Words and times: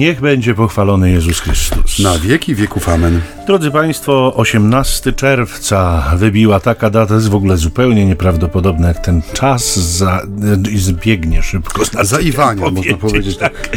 Niech 0.00 0.20
będzie 0.20 0.54
pochwalony 0.54 1.10
Jezus 1.10 1.40
Chrystus. 1.40 1.98
Na 1.98 2.18
wieki 2.18 2.54
wieków 2.54 2.88
amen. 2.88 3.20
Drodzy 3.46 3.70
Państwo, 3.70 4.32
18 4.36 5.12
czerwca 5.12 6.02
wybiła 6.16 6.60
taka 6.60 6.90
data, 6.90 7.14
jest 7.14 7.28
w 7.28 7.34
ogóle 7.34 7.56
zupełnie 7.56 8.06
nieprawdopodobne, 8.06 8.88
jak 8.88 8.98
ten 8.98 9.22
czas 9.32 9.78
za, 9.78 10.22
zbiegnie 10.76 11.42
szybko. 11.42 11.84
Znaczy, 11.84 12.06
Zaiwania, 12.06 12.70
można 12.70 12.96
powiedzieć 12.96 13.36
tak. 13.36 13.76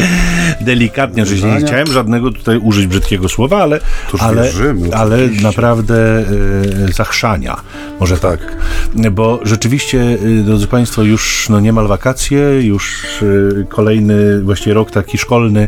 Delikatnie, 0.61 1.25
że 1.25 1.47
nie 1.47 1.65
chciałem 1.65 1.87
żadnego 1.87 2.31
tutaj 2.31 2.57
użyć 2.57 2.87
brzydkiego 2.87 3.29
słowa, 3.29 3.63
ale, 3.63 3.79
Toż 4.11 4.21
ale, 4.21 4.43
wierzymy, 4.43 4.95
ale 4.95 5.15
oczywiście. 5.15 5.43
naprawdę 5.43 5.95
e, 6.89 6.93
zachrzania. 6.93 7.57
Może 7.99 8.17
tak. 8.17 8.39
Bo 9.11 9.39
rzeczywiście, 9.43 10.17
e, 10.39 10.43
drodzy 10.43 10.67
Państwo, 10.67 11.03
już 11.03 11.49
no, 11.49 11.59
niemal 11.59 11.87
wakacje, 11.87 12.61
już 12.61 13.03
e, 13.61 13.63
kolejny 13.63 14.41
właściwie 14.41 14.73
rok 14.73 14.91
taki 14.91 15.17
szkolny 15.17 15.67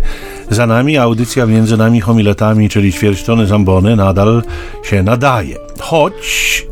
za 0.49 0.67
nami, 0.67 0.98
audycja 0.98 1.45
między 1.45 1.77
nami 1.77 2.02
homiletami, 2.02 2.70
czyli 2.70 2.94
ćwierćtony 2.94 3.48
zambony, 3.48 3.95
nadal 3.95 4.44
się 4.84 5.03
nadaje. 5.03 5.55
Choć 5.80 6.67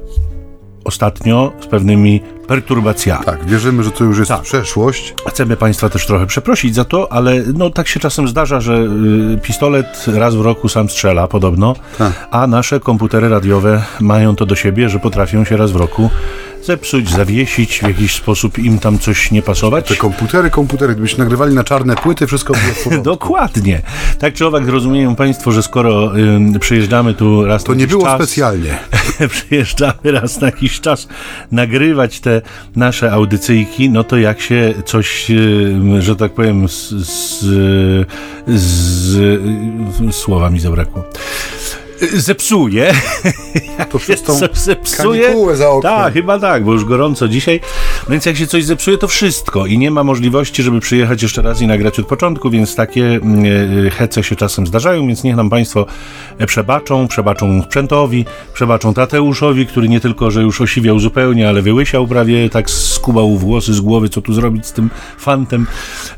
ostatnio 0.86 1.52
z 1.62 1.66
pewnymi 1.68 2.22
perturbacjami. 2.48 3.26
Tak, 3.26 3.46
wierzymy, 3.46 3.84
że 3.84 3.92
to 3.92 4.04
już 4.04 4.20
jest 4.20 4.30
Tak. 4.30 4.42
przeszłość. 4.42 5.14
Chcemy 5.30 5.58
Państwa 5.58 5.90
też 5.90 6.06
trochę 6.06 6.26
przeprosić 6.28 6.76
za 6.76 6.86
to, 6.86 7.12
ale 7.12 7.44
no 7.54 7.70
tak 7.70 7.88
się 7.88 8.00
czasem 8.00 8.28
zdarza, 8.28 8.62
że 8.62 8.74
y, 9.34 9.38
pistolet 9.42 10.06
raz 10.08 10.36
w 10.36 10.42
roku 10.42 10.70
sam 10.70 10.90
strzela 10.90 11.28
podobno, 11.28 11.76
Tak. 11.98 12.28
a 12.32 12.48
nasze 12.48 12.80
komputery 12.80 13.30
radiowe 13.30 13.84
mają 14.00 14.36
to 14.36 14.46
do 14.46 14.56
siebie, 14.56 14.90
że 14.90 15.00
potrafią 15.00 15.46
się 15.46 15.58
raz 15.58 15.72
w 15.72 15.76
roku 15.76 16.10
zepsuć, 16.66 17.10
zawiesić, 17.10 17.80
w 17.80 17.84
jakiś 17.84 18.16
sposób 18.16 18.60
im 18.60 18.80
tam 18.80 19.00
coś 19.00 19.32
nie 19.32 19.42
pasować. 19.42 19.88
Te 19.88 19.96
komputery, 19.96 20.50
komputery, 20.50 20.94
gdybyśmy 20.94 21.24
nagrywali 21.24 21.56
na 21.56 21.64
czarne 21.64 21.96
płyty, 21.96 22.28
wszystko 22.28 22.54
było. 22.54 23.04
Dokładnie. 23.14 23.82
Tak 24.20 24.34
czy 24.34 24.48
owak 24.48 24.68
rozumieją 24.68 25.16
Państwo, 25.16 25.52
że 25.52 25.64
skoro 25.64 26.18
y, 26.56 26.60
przyjeżdżamy 26.60 27.14
tu 27.14 27.46
raz 27.46 27.64
To 27.64 27.72
na 27.72 27.76
nie 27.76 27.82
jakiś 27.82 27.96
było 27.96 28.06
czas, 28.06 28.16
specjalnie. 28.16 28.78
przyjeżdżamy 29.30 30.12
raz 30.12 30.42
na 30.42 30.48
jakiś 30.48 30.82
czas 30.82 31.08
nagrywać 31.52 32.20
te 32.20 32.42
nasze 32.76 33.12
audycyjki, 33.12 33.90
no 33.90 34.04
to 34.04 34.18
jak 34.18 34.42
się 34.42 34.74
coś, 34.86 35.32
y, 35.32 36.02
że 36.02 36.16
tak 36.16 36.34
powiem, 36.34 36.70
z, 36.70 36.90
z, 36.90 37.40
z, 38.48 39.42
z 40.12 40.16
słowa 40.16 40.50
mi 40.50 40.60
zabrakło. 40.60 41.04
Zepsuje. 42.14 42.94
To 43.92 44.00
przez 44.00 44.22
tą 44.22 44.40
coś 44.40 44.58
zepsuje. 44.58 45.58
za 45.58 45.70
oknem. 45.70 45.94
Tak, 45.94 46.14
chyba 46.14 46.40
tak, 46.40 46.64
bo 46.64 46.74
już 46.74 46.86
gorąco 46.86 47.28
dzisiaj. 47.28 47.60
Więc 48.10 48.26
jak 48.26 48.38
się 48.38 48.48
coś 48.48 48.66
zepsuje, 48.66 48.98
to 48.98 49.08
wszystko 49.08 49.66
i 49.66 49.78
nie 49.78 49.92
ma 49.92 50.04
możliwości, 50.04 50.64
żeby 50.64 50.80
przyjechać 50.80 51.22
jeszcze 51.22 51.42
raz 51.42 51.62
i 51.62 51.68
nagrać 51.68 52.00
od 52.00 52.06
początku, 52.06 52.50
więc 52.50 52.76
takie 52.76 53.06
mm, 53.06 53.46
e, 53.88 53.90
hece 53.90 54.24
się 54.24 54.36
czasem 54.36 54.68
zdarzają, 54.68 55.08
więc 55.08 55.24
niech 55.24 55.36
nam 55.36 55.50
Państwo 55.50 55.86
e, 56.38 56.46
przebaczą, 56.46 57.08
przebaczą 57.08 57.64
sprzętowi, 57.64 58.26
przebaczą 58.54 58.94
Tateuszowi, 58.94 59.66
który 59.66 59.90
nie 59.90 60.00
tylko, 60.00 60.32
że 60.32 60.42
już 60.42 60.62
osiwiał 60.62 61.00
zupełnie, 61.00 61.50
ale 61.50 61.62
wyłysiał 61.62 62.08
prawie, 62.08 62.50
tak 62.50 62.70
skubał 62.70 63.38
włosy 63.38 63.74
z 63.74 63.82
głowy, 63.82 64.10
co 64.10 64.22
tu 64.22 64.34
zrobić 64.34 64.66
z 64.66 64.74
tym 64.74 64.90
fantem. 65.18 65.68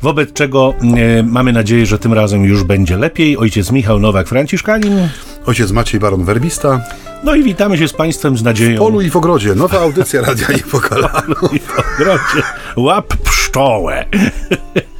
Wobec 0.01 0.33
czego 0.33 0.73
e, 0.97 1.23
mamy 1.23 1.53
nadzieję, 1.53 1.85
że 1.85 1.99
tym 1.99 2.13
razem 2.13 2.43
już 2.43 2.63
będzie 2.63 2.97
lepiej. 2.97 3.37
Ojciec 3.37 3.71
Michał 3.71 3.99
Nowak-Franciszkanin. 3.99 5.07
Ojciec 5.45 5.71
Maciej 5.71 5.99
Baron 5.99 6.23
Werbista. 6.25 6.81
No 7.23 7.35
i 7.35 7.43
witamy 7.43 7.77
się 7.77 7.87
z 7.87 7.93
Państwem 7.93 8.37
z 8.37 8.43
nadzieją. 8.43 8.75
W 8.75 8.79
polu 8.79 9.01
i 9.01 9.09
w 9.09 9.15
ogrodzie. 9.15 9.55
Nowa 9.55 9.79
audycja 9.79 10.21
Radia 10.21 10.47
Niepokalaną. 10.57 11.35
i 11.53 11.59
w 11.59 11.79
ogrodzie. 11.79 12.43
Łap 12.77 13.07
pszczołę. 13.17 14.05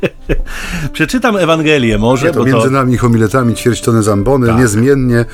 Przeczytam 0.94 1.38
Ewangelię 1.38 1.98
może, 1.98 2.32
To 2.32 2.40
bo 2.40 2.46
między 2.46 2.72
nami 2.72 2.98
homiletami 2.98 3.56
ćwierćtony 3.56 4.04
zambony. 4.04 4.48
Tak. 4.48 4.58
Niezmiennie 4.58 5.26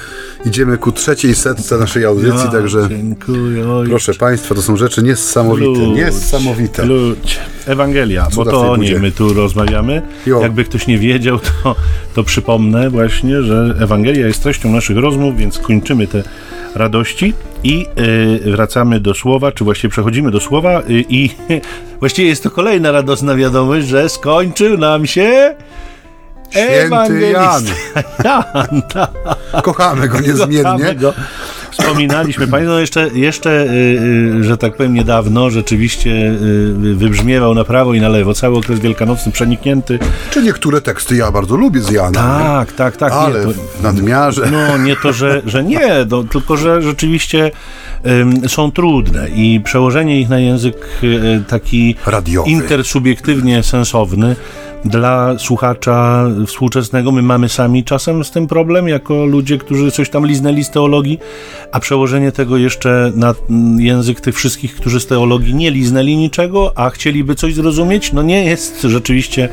idziemy 0.46 0.78
ku 0.78 0.92
trzeciej 0.92 1.36
setce 1.36 1.78
naszej 1.78 2.06
audycji, 2.06 2.48
A, 2.48 2.52
także 2.52 2.88
Dziękuję, 2.90 3.66
proszę 3.90 4.14
Państwa, 4.14 4.56
to 4.56 4.62
są 4.62 4.78
rzeczy 4.78 5.04
niesamowite. 5.04 5.80
Ludź, 5.80 5.98
Niesamowite. 5.98 6.86
Ludź. 6.86 7.40
Ewangelia, 7.66 8.24
bo 8.24 8.30
Cuda 8.30 8.52
w 8.52 8.54
to 8.54 8.72
o 8.72 8.78
niej 8.78 9.00
my 9.00 9.12
tu 9.12 9.34
rozmawiamy. 9.34 10.02
Jo. 10.26 10.42
Jakby 10.42 10.64
ktoś 10.64 10.88
nie 10.88 10.98
wiedział, 10.98 11.40
to, 11.40 11.76
to 12.14 12.24
przypomnę 12.24 12.90
właśnie, 12.90 13.42
że 13.42 13.76
Ewangelia 13.80 14.28
jest 14.28 14.44
treścią 14.44 14.72
naszych 14.72 14.98
rozmów, 14.98 15.38
więc 15.38 15.58
kończymy 15.60 16.08
te 16.08 16.24
radości 16.76 17.34
i 17.64 17.86
y, 18.46 18.52
wracamy 18.52 19.00
do 19.00 19.14
słowa, 19.14 19.52
czy 19.52 19.64
właściwie 19.64 19.92
przechodzimy 19.92 20.32
do 20.32 20.40
słowa 20.40 20.80
y, 20.80 20.84
i 20.90 21.30
właściwie 22.00 22.30
jest 22.30 22.44
to 22.44 22.52
kolejna 22.52 22.92
radosna 22.92 23.36
wiadomość, 23.36 23.88
że 23.88 24.10
skończył 24.10 24.78
nam 24.78 25.08
się 25.08 25.56
Święty 26.52 26.74
ewangelista 26.74 27.42
Jan. 27.42 27.64
Jan. 28.24 28.82
Kochamy 29.64 30.08
go 30.08 30.20
niezmiennie. 30.28 30.64
Kochamy 30.64 30.96
go. 30.96 31.14
Wspominaliśmy 31.72 32.48
Państwo, 32.48 32.74
no 32.74 32.80
jeszcze, 32.80 33.10
jeszcze 33.14 33.50
y, 33.50 33.68
y, 34.40 34.44
że 34.44 34.58
tak 34.58 34.76
powiem, 34.76 34.94
niedawno 34.94 35.50
rzeczywiście 35.50 36.10
y, 36.10 36.96
wybrzmiewał 36.96 37.54
na 37.54 37.64
prawo 37.64 37.94
i 37.94 38.02
na 38.02 38.10
lewo. 38.10 38.34
Cały 38.34 38.58
okres 38.58 38.80
wielkanocny 38.80 39.32
przeniknięty. 39.32 40.00
Czy 40.32 40.44
niektóre 40.44 40.82
teksty 40.82 41.16
ja 41.16 41.32
bardzo 41.32 41.56
lubię 41.56 41.82
z 41.82 41.92
Jana. 41.92 42.40
Tak, 42.40 42.72
tak, 42.72 42.98
tak. 42.98 43.14
Ale 43.14 43.40
nie, 43.40 43.54
to, 43.54 43.62
w 43.80 43.84
nadmiarze. 43.84 44.52
no 44.52 44.78
nie 44.78 44.96
to, 44.96 45.14
że, 45.14 45.42
że 45.46 45.64
nie, 45.64 46.06
no, 46.10 46.24
tylko 46.24 46.58
że 46.58 46.82
rzeczywiście 46.82 47.52
są 48.48 48.72
trudne 48.72 49.30
i 49.30 49.62
przełożenie 49.64 50.20
ich 50.20 50.30
na 50.30 50.40
język 50.40 50.76
taki 51.48 51.96
Radiowy. 52.06 52.50
intersubiektywnie 52.50 53.64
sensowny 53.64 54.36
dla 54.86 55.38
słuchacza 55.38 56.26
współczesnego. 56.48 57.12
My 57.12 57.22
mamy 57.22 57.50
sami 57.50 57.84
czasem 57.84 58.24
z 58.24 58.32
tym 58.32 58.48
problem, 58.48 58.88
jako 58.88 59.26
ludzie, 59.26 59.58
którzy 59.58 59.92
coś 59.92 60.10
tam 60.10 60.26
liznęli 60.26 60.64
z 60.64 60.70
teologii, 60.70 61.20
a 61.72 61.80
przełożenie 61.80 62.32
tego 62.32 62.58
jeszcze 62.58 63.12
na 63.16 63.36
mm, 63.50 63.80
język 63.80 64.22
tych 64.22 64.36
wszystkich, 64.36 64.76
którzy 64.76 65.00
z 65.00 65.08
teologii 65.08 65.56
nie 65.56 65.72
liznęli 65.72 66.18
niczego, 66.18 66.74
a 66.76 66.90
chcieliby 66.90 67.36
coś 67.36 67.56
zrozumieć, 67.56 68.14
no 68.14 68.22
nie 68.22 68.46
jest 68.46 68.82
rzeczywiście 68.82 69.50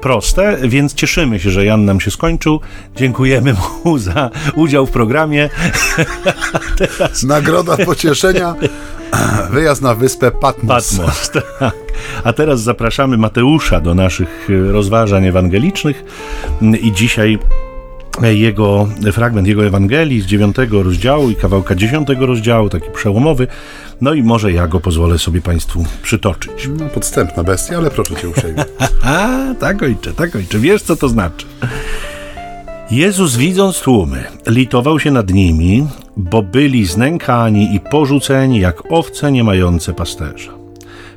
proste, 0.00 0.56
więc 0.62 0.94
cieszymy 0.94 1.40
się, 1.40 1.50
że 1.50 1.64
Jan 1.64 1.84
nam 1.84 2.00
się 2.00 2.10
skończył. 2.10 2.60
Dziękujemy 2.96 3.54
mu 3.84 3.98
za 4.08 4.30
udział 4.54 4.86
w 4.86 4.90
programie. 4.90 5.48
Nagroda 7.22 7.76
pocieszenia. 7.76 8.54
Wyjazd 9.50 9.82
na 9.82 9.94
wyspę 9.94 10.30
Patmos. 10.30 10.96
Patmos. 10.96 11.30
Tak. 11.58 11.74
A 12.24 12.32
teraz 12.32 12.62
zapraszamy 12.62 13.16
Mateusza 13.16 13.80
do 13.80 13.94
naszych 13.94 14.48
e, 14.50 14.72
rozważań 14.72 15.26
ewangelicznych 15.26 16.04
Mm, 16.62 16.80
i 16.80 16.92
dzisiaj 16.92 17.38
jego 18.22 18.88
fragment 19.12 19.48
jego 19.48 19.66
Ewangelii 19.66 20.20
z 20.20 20.26
dziewiątego 20.26 20.82
rozdziału 20.82 21.30
i 21.30 21.36
kawałka 21.36 21.74
dziesiątego 21.74 22.26
rozdziału, 22.26 22.68
taki 22.68 22.90
przełomowy. 22.90 23.46
No 24.00 24.14
i 24.14 24.22
może 24.22 24.52
ja 24.52 24.66
go 24.66 24.80
pozwolę 24.80 25.18
sobie 25.18 25.40
Państwu 25.40 25.84
przytoczyć. 26.02 26.68
No, 26.78 26.88
podstępna 26.88 27.44
bestia, 27.44 27.76
ale 27.76 27.90
proszę 27.90 28.16
cię 28.16 28.28
uprzejmie. 28.28 28.64
Tak 29.60 29.82
ojcze, 29.82 30.12
tak 30.12 30.36
ojcze, 30.36 30.58
wiesz 30.58 30.82
co 30.82 30.96
to 30.96 31.08
znaczy. 31.08 31.46
Jezus 32.90 33.36
widząc 33.36 33.80
tłumy, 33.80 34.24
litował 34.46 35.00
się 35.00 35.10
nad 35.10 35.30
nimi, 35.30 35.86
bo 36.16 36.42
byli 36.42 36.86
znękani 36.86 37.74
i 37.74 37.80
porzuceni 37.80 38.60
jak 38.60 38.92
owce 38.92 39.32
nie 39.32 39.44
mające 39.44 39.92
pasterza. 39.92 40.52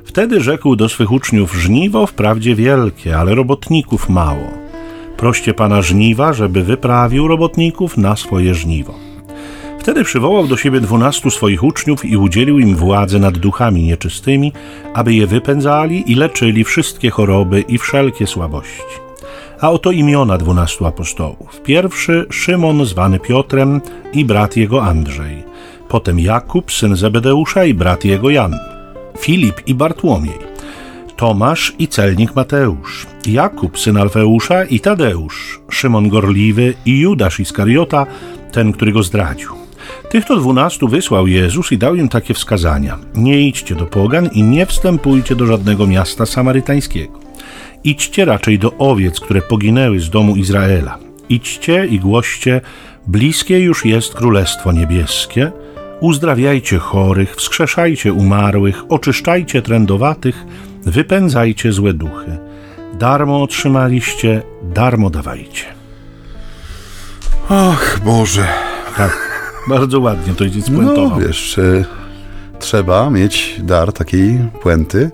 Wtedy 0.04 0.40
rzekł 0.40 0.76
do 0.76 0.88
swych 0.88 1.12
uczniów: 1.12 1.54
Żniwo 1.54 2.06
wprawdzie 2.06 2.54
wielkie, 2.54 3.18
ale 3.18 3.34
robotników 3.34 4.08
mało. 4.08 4.63
Proście 5.16 5.54
pana 5.54 5.82
żniwa, 5.82 6.32
żeby 6.32 6.64
wyprawił 6.64 7.28
robotników 7.28 7.96
na 7.96 8.16
swoje 8.16 8.54
żniwo. 8.54 8.94
Wtedy 9.78 10.04
przywołał 10.04 10.46
do 10.46 10.56
siebie 10.56 10.80
dwunastu 10.80 11.30
swoich 11.30 11.64
uczniów 11.64 12.04
i 12.04 12.16
udzielił 12.16 12.58
im 12.58 12.76
władzy 12.76 13.18
nad 13.20 13.38
duchami 13.38 13.82
nieczystymi, 13.82 14.52
aby 14.94 15.14
je 15.14 15.26
wypędzali 15.26 16.12
i 16.12 16.14
leczyli 16.14 16.64
wszystkie 16.64 17.10
choroby 17.10 17.60
i 17.60 17.78
wszelkie 17.78 18.26
słabości. 18.26 18.82
A 19.60 19.70
oto 19.70 19.90
imiona 19.90 20.38
dwunastu 20.38 20.86
apostołów. 20.86 21.62
Pierwszy 21.62 22.26
Szymon 22.30 22.86
zwany 22.86 23.18
Piotrem 23.18 23.80
i 24.12 24.24
brat 24.24 24.56
jego 24.56 24.82
Andrzej. 24.82 25.42
Potem 25.88 26.20
Jakub, 26.20 26.72
syn 26.72 26.96
Zebedeusza 26.96 27.64
i 27.64 27.74
brat 27.74 28.04
jego 28.04 28.30
Jan. 28.30 28.58
Filip 29.18 29.68
i 29.68 29.74
Bartłomiej. 29.74 30.53
Tomasz 31.16 31.72
i 31.78 31.88
celnik 31.88 32.36
Mateusz. 32.36 33.06
Jakub, 33.26 33.78
syn 33.78 33.96
Alfeusza 33.96 34.64
i 34.64 34.80
Tadeusz. 34.80 35.60
Szymon 35.70 36.08
Gorliwy 36.08 36.74
i 36.86 37.00
Judasz 37.00 37.40
Iskariota, 37.40 38.06
ten, 38.52 38.72
który 38.72 38.92
go 38.92 39.02
zdradził. 39.02 39.50
Tych 40.10 40.24
to 40.24 40.36
dwunastu 40.36 40.88
wysłał 40.88 41.26
Jezus 41.26 41.72
i 41.72 41.78
dał 41.78 41.94
im 41.94 42.08
takie 42.08 42.34
wskazania. 42.34 42.98
Nie 43.14 43.40
idźcie 43.40 43.74
do 43.74 43.86
pogan 43.86 44.28
i 44.32 44.42
nie 44.42 44.66
wstępujcie 44.66 45.36
do 45.36 45.46
żadnego 45.46 45.86
miasta 45.86 46.26
samarytańskiego. 46.26 47.20
Idźcie 47.84 48.24
raczej 48.24 48.58
do 48.58 48.72
owiec, 48.78 49.20
które 49.20 49.42
poginęły 49.42 50.00
z 50.00 50.10
domu 50.10 50.36
Izraela. 50.36 50.98
Idźcie 51.28 51.86
i 51.86 52.00
głoście, 52.00 52.60
bliskie 53.06 53.60
już 53.60 53.84
jest 53.84 54.14
Królestwo 54.14 54.72
Niebieskie. 54.72 55.52
Uzdrawiajcie 56.00 56.78
chorych, 56.78 57.36
wskrzeszajcie 57.36 58.12
umarłych, 58.12 58.84
oczyszczajcie 58.88 59.62
trędowatych, 59.62 60.44
wypędzajcie 60.86 61.72
złe 61.72 61.92
duchy. 61.92 62.38
Darmo 62.98 63.42
otrzymaliście, 63.42 64.42
darmo 64.62 65.10
dawajcie. 65.10 65.64
Och, 67.48 68.00
Boże. 68.04 68.46
Tak. 68.96 69.18
Bardzo 69.68 70.00
ładnie 70.00 70.34
to 70.34 70.44
jest 70.44 70.56
No, 70.56 70.62
spuentował. 70.66 71.20
wiesz, 71.20 71.58
e, 71.58 71.84
trzeba 72.58 73.10
mieć 73.10 73.56
dar 73.62 73.92
takiej 73.92 74.38
puenty. 74.62 75.10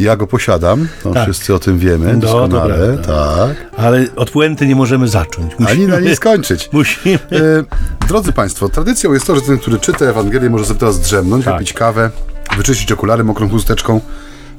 Ja 0.00 0.16
go 0.16 0.26
posiadam, 0.26 0.88
to 1.02 1.10
Tak. 1.12 1.22
wszyscy 1.24 1.54
o 1.54 1.58
tym 1.58 1.78
wiemy 1.78 2.12
No, 2.14 2.20
doskonale. 2.20 2.74
prawda. 2.74 3.36
Tak. 3.46 3.56
Ale 3.84 4.06
od 4.16 4.30
puenty 4.30 4.66
nie 4.66 4.76
możemy 4.76 5.08
zacząć. 5.08 5.52
Ani 5.68 5.86
na 5.86 6.00
nie 6.00 6.16
skończyć. 6.16 6.68
Musimy. 6.72 7.14
E, 7.14 8.06
drodzy 8.08 8.32
Państwo, 8.32 8.68
tradycją 8.68 9.12
jest 9.12 9.26
to, 9.26 9.34
że 9.34 9.40
ten, 9.42 9.58
który 9.58 9.78
czyta 9.78 10.04
Ewangelię, 10.04 10.50
może 10.50 10.64
sobie 10.64 10.80
teraz 10.80 11.00
drzemnąć, 11.00 11.44
Tak. 11.44 11.54
wypić 11.54 11.72
kawę, 11.72 12.10
wyczyścić 12.56 12.92
okulary 12.92 13.24
mokrą 13.24 13.48
chusteczką, 13.48 14.00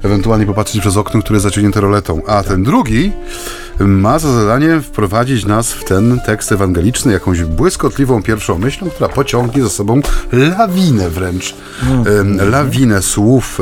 ewentualnie 0.02 0.46
popatrzeć 0.46 0.80
przez 0.80 0.96
okno, 0.96 1.20
które 1.22 1.36
jest 1.36 1.44
zaciągnięte 1.44 1.80
roletą. 1.80 2.22
A 2.26 2.42
ten 2.42 2.62
drugi 2.64 3.12
ma 3.80 4.18
za 4.18 4.32
zadanie 4.32 4.80
wprowadzić 4.80 5.44
nas 5.44 5.72
w 5.72 5.84
ten 5.84 6.20
tekst 6.26 6.52
ewangeliczny 6.52 7.12
jakąś 7.12 7.42
błyskotliwą 7.44 8.22
pierwszą 8.22 8.58
myślą, 8.58 8.90
która 8.90 9.08
pociągnie 9.08 9.62
za 9.62 9.68
sobą 9.68 10.00
lawinę 10.32 11.10
wręcz. 11.10 11.54
em, 12.20 12.50
Lawinę 12.50 13.02
słów 13.02 13.58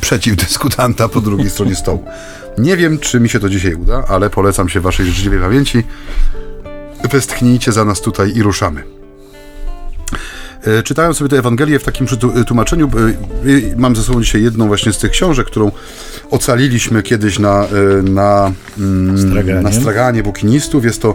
przeciw 0.00 0.36
dyskutanta 0.36 1.08
po 1.08 1.20
drugiej 1.20 1.50
stronie 1.54 1.74
stołu. 1.76 2.04
Nie 2.58 2.76
wiem, 2.76 2.98
czy 2.98 3.20
mi 3.20 3.28
się 3.28 3.40
to 3.40 3.48
dzisiaj 3.48 3.74
uda, 3.74 4.04
ale 4.08 4.30
polecam 4.30 4.68
się 4.68 4.80
waszej 4.80 5.06
życzliwej 5.06 5.40
pamięci. 5.40 5.84
Westchnijcie 7.10 7.72
za 7.72 7.84
nas 7.84 8.00
tutaj 8.00 8.32
i 8.36 8.42
ruszamy. 8.42 9.01
E, 10.66 10.82
Czytałem 10.82 11.14
sobie 11.14 11.28
tę 11.30 11.38
Ewangelię 11.38 11.78
w 11.78 11.84
takim 11.84 12.06
przytu- 12.06 12.44
tłumaczeniu. 12.44 12.90
e, 13.74 13.76
Mam 13.76 13.96
ze 13.96 14.02
sobą 14.02 14.22
dzisiaj 14.22 14.42
jedną 14.42 14.66
właśnie 14.66 14.92
z 14.92 14.98
tych 14.98 15.10
książek, 15.10 15.46
którą 15.46 15.72
ocaliliśmy 16.30 17.02
kiedyś 17.02 17.38
na, 17.38 17.64
e, 17.64 18.02
na, 18.02 18.52
mm, 18.78 19.18
Straganie. 19.30 19.60
na 19.60 19.72
straganie 19.72 20.22
bukinistów. 20.22 20.84
Jest 20.84 21.02
to 21.02 21.14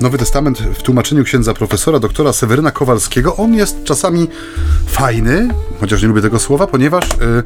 Nowy 0.00 0.18
Testament 0.18 0.58
w 0.58 0.82
tłumaczeniu 0.82 1.24
księdza 1.24 1.54
profesora 1.54 1.98
doktora 1.98 2.32
Seweryna 2.32 2.70
Kowalskiego. 2.70 3.36
On 3.36 3.54
jest 3.54 3.84
czasami 3.84 4.28
fajny, 4.86 5.48
chociaż 5.80 6.02
nie 6.02 6.08
lubię 6.08 6.22
tego 6.22 6.38
słowa, 6.38 6.66
ponieważ 6.66 7.04
e, 7.04 7.42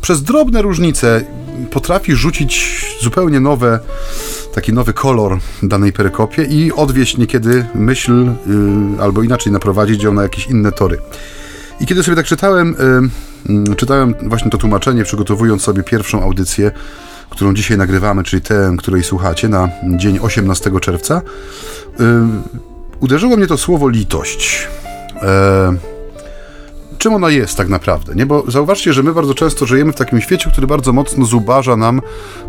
przez 0.00 0.22
drobne 0.22 0.62
różnice 0.62 1.24
potrafi 1.70 2.14
rzucić 2.14 2.84
zupełnie 3.02 3.40
nowe 3.40 3.80
taki 4.54 4.72
nowy 4.72 4.92
kolor 4.92 5.38
danej 5.62 5.92
perykopie 5.92 6.44
i 6.44 6.72
odwieść 6.72 7.16
niekiedy 7.16 7.66
myśl, 7.74 8.28
y, 8.98 9.02
albo 9.02 9.22
inaczej 9.22 9.52
naprowadzić 9.52 10.02
ją 10.02 10.12
na 10.12 10.22
jakieś 10.22 10.46
inne 10.46 10.72
tory. 10.72 10.98
I 11.80 11.86
kiedy 11.86 12.02
sobie 12.02 12.16
tak 12.16 12.26
czytałem, 12.26 12.76
y, 13.48 13.72
y, 13.72 13.76
czytałem 13.76 14.14
właśnie 14.22 14.50
to 14.50 14.58
tłumaczenie, 14.58 15.04
przygotowując 15.04 15.62
sobie 15.62 15.82
pierwszą 15.82 16.22
audycję, 16.22 16.70
którą 17.30 17.54
dzisiaj 17.54 17.78
nagrywamy, 17.78 18.22
czyli 18.22 18.42
tę, 18.42 18.74
której 18.78 19.02
słuchacie, 19.02 19.48
na 19.48 19.68
dzień 19.96 20.18
18 20.18 20.80
czerwca, 20.80 21.22
y, 22.00 22.04
uderzyło 23.00 23.36
mnie 23.36 23.46
to 23.46 23.56
słowo 23.56 23.88
litość. 23.88 24.68
E, 25.22 25.72
czym 27.00 27.14
ona 27.14 27.30
jest 27.30 27.56
tak 27.56 27.68
naprawdę, 27.68 28.14
nie? 28.14 28.26
Bo 28.26 28.44
zauważcie, 28.48 28.92
że 28.92 29.02
my 29.02 29.14
bardzo 29.14 29.34
często 29.34 29.66
żyjemy 29.66 29.92
w 29.92 29.96
takim 29.96 30.20
świecie, 30.20 30.50
który 30.52 30.66
bardzo 30.66 30.92
mocno 30.92 31.24
zubaża 31.24 31.76
nam 31.76 32.00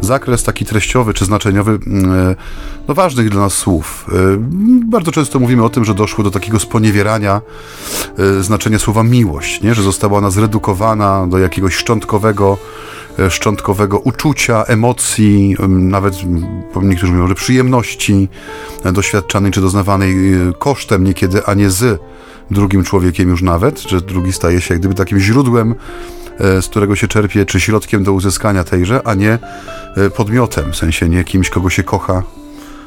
zakres 0.01 0.43
taki 0.43 0.65
treściowy 0.65 1.13
czy 1.13 1.25
znaczeniowy 1.25 1.71
mm, 1.71 2.11
e, 2.11 2.35
no, 2.87 2.93
ważnych 2.93 3.29
dla 3.29 3.41
nas 3.41 3.53
słów. 3.53 4.05
E, 4.09 4.13
Bardzo 4.85 5.11
często 5.11 5.39
mówimy 5.39 5.63
o 5.63 5.69
tym, 5.69 5.85
że 5.85 5.93
doszło 5.93 6.23
do 6.23 6.31
takiego 6.31 6.59
sponiewierania 6.59 7.41
e, 8.17 8.43
znaczenia 8.43 8.79
słowa 8.79 9.03
miłość, 9.03 9.61
nie? 9.61 9.75
Że 9.75 9.83
została 9.83 10.17
ona 10.17 10.29
zredukowana 10.29 11.27
do 11.27 11.37
jakiegoś 11.37 11.75
szczątkowego 11.75 12.57
szczątkowego 13.29 13.99
uczucia, 13.99 14.63
emocji, 14.63 15.55
em, 15.59 15.89
nawet 15.89 16.15
niektórzy 16.81 17.13
mówią, 17.13 17.27
że 17.27 17.35
przyjemności 17.35 18.29
doświadczanej 18.93 19.51
czy 19.51 19.61
doznawanej 19.61 20.15
kosztem 20.59 21.03
niekiedy, 21.03 21.45
a 21.45 21.53
nie 21.53 21.69
z 21.69 22.01
drugim 22.51 22.83
człowiekiem 22.83 23.29
już 23.29 23.41
nawet, 23.41 23.81
że 23.81 24.01
drugi 24.01 24.33
staje 24.33 24.61
się 24.61 24.73
jak 24.73 24.79
gdyby 24.79 24.95
takim 24.95 25.19
źródłem, 25.19 25.75
e, 26.39 26.61
z 26.61 26.67
którego 26.67 26.95
się 26.95 27.07
czerpie, 27.07 27.45
czy 27.45 27.59
środkiem 27.59 28.03
do 28.03 28.13
uzyskania 28.13 28.63
tejże, 28.63 29.01
a 29.07 29.13
nie 29.13 29.39
e, 29.97 30.09
podmiotem, 30.09 30.71
w 30.71 30.75
sensie 30.75 31.09
nie 31.09 31.23
kimś, 31.23 31.49
kogo 31.49 31.69
się 31.69 31.83
kocha, 31.83 32.23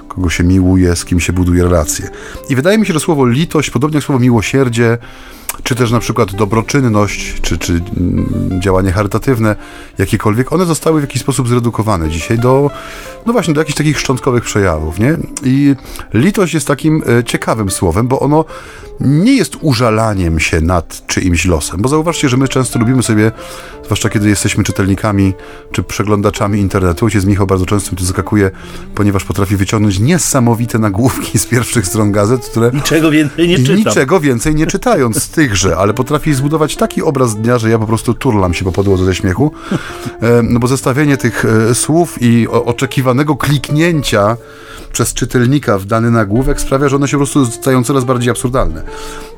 kogo 0.09 0.31
się 0.31 0.45
miłuje, 0.45 0.97
z 0.97 1.05
kim 1.05 1.21
się 1.21 1.33
buduje 1.33 1.63
relacje. 1.63 2.09
I 2.49 2.57
wydaje 2.57 2.79
mi 2.79 2.87
się, 2.87 2.93
że 2.93 3.01
słowo 3.01 3.27
litość, 3.27 3.71
podobnie 3.71 3.97
jak 3.97 4.05
słowo 4.05 4.21
miłosierdzie, 4.21 4.99
czy 5.63 5.75
też 5.75 5.91
na 5.91 6.01
przykład 6.01 6.35
dobroczynność, 6.35 7.41
czy, 7.41 7.59
czy 7.59 7.73
mm, 7.73 8.61
działanie 8.63 8.93
charytatywne, 8.93 9.57
jakiekolwiek, 9.99 10.53
one 10.53 10.65
zostały 10.65 11.01
w 11.01 11.05
jakiś 11.05 11.23
sposób 11.23 11.49
zredukowane 11.49 12.11
dzisiaj 12.11 12.39
do, 12.39 12.71
no 13.27 13.33
właśnie, 13.33 13.55
do 13.55 13.61
jakichś 13.61 13.77
takich 13.79 14.01
szczątkowych 14.01 14.45
przejawów, 14.45 14.99
nie? 14.99 15.17
I 15.45 15.75
litość 16.15 16.55
jest 16.55 16.67
takim 16.67 17.03
e, 17.19 17.25
ciekawym 17.25 17.71
słowem, 17.71 18.09
bo 18.09 18.21
ono 18.21 18.45
nie 19.01 19.37
jest 19.37 19.57
użalaniem 19.61 20.41
się 20.41 20.61
nad 20.61 21.07
czyimś 21.07 21.45
losem, 21.45 21.83
bo 21.83 21.89
zauważcie, 21.89 22.29
że 22.29 22.37
my 22.37 22.49
często 22.49 22.79
lubimy 22.79 23.03
sobie, 23.03 23.33
zwłaszcza 23.85 24.09
kiedy 24.09 24.29
jesteśmy 24.29 24.65
czytelnikami 24.65 25.33
czy 25.73 25.83
przeglądaczami 25.83 26.61
internetu, 26.61 27.05
ojciec 27.05 27.25
Michał 27.25 27.47
bardzo 27.47 27.67
często 27.67 27.93
mi 27.93 27.99
to 27.99 28.05
zaskakuje, 28.05 28.51
ponieważ 28.95 29.25
potrafi 29.25 29.57
wyciągnąć 29.57 29.99
niesamowite 29.99 30.79
nagłówki 30.79 31.39
z 31.39 31.47
pierwszych 31.47 31.87
stron 31.87 32.13
gazet, 32.13 32.49
które 32.49 32.71
Niczego 32.75 33.11
więcej 33.11 33.49
nie 33.49 33.57
czytam. 33.57 33.77
niczego 33.77 34.21
więcej 34.21 34.55
nie 34.55 34.67
czytając 34.67 35.17
ale 35.79 35.95
potrafi 35.95 36.35
zbudować 36.35 36.77
taki 36.77 37.03
obraz 37.03 37.37
dnia, 37.37 37.59
że 37.59 37.71
ja 37.71 37.79
po 37.79 37.87
prostu 37.87 38.15
turlam 38.15 38.55
się 38.55 38.65
po 38.65 38.73
podłodze 38.73 39.05
ze 39.05 39.15
śmiechu. 39.15 39.53
E, 40.23 40.43
No 40.43 40.61
bo 40.61 40.67
zestawienie 40.67 41.17
tych 41.17 41.45
e, 41.45 41.75
słów 41.75 42.17
i 42.21 42.49
oczekiwanego 42.49 43.37
kliknięcia 43.37 44.37
przez 44.93 45.15
czytelnika 45.15 45.79
w 45.79 45.85
dany 45.85 46.11
nagłówek 46.11 46.61
sprawia, 46.61 46.89
że 46.89 46.97
one 46.97 47.09
się 47.09 47.19
po 47.19 47.19
prostu 47.19 47.47
stają 47.47 47.85
coraz 47.85 48.05
bardziej 48.05 48.31
absurdalne. 48.31 48.83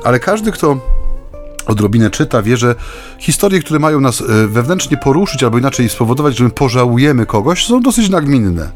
Ale 0.04 0.20
każdy, 0.20 0.52
kto 0.52 0.76
odrobinę 1.66 2.10
czyta, 2.10 2.42
wie, 2.42 2.56
że 2.56 2.74
historie, 3.18 3.60
które 3.60 3.78
mają 3.78 4.00
nas 4.00 4.20
e, 4.20 4.46
wewnętrznie 4.46 4.96
poruszyć, 4.96 5.42
albo 5.42 5.58
inaczej 5.58 5.88
spowodować, 5.88 6.36
że 6.36 6.44
my 6.44 6.50
pożałujemy 6.50 7.26
kogoś, 7.26 7.66
są 7.66 7.80
dosyć 7.80 8.08
nagminne. 8.08 8.70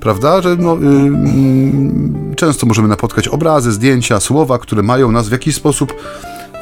Prawda? 0.00 0.42
Że 0.42 0.56
no, 0.56 0.74
y, 0.74 0.78
mm, 0.78 2.34
często 2.36 2.66
możemy 2.66 2.88
napotkać 2.88 3.28
obrazy, 3.28 3.72
zdjęcia, 3.72 4.20
słowa, 4.20 4.58
które 4.58 4.82
mają 4.82 5.12
nas 5.12 5.28
w 5.28 5.32
jakiś 5.32 5.54
sposób 5.54 5.94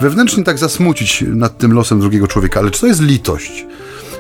wewnętrznie 0.03 0.45
tak 0.45 0.59
zasmucić 0.59 1.25
nad 1.29 1.59
tym 1.59 1.73
losem 1.73 2.01
drugiego 2.01 2.29
człowieka. 2.29 2.61
Ale 2.61 2.71
czy 2.71 2.81
to 2.81 2.87
jest 2.87 3.03
litość? 3.03 3.67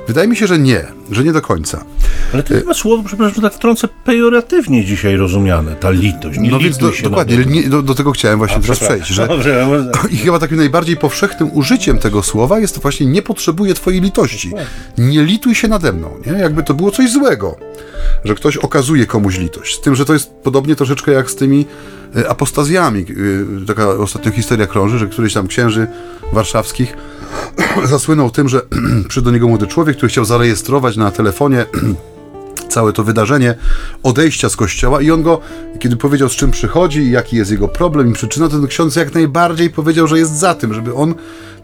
Wydaje 0.06 0.28
mi 0.28 0.36
się, 0.36 0.46
że 0.46 0.58
nie, 0.58 0.84
że 1.10 1.24
nie 1.24 1.32
do 1.32 1.42
końca. 1.42 1.84
Ale 2.34 2.42
to 2.42 2.54
chyba 2.54 2.74
słowo, 2.74 3.02
przepraszam, 3.06 3.34
że 3.34 3.42
tak 3.42 3.54
wtrącę, 3.54 3.88
pejoratywnie 4.04 4.84
dzisiaj 4.84 5.16
rozumiane, 5.16 5.74
ta 5.76 5.90
litość. 5.90 6.38
Nie 6.38 6.50
No 6.50 6.58
więc 6.58 6.78
do, 6.78 6.92
się 6.92 7.02
dokładnie, 7.02 7.36
nie, 7.36 7.62
do, 7.68 7.82
do 7.82 7.94
tego 7.94 8.12
chciałem 8.12 8.38
właśnie 8.38 8.60
teraz 8.60 8.78
Przepraszam. 8.78 8.96
przejść, 8.96 9.14
że 9.16 9.28
Dobrze. 9.28 9.66
I 10.10 10.16
chyba 10.16 10.38
takim 10.38 10.56
najbardziej 10.56 10.96
powszechnym 10.96 11.50
użyciem 11.52 11.98
tego 11.98 12.22
słowa 12.22 12.58
jest 12.58 12.74
to 12.74 12.80
właśnie 12.80 13.06
nie 13.06 13.22
potrzebuję 13.22 13.74
twojej 13.74 14.00
litości. 14.00 14.52
Nie 14.98 15.24
lituj 15.24 15.54
się 15.54 15.68
nade 15.68 15.92
mną, 15.92 16.10
nie? 16.26 16.32
Jakby 16.32 16.62
to 16.62 16.74
było 16.74 16.90
coś 16.90 17.10
złego, 17.12 17.56
że 18.24 18.34
ktoś 18.34 18.56
okazuje 18.56 19.06
komuś 19.06 19.38
litość. 19.38 19.76
Z 19.76 19.80
tym, 19.80 19.94
że 19.94 20.04
to 20.04 20.12
jest 20.12 20.30
podobnie 20.42 20.76
troszeczkę 20.76 21.12
jak 21.12 21.30
z 21.30 21.36
tymi 21.36 21.66
e, 22.16 22.28
apostazjami. 22.28 23.00
E, 23.62 23.66
Taka 23.66 23.88
ostatnio 23.88 24.32
historia 24.32 24.66
krąży, 24.66 24.98
że 24.98 25.06
któryś 25.06 25.34
tam 25.34 25.46
księży 25.46 25.86
warszawskich 26.32 26.96
zasłynął 27.84 28.30
tym, 28.30 28.48
że 28.48 28.60
przyszedł 29.08 29.24
do 29.24 29.30
niego 29.30 29.48
młody 29.48 29.66
człowiek, 29.66 29.96
który 29.96 30.10
chciał 30.10 30.24
zarejestrować 30.24 30.96
na 30.96 31.10
telefonie 31.10 31.66
całe 32.68 32.92
to 32.92 33.04
wydarzenie 33.04 33.54
odejścia 34.02 34.48
z 34.48 34.56
kościoła 34.56 35.00
i 35.00 35.10
on 35.10 35.22
go, 35.22 35.40
kiedy 35.78 35.96
powiedział 35.96 36.28
z 36.28 36.32
czym 36.32 36.50
przychodzi 36.50 37.00
i 37.00 37.10
jaki 37.10 37.36
jest 37.36 37.50
jego 37.50 37.68
problem 37.68 38.10
i 38.10 38.12
przyczyna, 38.12 38.48
ten 38.48 38.66
ksiądz 38.66 38.96
jak 38.96 39.14
najbardziej 39.14 39.70
powiedział, 39.70 40.06
że 40.06 40.18
jest 40.18 40.38
za 40.38 40.54
tym, 40.54 40.74
żeby 40.74 40.94
on 40.94 41.14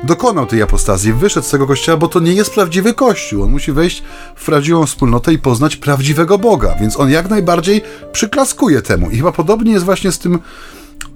dokonał 0.04 0.46
tej 0.46 0.62
apostazji, 0.62 1.12
wyszedł 1.12 1.46
z 1.46 1.50
tego 1.50 1.66
kościoła, 1.66 1.98
bo 1.98 2.08
to 2.08 2.20
nie 2.20 2.32
jest 2.32 2.54
prawdziwy 2.54 2.94
kościół. 2.94 3.42
On 3.42 3.50
musi 3.50 3.72
wejść 3.72 4.02
w 4.36 4.44
prawdziwą 4.44 4.86
wspólnotę 4.86 5.32
i 5.32 5.38
poznać 5.38 5.76
prawdziwego 5.76 6.38
Boga, 6.38 6.74
więc 6.80 7.00
on 7.00 7.10
jak 7.10 7.30
najbardziej 7.30 7.82
przyklaskuje 8.12 8.82
temu. 8.82 9.10
I 9.10 9.16
chyba 9.16 9.32
podobnie 9.32 9.72
jest 9.72 9.84
właśnie 9.84 10.12
z 10.12 10.18
tym 10.18 10.38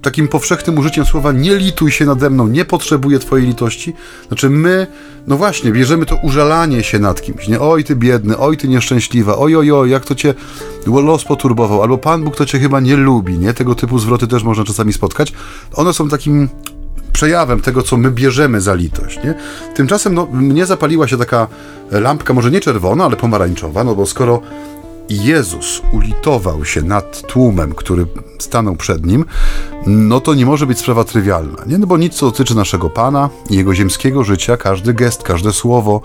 takim 0.03 0.29
powszechnym 0.29 0.79
użyciem 0.79 1.05
słowa 1.05 1.33
nie 1.33 1.57
lituj 1.57 1.91
się 1.91 2.05
nade 2.05 2.31
mną, 2.31 2.49
nie 2.49 2.65
potrzebuję 2.65 3.19
twojej 3.19 3.47
litości. 3.47 3.93
Znaczy 4.29 4.51
my, 4.51 4.87
no 5.27 5.37
właśnie, 5.37 5.73
bierzemy 5.73 6.07
to 6.07 6.17
użalanie 6.23 6.83
się 6.83 6.99
nad 6.99 7.23
kimś, 7.23 7.49
nie? 7.49 7.61
Oj 7.61 7.85
ty 7.85 7.97
biedny, 7.97 8.39
oj 8.39 8.57
ty 8.57 8.69
nieszczęśliwa, 8.69 9.37
oj 9.37 9.57
oj 9.57 9.73
oj, 9.73 9.91
jak 9.91 10.05
to 10.05 10.15
cię 10.15 10.35
los 10.87 11.25
poturbował, 11.25 11.83
albo 11.83 11.99
Pan 11.99 12.25
Bóg 12.25 12.37
to 12.37 12.47
cię 12.47 12.59
chyba 12.59 12.81
nie 12.81 12.97
lubi, 12.97 13.39
nie? 13.39 13.55
Tego 13.55 13.75
typu 13.75 13.99
zwroty 13.99 14.29
też 14.29 14.43
można 14.43 14.65
czasami 14.65 14.93
spotkać. 14.93 15.33
One 15.75 15.93
są 15.93 16.09
takim 16.09 16.49
przejawem 17.13 17.61
tego, 17.61 17.83
co 17.83 17.97
my 17.97 18.11
bierzemy 18.11 18.61
za 18.61 18.75
litość, 18.75 19.19
nie? 19.25 19.35
Tymczasem, 19.75 20.15
no, 20.15 20.27
mnie 20.33 20.67
zapaliła 20.67 21.09
się 21.09 21.19
taka 21.19 21.47
lampka, 21.91 22.35
może 22.35 22.51
nie 22.51 22.61
czerwona, 22.61 23.05
ale 23.05 23.17
pomarańczowa, 23.17 23.85
no 23.85 23.95
bo 23.95 24.07
skoro 24.07 24.41
Jezus 25.09 25.83
ulitował 25.93 26.65
się 26.65 26.83
nad 26.83 27.27
tłumem, 27.27 27.75
który 27.75 28.07
stanął 28.39 28.77
przed 28.77 29.07
nim, 29.07 29.25
no 29.87 30.21
to 30.21 30.35
nie 30.35 30.47
może 30.47 30.67
być 30.67 30.79
sprawa 30.79 31.05
trywialna, 31.05 31.65
nie? 31.67 31.79
No 31.79 31.87
bo 31.87 31.99
nic, 31.99 32.15
co 32.15 32.27
dotyczy 32.27 32.55
naszego 32.55 32.91
Pana 32.91 33.31
i 33.51 33.57
Jego 33.57 33.75
ziemskiego 33.75 34.25
życia, 34.25 34.57
każdy 34.57 34.95
gest, 34.95 35.23
każde 35.23 35.53
słowo, 35.53 36.01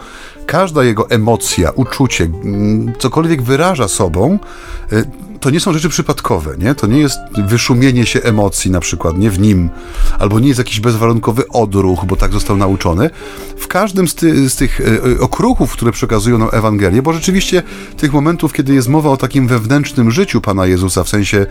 każda 0.48 0.84
Jego 0.84 1.10
emocja, 1.10 1.72
uczucie, 1.72 2.24
mm, 2.24 2.94
cokolwiek 3.00 3.42
wyraża 3.42 3.88
sobą, 3.88 4.40
y, 4.94 5.28
to 5.40 5.50
nie 5.50 5.60
są 5.60 5.74
rzeczy 5.74 5.90
przypadkowe, 5.90 6.56
nie? 6.58 6.76
To 6.76 6.88
nie 6.88 7.00
jest 7.00 7.20
wyszumienie 7.48 8.06
się 8.06 8.22
emocji 8.22 8.72
na 8.72 8.80
przykład, 8.80 9.18
nie 9.18 9.30
w 9.30 9.40
nim, 9.40 9.70
albo 10.20 10.40
nie 10.40 10.48
jest 10.48 10.58
jakiś 10.58 10.80
bezwarunkowy 10.80 11.48
odruch, 11.48 12.06
bo 12.06 12.16
tak 12.16 12.34
został 12.34 12.58
nauczony. 12.58 13.10
W 13.58 13.68
każdym 13.68 14.08
z, 14.08 14.16
ty, 14.16 14.50
z 14.50 14.56
tych 14.56 14.82
e, 14.82 15.20
okruchów, 15.20 15.72
które 15.72 15.92
przekazują 15.92 16.38
nam 16.38 16.50
Ewangelię, 16.52 17.02
bo 17.02 17.14
rzeczywiście 17.14 17.64
tych 17.98 18.14
momentów, 18.14 18.54
kiedy 18.54 18.74
jest 18.74 18.88
mowa 18.88 19.10
o 19.10 19.18
takim 19.18 19.48
wewnętrznym 19.48 20.12
życiu 20.12 20.42
Pana 20.42 20.66
Jezusa, 20.66 21.04
w 21.04 21.10
sensie 21.10 21.46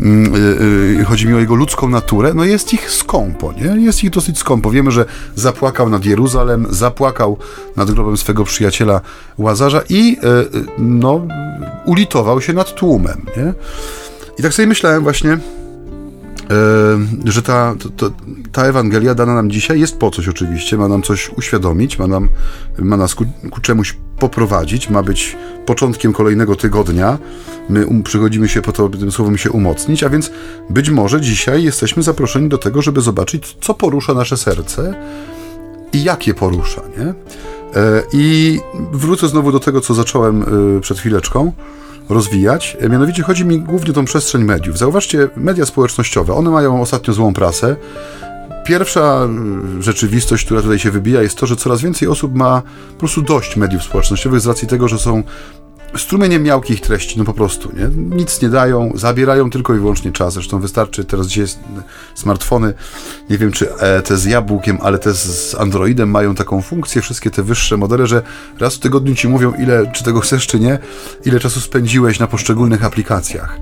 mm, 0.00 0.34
y, 0.34 1.00
y, 1.00 1.04
chodzi 1.04 1.26
mi 1.26 1.34
o 1.34 1.38
Jego 1.38 1.54
ludzką 1.54 1.88
naturę, 1.88 2.34
no 2.34 2.44
jest 2.44 2.72
ich 2.72 2.90
skąpo, 2.90 3.52
nie? 3.52 3.84
Jest 3.84 4.04
ich 4.04 4.10
dosyć 4.10 4.38
skąpo. 4.38 4.70
Wiemy, 4.70 4.90
że 4.90 5.04
zapłakał 5.34 5.88
nad 5.88 6.04
Jeruzalem, 6.04 6.66
zapłakał 6.70 7.36
nad 7.76 7.90
grobem 7.90 8.16
swego 8.16 8.39
przyjaciela 8.44 9.00
Łazarza 9.38 9.82
i 9.88 10.16
y, 10.54 10.64
no, 10.78 11.26
ulitował 11.84 12.40
się 12.40 12.52
nad 12.52 12.74
tłumem, 12.74 13.26
nie? 13.36 13.52
I 14.38 14.42
tak 14.42 14.54
sobie 14.54 14.68
myślałem 14.68 15.02
właśnie, 15.02 15.38
że 17.24 17.42
ta, 17.42 17.74
ta, 17.96 18.06
ta 18.52 18.64
Ewangelia 18.64 19.14
dana 19.14 19.34
nam 19.34 19.50
dzisiaj 19.50 19.80
jest 19.80 19.98
po 19.98 20.10
coś 20.10 20.28
oczywiście, 20.28 20.76
ma 20.76 20.88
nam 20.88 21.02
coś 21.02 21.30
uświadomić, 21.36 21.98
ma, 21.98 22.06
nam, 22.06 22.28
ma 22.78 22.96
nas 22.96 23.14
ku, 23.14 23.24
ku 23.50 23.60
czemuś 23.60 23.96
poprowadzić, 24.18 24.90
ma 24.90 25.02
być 25.02 25.36
początkiem 25.66 26.12
kolejnego 26.12 26.56
tygodnia. 26.56 27.18
My 27.68 27.86
um, 27.86 28.02
przychodzimy 28.02 28.48
się 28.48 28.62
po 28.62 28.72
to, 28.72 28.88
by 28.88 28.98
tym 28.98 29.12
słowem 29.12 29.38
się 29.38 29.50
umocnić, 29.50 30.02
a 30.02 30.08
więc 30.08 30.30
być 30.70 30.90
może 30.90 31.20
dzisiaj 31.20 31.62
jesteśmy 31.62 32.02
zaproszeni 32.02 32.48
do 32.48 32.58
tego, 32.58 32.82
żeby 32.82 33.00
zobaczyć, 33.00 33.56
co 33.60 33.74
porusza 33.74 34.14
nasze 34.14 34.36
serce 34.36 34.94
i 35.92 36.04
jak 36.04 36.26
je 36.26 36.34
porusza, 36.34 36.82
nie? 36.98 37.14
E, 37.76 38.02
I 38.12 38.60
wrócę 38.92 39.28
znowu 39.28 39.52
do 39.52 39.60
tego, 39.60 39.80
co 39.80 39.94
zacząłem 39.94 40.42
e, 40.76 40.80
przed 40.80 40.98
chwileczką 40.98 41.52
rozwijać. 42.08 42.76
E, 42.80 42.88
mianowicie 42.88 43.22
chodzi 43.22 43.44
mi 43.44 43.60
głównie 43.60 43.90
o 43.90 43.94
tą 43.94 44.04
przestrzeń 44.04 44.44
mediów. 44.44 44.78
Zauważcie, 44.78 45.28
media 45.36 45.66
społecznościowe, 45.66 46.34
one 46.34 46.50
mają 46.50 46.82
ostatnio 46.82 47.14
złą 47.14 47.34
prasę. 47.34 47.76
Pierwsza 48.64 49.28
rzeczywistość, 49.80 50.44
która 50.44 50.62
tutaj 50.62 50.78
się 50.78 50.90
wybija, 50.90 51.22
jest 51.22 51.38
to, 51.38 51.46
że 51.46 51.56
coraz 51.56 51.80
więcej 51.80 52.08
osób 52.08 52.34
ma 52.34 52.62
po 52.92 52.98
prostu 52.98 53.22
dość 53.22 53.56
mediów 53.56 53.82
społecznościowych 53.82 54.40
z 54.40 54.46
racji 54.46 54.68
tego, 54.68 54.88
że 54.88 54.98
są 54.98 55.22
strumieniem 55.96 56.42
miałkich 56.42 56.80
treści, 56.80 57.18
no 57.18 57.24
po 57.24 57.34
prostu, 57.34 57.72
nie? 57.76 58.16
Nic 58.16 58.42
nie 58.42 58.48
dają, 58.48 58.92
zabierają 58.94 59.50
tylko 59.50 59.74
i 59.74 59.78
wyłącznie 59.78 60.12
czas. 60.12 60.34
Zresztą 60.34 60.60
wystarczy 60.60 61.04
teraz, 61.04 61.36
jest 61.36 61.58
smartfony, 62.14 62.74
nie 63.30 63.38
wiem 63.38 63.52
czy 63.52 63.74
e, 63.74 64.02
te 64.02 64.16
z 64.16 64.24
jabłkiem, 64.24 64.78
ale 64.82 64.98
te 64.98 65.14
z 65.14 65.56
Androidem 65.58 66.10
mają 66.10 66.34
taką 66.34 66.62
funkcję, 66.62 67.02
wszystkie 67.02 67.30
te 67.30 67.42
wyższe 67.42 67.76
modele, 67.76 68.06
że 68.06 68.22
raz 68.58 68.74
w 68.74 68.78
tygodniu 68.78 69.14
ci 69.14 69.28
mówią, 69.28 69.52
ile, 69.58 69.92
czy 69.92 70.04
tego 70.04 70.20
chcesz, 70.20 70.46
czy 70.46 70.60
nie, 70.60 70.78
ile 71.24 71.40
czasu 71.40 71.60
spędziłeś 71.60 72.18
na 72.18 72.26
poszczególnych 72.26 72.84
aplikacjach. 72.84 73.58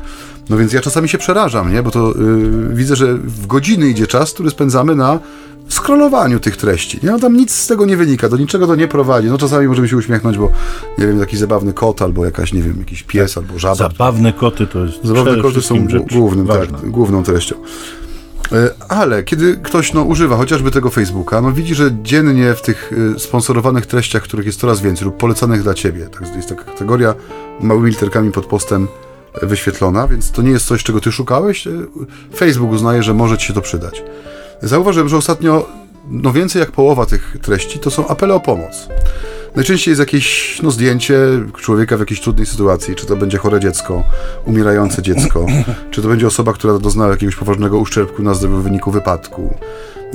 No 0.50 0.57
więc 0.57 0.73
ja 0.73 0.81
czasami 0.81 1.09
się 1.09 1.19
przerażam, 1.19 1.73
nie? 1.73 1.83
Bo 1.83 1.90
to 1.90 2.09
yy, 2.09 2.75
widzę, 2.75 2.97
że 2.97 3.14
w 3.14 3.47
godziny 3.47 3.88
idzie 3.88 4.07
czas, 4.07 4.33
który 4.33 4.50
spędzamy 4.50 4.95
na 4.95 5.19
scrollowaniu 5.69 6.40
tych 6.40 6.57
treści. 6.57 7.00
Nie? 7.02 7.11
No 7.11 7.19
tam 7.19 7.37
nic 7.37 7.55
z 7.55 7.67
tego 7.67 7.87
nie 7.87 7.97
wynika, 7.97 8.28
do 8.28 8.37
niczego 8.37 8.67
to 8.67 8.75
nie 8.75 8.88
prowadzi. 8.88 9.28
No 9.28 9.38
czasami 9.38 9.67
możemy 9.67 9.88
się 9.88 9.97
uśmiechnąć, 9.97 10.38
bo 10.38 10.50
nie 10.99 11.07
wiem, 11.07 11.19
jakiś 11.19 11.38
zabawny 11.38 11.73
kot, 11.73 12.02
albo 12.02 12.25
jakaś, 12.25 12.52
nie 12.52 12.62
wiem, 12.62 12.76
jakiś 12.78 13.02
pies, 13.02 13.35
tak. 13.35 13.45
albo 13.45 13.59
żaba. 13.59 13.75
Zabawne 13.75 14.33
koty 14.33 14.67
to 14.67 14.85
jest 14.85 15.05
Zabawne 15.05 15.43
koty 15.43 15.62
są 15.62 15.87
głównym, 16.12 16.47
tak, 16.47 16.90
główną 16.90 17.23
treścią. 17.23 17.57
E, 18.52 18.71
ale 18.88 19.23
kiedy 19.23 19.57
ktoś 19.57 19.93
no, 19.93 20.02
używa 20.02 20.37
chociażby 20.37 20.71
tego 20.71 20.90
Facebooka, 20.90 21.40
no 21.40 21.52
widzi, 21.52 21.75
że 21.75 21.90
dziennie 22.02 22.55
w 22.55 22.62
tych 22.62 22.93
e, 23.17 23.19
sponsorowanych 23.19 23.87
treściach, 23.87 24.23
których 24.23 24.47
jest 24.47 24.61
coraz 24.61 24.81
więcej, 24.81 25.05
lub 25.05 25.17
polecanych 25.17 25.62
dla 25.62 25.75
ciebie, 25.75 26.07
tak, 26.07 26.37
jest 26.37 26.49
taka 26.49 26.64
kategoria 26.64 27.14
małymi 27.61 27.90
literkami 27.90 28.33
pod 28.33 28.47
postem 28.47 28.88
wyświetlona, 29.43 30.09
więc 30.09 30.31
to 30.31 30.43
nie 30.43 30.51
jest 30.51 30.67
coś, 30.67 30.83
czego 30.83 31.01
ty 31.01 31.13
szukałeś. 31.13 31.69
Facebook 32.37 32.73
uznaje, 32.73 33.03
że 33.03 33.15
może 33.15 33.39
ci 33.39 33.47
się 33.47 33.55
to 33.55 33.61
przydać. 33.61 34.03
Zauważyłem, 34.63 35.09
że 35.09 35.17
ostatnio 35.17 35.67
no 36.11 36.33
więcej 36.33 36.61
jak 36.61 36.73
połowa 36.73 37.07
tych 37.07 37.37
treści 37.43 37.79
to 37.79 37.91
są 37.91 38.09
apele 38.09 38.35
o 38.35 38.41
pomoc. 38.41 38.89
Najczęściej 39.57 39.93
jest 39.93 39.99
jakieś 39.99 40.59
no, 40.63 40.71
zdjęcie 40.71 41.19
człowieka 41.57 41.97
w 41.97 42.01
jakiejś 42.01 42.21
trudnej 42.21 42.47
sytuacji, 42.47 42.95
czy 42.95 43.07
to 43.07 43.17
będzie 43.17 43.39
chore 43.39 43.61
dziecko, 43.61 44.05
umierające 44.45 45.03
dziecko, 45.03 45.47
czy 45.91 46.03
to 46.03 46.09
będzie 46.09 46.27
osoba, 46.27 46.53
która 46.53 46.79
doznała 46.79 47.11
jakiegoś 47.11 47.37
poważnego 47.37 47.79
uszczerbku 47.79 48.23
na 48.23 48.35
zdrowiu 48.35 48.57
w 48.57 48.63
wyniku 48.63 48.91
wypadku. 48.91 49.55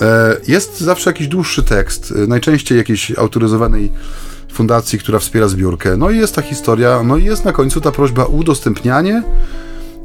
E, 0.02 0.36
jest 0.48 0.80
zawsze 0.80 1.10
jakiś 1.10 1.28
dłuższy 1.28 1.64
tekst, 1.64 2.14
e, 2.24 2.28
najczęściej 2.28 2.78
jakiejś 2.78 3.12
autoryzowanej 3.12 3.92
fundacji, 4.54 5.00
która 5.00 5.20
wspiera 5.20 5.48
zbiórkę. 5.48 5.98
No 5.98 6.10
i 6.10 6.18
jest 6.18 6.36
ta 6.36 6.42
historia, 6.42 7.04
no 7.04 7.18
i 7.18 7.24
jest 7.24 7.46
na 7.46 7.52
końcu 7.52 7.82
ta 7.82 7.92
prośba 7.92 8.24
o 8.24 8.28
udostępnianie 8.28 9.24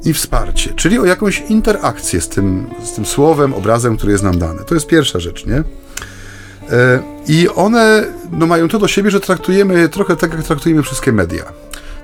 i 0.05 0.14
wsparcie, 0.14 0.73
czyli 0.76 0.99
o 0.99 1.05
jakąś 1.05 1.40
interakcję 1.49 2.21
z 2.21 2.28
tym, 2.28 2.67
z 2.85 2.93
tym 2.93 3.07
słowem, 3.07 3.55
obrazem, 3.55 3.97
który 3.97 4.12
jest 4.12 4.25
nam 4.25 4.38
dany. 4.38 4.64
To 4.64 4.75
jest 4.75 4.87
pierwsza 4.87 5.21
rzecz, 5.21 5.47
nie? 5.47 5.57
E, 5.57 7.02
I 7.28 7.49
one 7.49 8.07
no, 8.33 8.47
mają 8.47 8.69
to 8.69 8.78
do 8.78 8.88
siebie, 8.88 9.11
że 9.11 9.21
traktujemy 9.21 9.81
je 9.81 9.88
trochę 9.88 10.17
tak, 10.17 10.33
jak 10.33 10.43
traktujemy 10.43 10.83
wszystkie 10.83 11.12
media. 11.12 11.45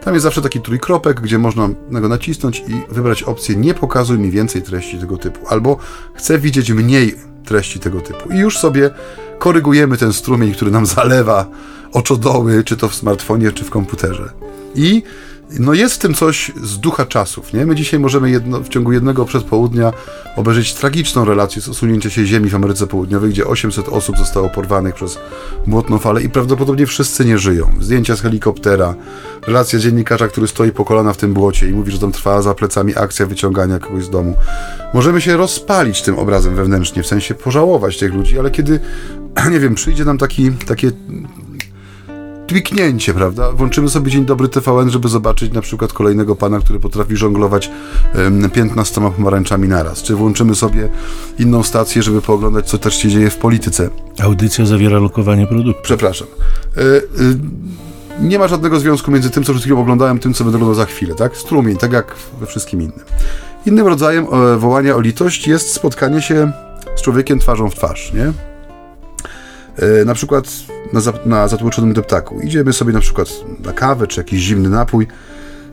Tam 0.05 0.15
jest 0.15 0.23
zawsze 0.25 0.43
taki 0.43 0.61
trójkropek, 0.61 1.21
gdzie 1.21 1.39
można 1.39 1.69
na 1.91 2.01
go 2.01 2.09
nacisnąć 2.09 2.59
i 2.69 2.95
wybrać 2.95 3.23
opcję 3.23 3.57
nie 3.57 3.75
pokazuj 3.75 4.19
mi 4.19 4.31
więcej 4.31 4.63
treści 4.63 4.99
tego 4.99 5.17
typu, 5.17 5.49
albo 5.49 5.79
chcę 6.15 6.39
widzieć 6.39 6.71
mniej 6.71 7.34
treści 7.45 7.81
tego 7.81 8.01
typu. 8.01 8.33
I 8.33 8.39
już 8.39 8.59
sobie 8.59 8.91
korygujemy 9.39 9.97
ten 9.97 10.13
strumień, 10.13 10.53
który 10.53 10.71
nam 10.71 10.87
zalewa 10.87 11.47
oczodoły, 11.93 12.65
czy 12.65 12.77
to 12.77 12.89
w 12.89 12.95
smartfonie, 12.95 13.53
czy 13.53 13.65
w 13.65 13.71
komputerze. 13.71 14.31
I 14.75 15.03
no 15.51 15.75
jest 15.75 15.95
w 15.95 15.99
tym 15.99 16.15
coś 16.15 16.53
z 16.63 16.79
ducha 16.79 17.07
czasów, 17.07 17.53
nie? 17.53 17.67
My 17.67 17.75
dzisiaj 17.75 18.01
możemy 18.01 18.31
jedno, 18.31 18.61
w 18.61 18.69
ciągu 18.69 18.93
jednego 18.93 19.25
przedpołudnia 19.25 19.93
obejrzeć 20.37 20.75
tragiczną 20.75 21.25
relację 21.25 21.63
z 21.63 21.69
osunięcia 21.69 22.11
się 22.11 22.27
ziemi 22.27 22.51
w 22.51 22.55
Ameryce 22.55 22.87
Południowej, 22.87 23.31
gdzie 23.31 23.47
800 23.47 23.89
osób 23.89 24.19
zostało 24.19 24.49
porwanych 24.49 24.95
przez 24.95 25.19
błotną 25.67 25.99
falę 25.99 26.23
i 26.23 26.29
prawdopodobnie 26.29 26.87
wszyscy 26.87 27.25
nie 27.25 27.39
żyją. 27.39 27.71
Zdjęcia 27.81 28.17
z 28.17 28.21
helikoptera, 28.21 28.95
relacja 29.47 29.79
dziennikarza, 29.79 30.29
który 30.29 30.49
stoi 30.49 30.73
po 30.73 30.85
kolana 30.85 31.13
w 31.13 31.17
tym 31.17 31.35
błocie 31.35 31.69
i 31.69 31.73
mówi, 31.73 31.93
że 31.93 31.99
tam 31.99 32.13
trwała 32.13 32.43
za 32.43 32.55
plecami 32.55 32.97
akcja 32.97 33.27
wyciągania 33.27 33.79
kogoś 33.79 34.05
z 34.05 34.11
domu. 34.11 34.37
Możemy 34.95 35.21
się 35.21 35.37
rozpalić 35.37 36.03
tym 36.03 36.19
obrazem 36.19 36.55
wewnętrznie, 36.55 37.03
w 37.03 37.07
sensie 37.07 37.35
pożałować 37.35 37.99
tych 37.99 38.15
ludzi, 38.15 38.39
ale 38.39 38.51
kiedy, 38.51 38.81
nie 39.51 39.61
wiem, 39.61 39.75
przyjdzie 39.75 40.05
nam 40.05 40.19
taki, 40.19 40.53
takie 40.53 40.91
twiknięcie, 42.47 43.15
prawda? 43.15 43.53
Włączymy 43.53 43.89
sobie 43.89 44.11
Dzień 44.11 44.25
Dobry 44.25 44.49
TVN, 44.49 44.91
żeby 44.91 45.09
zobaczyć 45.09 45.53
na 45.53 45.61
przykład 45.61 45.93
kolejnego 45.93 46.37
pana, 46.37 46.61
który 46.61 46.81
potrafi 46.81 47.17
żonglować 47.17 47.71
um, 48.15 48.51
15 48.51 49.01
pomarańczami 49.17 49.69
naraz. 49.69 50.03
Czy 50.03 50.15
włączymy 50.15 50.55
sobie 50.55 50.89
inną 51.39 51.63
stację, 51.63 52.03
żeby 52.03 52.23
pooglądać, 52.23 52.67
co 52.67 52.79
też 52.79 52.97
się 52.97 53.09
dzieje 53.09 53.31
w 53.31 53.37
polityce. 53.37 53.91
Audycja 54.23 54.67
zawiera 54.67 54.99
lokowanie 54.99 55.47
produktu. 55.47 55.83
Przepraszam. 55.83 56.29
Y, 56.77 56.81
y, 56.81 57.05
nie 58.21 58.39
ma 58.39 58.49
żadnego 58.49 58.81
związku 58.81 59.11
między 59.11 59.31
tym, 59.31 59.45
co 59.45 59.53
przed 59.53 59.65
chwilą 59.65 59.81
oglądałem, 59.81 60.19
tym, 60.19 60.35
co 60.35 60.45
będę 60.45 60.57
oglądał 60.57 60.75
za 60.75 60.85
chwilę, 60.85 61.15
tak? 61.15 61.37
Strumień, 61.37 61.77
tak 61.77 61.93
jak 61.93 62.15
we 62.41 62.47
wszystkim 62.47 62.83
innym. 62.83 63.05
Innym 63.67 63.87
rodzajem 63.87 64.27
e, 64.33 64.57
wołania 64.57 64.97
o 64.97 65.01
litość 65.01 65.49
jest 65.49 65.73
spotkanie 65.73 66.23
się 66.23 66.53
z 66.97 67.03
człowiekiem 67.03 67.39
twarzą 67.39 67.71
w 67.71 67.75
twarz, 67.75 68.13
nie? 68.13 68.54
E, 69.76 70.04
na 70.04 70.14
przykład 70.14 70.49
na, 70.93 71.00
za, 71.00 71.12
na 71.26 71.49
zatłoczonym 71.49 71.93
deptaku. 71.93 72.40
Idziemy 72.40 72.73
sobie 72.73 72.93
na 72.93 73.00
przykład 73.00 73.28
na 73.64 73.73
kawę 73.73 74.07
czy 74.07 74.21
jakiś 74.21 74.40
zimny 74.40 74.69
napój 74.69 75.07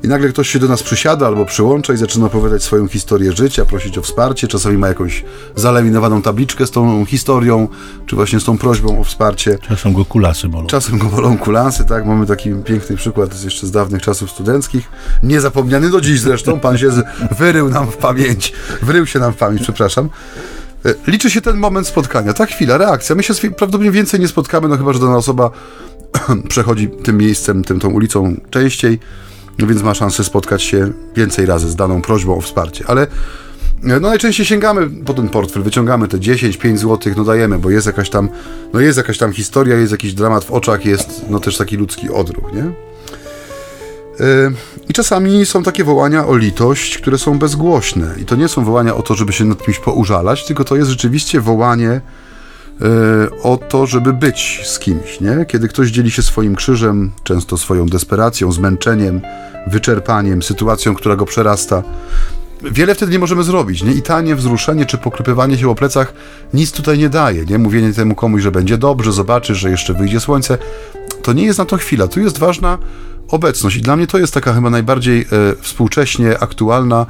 i 0.04 0.08
nagle 0.08 0.30
ktoś 0.30 0.50
się 0.50 0.60
do 0.60 0.68
nas 0.68 0.84
przysiada 0.84 1.28
albo 1.28 1.46
przyłącza 1.46 1.94
i 1.94 1.98
zaczyna 1.98 2.26
opowiadać 2.26 2.64
swoją 2.64 2.88
historię 2.88 3.32
życia, 3.32 3.66
prosić 3.66 3.98
o 3.98 4.02
wsparcie. 4.02 4.48
Czasami 4.48 4.78
ma 4.78 4.88
jakąś 4.88 5.24
zalaminowaną 5.56 6.22
tabliczkę 6.22 6.68
z 6.68 6.72
tą 6.72 7.06
historią, 7.06 7.68
czy 8.06 8.16
właśnie 8.16 8.40
z 8.40 8.44
tą 8.44 8.58
prośbą 8.58 9.00
o 9.00 9.04
wsparcie. 9.04 9.58
Czasem 9.70 9.94
go 9.94 10.06
kulasy 10.06 10.50
bolą. 10.50 10.68
Czasem 10.68 10.98
go 10.98 11.06
bolą 11.06 11.38
kulasy, 11.38 11.86
tak. 11.86 12.06
Mamy 12.06 12.26
taki 12.26 12.54
piękny 12.66 12.96
przykład 12.96 13.44
jeszcze 13.44 13.68
z 13.68 13.72
dawnych 13.72 14.02
czasów 14.02 14.32
studenckich. 14.32 14.90
Niezapomniany 15.24 15.90
do 15.90 16.02
dziś 16.02 16.20
zresztą. 16.20 16.60
Pan 16.60 16.78
się 16.78 16.90
wyrył 17.38 17.70
nam 17.70 17.92
w 17.92 17.98
pamięć. 17.98 18.54
Wrył 18.82 19.06
się 19.06 19.20
nam 19.20 19.34
w 19.34 19.38
pamięć, 19.38 19.62
przepraszam. 19.62 20.10
E, 20.86 20.94
liczy 21.08 21.32
się 21.32 21.42
ten 21.42 21.58
moment 21.58 21.88
spotkania, 21.88 22.34
ta 22.34 22.46
chwila, 22.46 22.78
reakcja. 22.78 23.16
My 23.16 23.24
się 23.24 23.34
prawdopodobnie 23.34 23.92
więcej 23.92 24.20
nie 24.20 24.28
spotkamy, 24.28 24.68
no 24.68 24.78
chyba, 24.78 24.94
że 24.94 25.00
dana 25.00 25.18
osoba 25.18 25.52
przechodzi 26.50 26.90
tym 27.04 27.18
miejscem, 27.18 27.64
tym, 27.64 27.80
tą 27.80 27.90
ulicą 27.90 28.36
częściej, 28.50 29.00
no 29.60 29.68
więc 29.68 29.84
ma 29.84 29.94
szansę 29.94 30.24
spotkać 30.24 30.64
się 30.64 30.92
więcej 31.16 31.46
razy 31.46 31.70
z 31.70 31.76
daną 31.76 32.02
prośbą 32.02 32.38
o 32.38 32.42
wsparcie. 32.42 32.86
Ale 32.88 33.02
e, 33.02 33.08
no 33.84 34.00
najczęściej 34.00 34.46
sięgamy 34.46 34.90
po 35.06 35.14
ten 35.14 35.30
portfel, 35.30 35.64
wyciągamy 35.64 36.08
te 36.08 36.20
10, 36.20 36.58
5 36.58 36.80
zł, 36.80 37.14
no 37.18 37.24
dajemy, 37.24 37.60
bo 37.60 37.70
jest 37.70 37.88
jakaś 37.88 38.10
tam, 38.10 38.30
no 38.74 38.80
jest 38.80 38.98
jakaś 38.98 39.18
tam 39.18 39.34
historia, 39.34 39.76
jest 39.76 39.92
jakiś 39.92 40.14
dramat 40.14 40.44
w 40.44 40.52
oczach, 40.52 40.86
jest 40.86 41.26
no 41.30 41.40
też 41.40 41.58
taki 41.58 41.78
ludzki 41.78 42.10
odruch, 42.10 42.54
nie? 42.54 42.91
E, 44.22 44.52
I 44.90 44.94
czasami 44.94 45.46
są 45.46 45.64
takie 45.64 45.84
wołania 45.84 46.28
o 46.28 46.38
litość, 46.38 46.98
które 46.98 47.18
są 47.18 47.40
bezgłośne. 47.40 48.16
I 48.22 48.26
to 48.26 48.36
nie 48.36 48.48
są 48.48 48.66
wołania 48.66 48.96
o 48.96 49.02
to, 49.02 49.16
żeby 49.16 49.34
się 49.34 49.46
nad 49.46 49.64
kimś 49.64 49.80
poużalać, 49.80 50.46
tylko 50.46 50.64
to 50.64 50.76
jest 50.76 50.90
rzeczywiście 50.90 51.42
wołanie 51.42 52.02
o 53.44 53.58
to, 53.58 53.88
żeby 53.88 54.14
być 54.14 54.62
z 54.66 54.80
kimś, 54.80 55.20
nie? 55.22 55.46
Kiedy 55.48 55.68
ktoś 55.68 55.90
dzieli 55.90 56.12
się 56.12 56.22
swoim 56.22 56.56
krzyżem, 56.56 57.12
często 57.24 57.58
swoją 57.58 57.86
desperacją, 57.86 58.52
zmęczeniem, 58.52 59.22
wyczerpaniem, 59.68 60.44
sytuacją, 60.44 60.96
która 60.96 61.16
go 61.16 61.26
przerasta. 61.26 61.84
Wiele 62.62 62.96
wtedy 62.96 63.12
nie 63.12 63.20
możemy 63.20 63.44
zrobić, 63.44 63.84
nie? 63.84 63.92
I 63.92 64.02
tanie 64.02 64.36
wzruszenie 64.36 64.86
czy 64.86 64.98
pokrypywanie 64.98 65.58
się 65.58 65.66
po 65.66 65.76
plecach 65.76 66.14
nic 66.54 66.72
tutaj 66.72 66.98
nie 66.98 67.10
daje, 67.10 67.46
nie? 67.46 67.58
Mówienie 67.58 67.94
temu 67.94 68.16
komuś, 68.16 68.42
że 68.42 68.52
będzie 68.52 68.78
dobrze, 68.78 69.12
zobaczysz, 69.12 69.58
że 69.58 69.72
jeszcze 69.72 69.94
wyjdzie 69.94 70.20
słońce, 70.20 70.58
to 71.22 71.34
nie 71.34 71.46
jest 71.46 71.60
na 71.60 71.66
to 71.66 71.78
chwila. 71.78 72.08
Tu 72.08 72.20
jest 72.20 72.38
ważna 72.38 72.78
obecność. 73.28 73.76
I 73.76 73.82
dla 73.82 73.96
mnie 73.96 74.08
to 74.08 74.18
jest 74.18 74.34
taka 74.34 74.54
chyba 74.54 74.70
najbardziej 74.70 75.22
e, 75.22 75.26
współcześnie 75.62 76.40
aktualna 76.40 77.06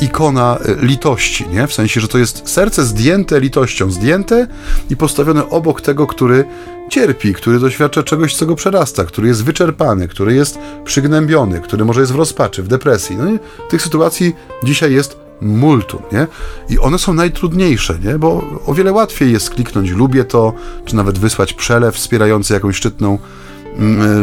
ikona 0.00 0.58
e, 0.58 0.86
litości, 0.86 1.48
nie? 1.48 1.66
W 1.66 1.72
sensie, 1.72 2.00
że 2.00 2.08
to 2.08 2.18
jest 2.18 2.48
serce 2.48 2.84
zdjęte 2.84 3.40
litością, 3.40 3.90
zdjęte 3.90 4.46
i 4.90 4.96
postawione 4.96 5.50
obok 5.50 5.80
tego, 5.80 6.06
który 6.06 6.44
cierpi, 6.90 7.34
który 7.34 7.58
doświadcza 7.58 8.02
czegoś, 8.02 8.34
co 8.34 8.46
go 8.46 8.54
przerasta, 8.54 9.04
który 9.04 9.28
jest 9.28 9.44
wyczerpany, 9.44 10.08
który 10.08 10.34
jest 10.34 10.58
przygnębiony, 10.84 11.60
który 11.60 11.84
może 11.84 12.00
jest 12.00 12.12
w 12.12 12.16
rozpaczy, 12.16 12.62
w 12.62 12.68
depresji. 12.68 13.16
No 13.16 13.30
i 13.30 13.38
tych 13.70 13.82
sytuacji 13.82 14.34
dzisiaj 14.64 14.92
jest 14.92 15.26
multum, 15.40 16.02
nie? 16.12 16.26
I 16.68 16.78
one 16.78 16.98
są 16.98 17.14
najtrudniejsze, 17.14 17.98
nie? 18.04 18.18
Bo 18.18 18.44
o 18.66 18.74
wiele 18.74 18.92
łatwiej 18.92 19.32
jest 19.32 19.50
kliknąć 19.50 19.90
lubię 19.90 20.24
to, 20.24 20.52
czy 20.84 20.96
nawet 20.96 21.18
wysłać 21.18 21.52
przelew 21.52 21.94
wspierający 21.94 22.54
jakąś 22.54 22.76
szczytną 22.76 23.18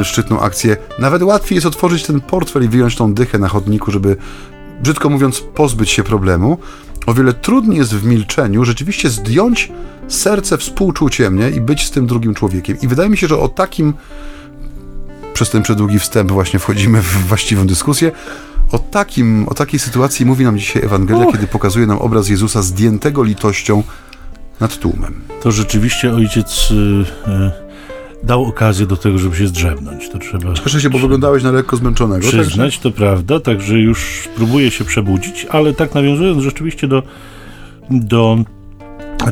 szczytną 0.03 0.39
akcję. 0.39 0.77
Nawet 0.99 1.23
łatwiej 1.23 1.55
jest 1.55 1.67
otworzyć 1.67 2.03
ten 2.03 2.21
portfel 2.21 2.63
i 2.63 2.67
wyjąć 2.67 2.95
tą 2.95 3.13
dychę 3.13 3.39
na 3.39 3.47
chodniku, 3.47 3.91
żeby, 3.91 4.15
brzydko 4.81 5.09
mówiąc, 5.09 5.43
pozbyć 5.55 5.89
się 5.89 6.03
problemu. 6.03 6.57
O 7.05 7.13
wiele 7.13 7.33
trudniej 7.33 7.77
jest 7.77 7.95
w 7.95 8.05
milczeniu 8.05 8.65
rzeczywiście 8.65 9.09
zdjąć 9.09 9.71
serce 10.07 10.57
współczuciem 10.57 11.39
nie? 11.39 11.49
i 11.49 11.61
być 11.61 11.85
z 11.85 11.91
tym 11.91 12.07
drugim 12.07 12.33
człowiekiem. 12.33 12.77
I 12.81 12.87
wydaje 12.87 13.09
mi 13.09 13.17
się, 13.17 13.27
że 13.27 13.37
o 13.37 13.47
takim, 13.47 13.93
przez 15.33 15.49
ten 15.49 15.63
przedługi 15.63 15.99
wstęp 15.99 16.31
właśnie 16.31 16.59
wchodzimy 16.59 17.01
w 17.01 17.27
właściwą 17.27 17.67
dyskusję, 17.67 18.11
o, 18.71 18.79
takim, 18.79 19.47
o 19.47 19.53
takiej 19.53 19.79
sytuacji 19.79 20.25
mówi 20.25 20.43
nam 20.43 20.57
dzisiaj 20.57 20.85
Ewangelia, 20.85 21.25
Uch. 21.25 21.33
kiedy 21.33 21.47
pokazuje 21.47 21.87
nam 21.87 21.97
obraz 21.97 22.29
Jezusa 22.29 22.61
zdjętego 22.61 23.23
litością 23.23 23.83
nad 24.59 24.77
tłumem. 24.77 25.21
To 25.41 25.51
rzeczywiście 25.51 26.13
ojciec... 26.13 26.69
Yy 27.27 27.62
dał 28.23 28.45
okazję 28.45 28.85
do 28.85 28.97
tego, 28.97 29.17
żeby 29.17 29.35
się 29.35 29.47
zdrzemnąć. 29.47 30.09
To 30.09 30.19
trzeba. 30.19 30.53
Cieszę 30.53 30.81
się, 30.81 30.89
bo 30.89 30.97
wyglądałeś 30.97 31.43
na 31.43 31.51
lekko 31.51 31.77
zmęczonego. 31.77 32.27
Przyznać, 32.27 32.77
także... 32.77 32.79
to 32.79 32.91
prawda, 32.91 33.39
także 33.39 33.79
już 33.79 34.29
próbuję 34.35 34.71
się 34.71 34.83
przebudzić, 34.83 35.47
ale 35.49 35.73
tak 35.73 35.95
nawiązując 35.95 36.43
rzeczywiście 36.43 36.87
do, 36.87 37.03
do 37.89 38.37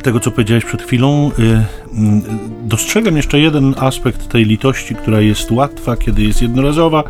tego, 0.04 0.20
co 0.20 0.32
powiedziałeś 0.32 0.66
przed 0.66 0.82
chwilą, 0.82 1.32
y, 1.40 1.42
y, 1.42 1.62
dostrzegam 2.64 3.18
jeszcze 3.18 3.40
jeden 3.40 3.76
aspekt 3.78 4.28
tej 4.28 4.46
litości, 4.46 4.96
która 4.96 5.22
jest 5.22 5.52
łatwa, 5.52 5.98
kiedy 5.98 6.24
jest 6.24 6.42
jednorazowa, 6.42 7.04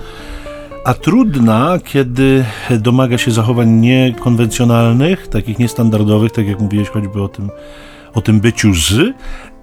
a 0.85 0.93
trudna, 0.93 1.79
kiedy 1.85 2.45
domaga 2.79 3.17
się 3.17 3.31
zachowań 3.31 3.69
niekonwencjonalnych, 3.69 5.27
takich 5.27 5.59
niestandardowych, 5.59 6.31
tak 6.31 6.47
jak 6.47 6.59
mówiłeś 6.59 6.89
choćby 6.89 7.21
o 7.21 7.27
tym, 7.27 7.49
o 8.13 8.21
tym 8.21 8.39
byciu 8.39 8.73
z, 8.73 9.13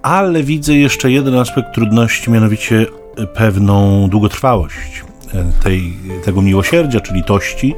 ale 0.01 0.43
widzę 0.43 0.75
jeszcze 0.75 1.11
jeden 1.11 1.35
aspekt 1.35 1.73
trudności, 1.73 2.31
mianowicie 2.31 2.85
pewną 3.33 4.07
długotrwałość 4.09 5.03
e, 5.33 5.63
tej, 5.63 5.93
tego 6.25 6.41
miłosierdzia, 6.41 6.99
czy 6.99 7.13
litości. 7.13 7.75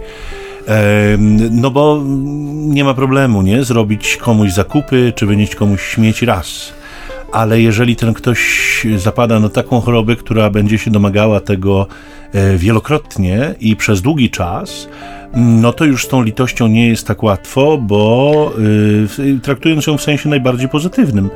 E, 0.67 1.17
no 1.51 1.71
bo 1.71 2.01
nie 2.53 2.83
ma 2.83 2.93
problemu, 2.93 3.41
nie? 3.41 3.63
Zrobić 3.63 4.17
komuś 4.17 4.51
zakupy, 4.51 5.13
czy 5.15 5.25
wynieść 5.25 5.55
komuś 5.55 5.81
śmieci 5.81 6.25
raz. 6.25 6.73
Ale 7.31 7.61
jeżeli 7.61 7.95
ten 7.95 8.13
ktoś 8.13 8.41
zapada 8.97 9.39
na 9.39 9.49
taką 9.49 9.81
chorobę, 9.81 10.15
która 10.15 10.49
będzie 10.49 10.77
się 10.77 10.91
domagała 10.91 11.39
tego 11.39 11.87
e, 12.33 12.57
wielokrotnie 12.57 13.55
i 13.59 13.75
przez 13.75 14.01
długi 14.01 14.29
czas, 14.29 14.87
no 15.35 15.73
to 15.73 15.85
już 15.85 16.05
z 16.05 16.07
tą 16.07 16.23
litością 16.23 16.67
nie 16.67 16.87
jest 16.87 17.07
tak 17.07 17.23
łatwo, 17.23 17.77
bo 17.77 18.53
traktując 19.43 19.87
ją 19.87 19.97
w 19.97 20.01
sensie 20.01 20.29
najbardziej 20.29 20.69
pozytywnym, 20.69 21.29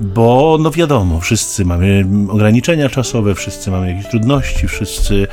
bo 0.00 0.58
no 0.60 0.70
wiadomo, 0.70 1.20
wszyscy 1.20 1.64
mamy 1.64 2.06
ograniczenia 2.28 2.88
czasowe, 2.88 3.34
wszyscy 3.34 3.70
mamy 3.70 3.92
jakieś 3.92 4.10
trudności, 4.10 4.68
wszyscy 4.68 5.26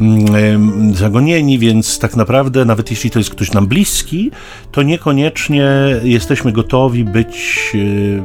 yy, 0.00 0.94
zagonieni, 0.94 1.58
więc 1.58 1.98
tak 1.98 2.16
naprawdę 2.16 2.64
nawet 2.64 2.90
jeśli 2.90 3.10
to 3.10 3.18
jest 3.18 3.30
ktoś 3.30 3.52
nam 3.52 3.66
bliski, 3.66 4.30
to 4.72 4.82
niekoniecznie 4.82 5.70
jesteśmy 6.02 6.52
gotowi 6.52 7.04
być 7.04 7.70
yy, 7.74 8.22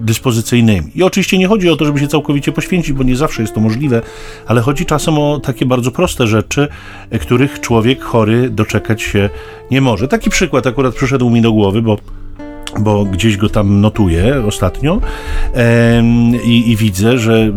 dyspozycyjnymi. 0.00 0.90
I 0.94 1.02
oczywiście 1.02 1.38
nie 1.38 1.48
chodzi 1.48 1.70
o 1.70 1.76
to, 1.76 1.84
żeby 1.84 1.98
się 1.98 2.08
całkowicie 2.08 2.52
poświęcić, 2.52 2.92
bo 2.92 3.02
nie 3.02 3.16
zawsze 3.16 3.42
jest 3.42 3.54
to 3.54 3.60
możliwe, 3.60 4.02
ale 4.46 4.60
chodzi 4.60 4.86
czasem 4.86 5.18
o 5.18 5.40
takie 5.42 5.66
bardzo 5.66 5.90
proste 5.90 6.26
rzeczy, 6.26 6.68
których 7.20 7.60
człowiek 7.60 8.02
chory 8.02 8.50
doczekać 8.50 9.02
się 9.02 9.30
nie 9.70 9.80
może. 9.80 10.08
Taki 10.08 10.30
przykład 10.30 10.66
akurat 10.66 10.94
przyszedł 10.94 11.30
mi 11.30 11.42
do 11.42 11.52
głowy, 11.52 11.82
bo 11.82 11.98
bo 12.78 13.04
gdzieś 13.04 13.36
go 13.36 13.48
tam 13.48 13.80
notuję 13.80 14.42
ostatnio 14.46 15.00
i, 16.44 16.70
i, 16.70 16.76
widzę, 16.76 17.18
że 17.18 17.52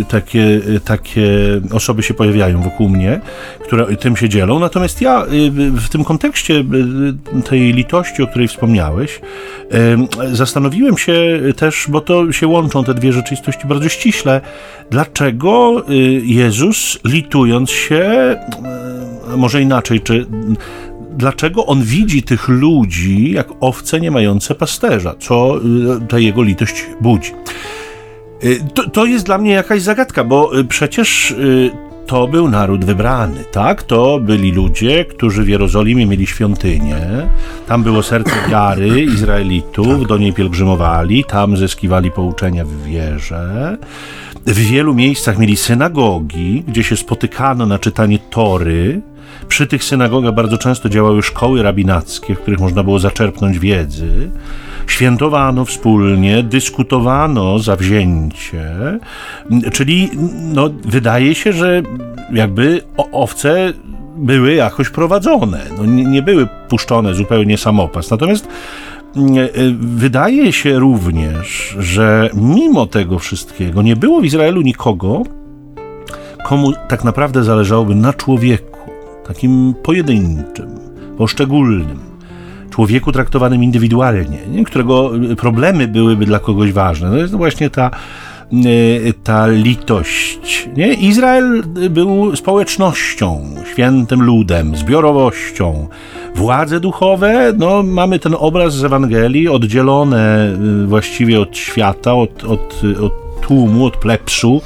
y, 0.00 0.04
takie, 0.08 0.60
takie 0.84 1.28
osoby 1.72 2.02
się 2.02 2.14
pojawiają 2.14 2.62
wokół 2.62 2.88
mnie, 2.88 3.20
które 3.64 3.96
tym 3.96 4.16
się 4.16 4.28
dzielą. 4.28 4.58
Natomiast 4.58 5.00
ja 5.00 5.24
y, 5.24 5.50
w 5.70 5.88
tym 5.88 6.04
kontekście 6.04 6.54
y, 6.54 7.42
tej 7.42 7.72
litości, 7.72 8.22
o 8.22 8.26
której 8.26 8.48
wspomniałeś, 8.48 9.20
zastanowiłem 10.32 10.98
się 10.98 11.40
też, 11.56 11.86
bo 11.88 12.00
to 12.00 12.32
się 12.32 12.46
łączą 12.46 12.84
te 12.84 12.94
dwie 12.94 13.12
rzeczywistości 13.12 13.66
bardzo 13.66 13.88
ściśle, 13.88 14.40
dlaczego 14.90 15.82
Jezus 16.22 16.98
litując 17.04 17.70
się, 17.70 18.36
może 19.36 19.62
inaczej, 19.62 20.00
czy 20.00 20.26
dlaczego 21.16 21.66
on 21.66 21.82
widzi 21.82 22.22
tych 22.22 22.48
ludzi 22.48 23.32
jak 23.32 23.48
owce 23.60 24.00
nie 24.00 24.10
mające 24.10 24.54
pasterza, 24.54 25.14
co 25.18 25.58
y, 25.58 25.60
ta 26.08 26.18
jego 26.18 26.42
litość 26.42 26.86
budzi. 27.00 27.32
Y, 28.44 28.60
to, 28.74 28.90
to 28.90 29.04
jest 29.04 29.26
dla 29.26 29.38
mnie 29.38 29.50
jakaś 29.50 29.82
zagadka, 29.82 30.24
bo 30.24 30.58
y, 30.58 30.64
przecież 30.64 31.34
to 32.06 32.26
był 32.26 32.48
naród 32.48 32.84
wybrany, 32.84 33.44
tak? 33.52 33.82
To 33.82 34.18
byli 34.20 34.52
ludzie, 34.52 35.04
którzy 35.04 35.42
w 35.42 35.48
Jerozolimie 35.48 36.06
mieli 36.06 36.26
świątynię, 36.26 37.00
tam 37.66 37.82
było 37.82 38.02
serce 38.02 38.32
wiary 38.50 39.02
Izraelitów, 39.02 40.06
do 40.06 40.18
niej 40.18 40.32
pielgrzymowali, 40.32 41.24
tam 41.24 41.56
zyskiwali 41.56 42.10
pouczenia 42.10 42.64
w 42.64 42.82
wierze. 42.82 43.78
W 44.46 44.58
wielu 44.58 44.94
miejscach 44.94 45.38
mieli 45.38 45.56
synagogi, 45.56 46.64
gdzie 46.68 46.84
się 46.84 46.96
spotykano 46.96 47.66
na 47.66 47.78
czytanie 47.78 48.18
Tory, 48.18 49.02
przy 49.48 49.66
tych 49.66 49.84
synagogach 49.84 50.34
bardzo 50.34 50.58
często 50.58 50.88
działały 50.88 51.22
szkoły 51.22 51.62
rabinackie, 51.62 52.34
w 52.34 52.40
których 52.40 52.60
można 52.60 52.82
było 52.82 52.98
zaczerpnąć 52.98 53.58
wiedzy. 53.58 54.30
Świętowano 54.86 55.64
wspólnie, 55.64 56.42
dyskutowano 56.42 57.58
zawzięcie, 57.58 58.70
czyli 59.72 60.10
no, 60.52 60.70
wydaje 60.84 61.34
się, 61.34 61.52
że 61.52 61.82
jakby 62.32 62.82
owce 63.12 63.72
były 64.16 64.54
jakoś 64.54 64.90
prowadzone, 64.90 65.60
no, 65.78 65.84
nie, 65.84 66.04
nie 66.04 66.22
były 66.22 66.48
puszczone 66.68 67.14
zupełnie 67.14 67.58
samopas. 67.58 68.10
Natomiast 68.10 68.48
wydaje 69.80 70.52
się 70.52 70.78
również, 70.78 71.76
że 71.78 72.30
mimo 72.34 72.86
tego 72.86 73.18
wszystkiego 73.18 73.82
nie 73.82 73.96
było 73.96 74.20
w 74.20 74.24
Izraelu 74.24 74.62
nikogo, 74.62 75.22
komu 76.44 76.72
tak 76.88 77.04
naprawdę 77.04 77.44
zależałoby 77.44 77.94
na 77.94 78.12
człowieku 78.12 78.78
takim 79.26 79.74
pojedynczym, 79.82 80.68
poszczególnym, 81.18 81.98
człowieku 82.70 83.12
traktowanym 83.12 83.64
indywidualnie, 83.64 84.38
nie? 84.50 84.64
którego 84.64 85.10
problemy 85.38 85.88
byłyby 85.88 86.26
dla 86.26 86.38
kogoś 86.38 86.72
ważne. 86.72 87.10
To 87.10 87.16
jest 87.16 87.34
właśnie 87.34 87.70
ta, 87.70 87.86
e, 87.86 87.92
ta 89.24 89.46
litość. 89.46 90.68
Nie? 90.76 90.94
Izrael 90.94 91.62
był 91.90 92.36
społecznością, 92.36 93.44
świętym 93.72 94.22
ludem, 94.22 94.76
zbiorowością. 94.76 95.88
Władze 96.34 96.80
duchowe, 96.80 97.52
no 97.58 97.82
mamy 97.82 98.18
ten 98.18 98.36
obraz 98.38 98.74
z 98.74 98.84
Ewangelii 98.84 99.48
oddzielone 99.48 100.52
e, 100.82 100.86
właściwie 100.86 101.40
od 101.40 101.56
świata, 101.56 102.14
od, 102.14 102.44
od, 102.44 102.82
od 103.02 103.40
tłumu, 103.40 103.86
od 103.86 103.96
plepsu, 103.96 104.62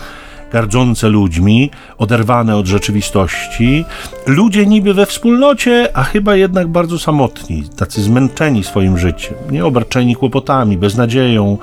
gardzące 0.52 1.08
ludźmi, 1.08 1.70
oderwane 1.98 2.56
od 2.56 2.66
rzeczywistości. 2.66 3.84
Ludzie 4.26 4.66
niby 4.66 4.94
we 4.94 5.06
wspólnocie, 5.06 5.88
a 5.94 6.02
chyba 6.02 6.36
jednak 6.36 6.68
bardzo 6.68 6.98
samotni, 6.98 7.62
tacy 7.76 8.02
zmęczeni 8.02 8.64
swoim 8.64 8.98
życiem, 8.98 9.34
nie 9.50 9.64
obarczeni 9.64 10.16
kłopotami, 10.16 10.78
beznadzieją. 10.78 11.58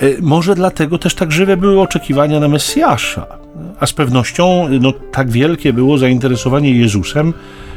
E, 0.00 0.06
może 0.20 0.54
dlatego 0.54 0.98
też 0.98 1.14
tak 1.14 1.32
żywe 1.32 1.56
były 1.56 1.80
oczekiwania 1.80 2.40
na 2.40 2.48
Mesjasza, 2.48 3.26
a 3.80 3.86
z 3.86 3.92
pewnością 3.92 4.68
no, 4.80 4.92
tak 5.12 5.30
wielkie 5.30 5.72
było 5.72 5.98
zainteresowanie 5.98 6.70
Jezusem, 6.70 7.32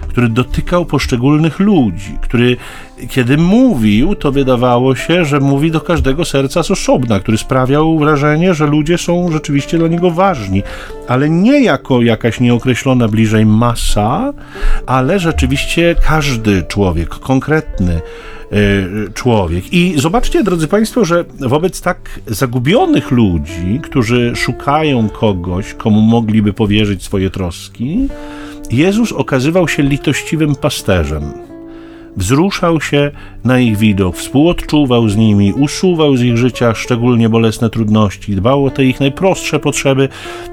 który 0.08 0.30
dotykał 0.30 0.86
poszczególnych 0.86 1.60
ludzi, 1.60 2.17
który 2.21 2.58
kiedy 3.10 3.38
mówił, 3.38 4.15
to 4.15 4.32
wydawało 4.32 4.95
się, 4.95 5.25
że 5.25 5.39
mówi 5.39 5.71
do 5.71 5.82
każdego 5.82 6.25
serca 6.25 6.63
z 6.63 6.71
osobna, 6.71 7.19
który 7.19 7.38
sprawiał 7.38 7.99
wrażenie, 7.99 8.53
że 8.53 8.67
ludzie 8.67 8.97
są 8.97 9.32
rzeczywiście 9.32 9.77
dla 9.77 9.88
niego 9.88 10.12
ważni, 10.12 10.63
ale 11.08 11.30
nie 11.30 11.63
jako 11.63 12.01
jakaś 12.01 12.39
nieokreślona 12.39 13.08
bliżej 13.08 13.45
masa, 13.45 14.34
ale 14.86 15.19
rzeczywiście 15.19 15.95
każdy 16.08 16.63
człowiek, 16.63 17.10
konkretny 17.10 17.93
y, 17.93 18.01
człowiek. 19.13 19.73
I 19.73 19.93
zobaczcie, 19.97 20.43
drodzy 20.43 20.67
Państwo, 20.67 21.05
że 21.05 21.25
wobec 21.39 21.81
tak 21.81 22.19
zagubionych 22.27 23.12
ludzi, 23.12 23.79
którzy 23.83 24.33
szukają 24.36 25.10
kogoś, 25.10 25.73
komu 25.73 26.01
mogliby 26.01 26.53
powierzyć 26.53 27.03
swoje 27.03 27.29
troski, 27.29 28.07
Jezus 28.71 29.12
okazywał 29.12 29.67
się 29.67 29.83
litościwym 29.83 30.55
pasterzem. 30.55 31.46
Wzruszał 32.17 32.82
się 32.82 33.12
na 33.43 33.60
ich 33.60 33.77
widok, 33.77 34.15
współodczuwał 34.15 35.10
z 35.10 35.15
nimi, 35.15 35.53
usuwał 35.53 36.17
z 36.17 36.21
ich 36.21 36.38
życia 36.38 36.75
szczególnie 36.75 37.30
bolesne 37.30 37.69
trudności, 37.69 38.36
dbał 38.36 38.65
o 38.65 38.71
te 38.71 38.86
ich 38.86 38.99
najprostsze 38.99 39.60
potrzeby. 39.60 40.10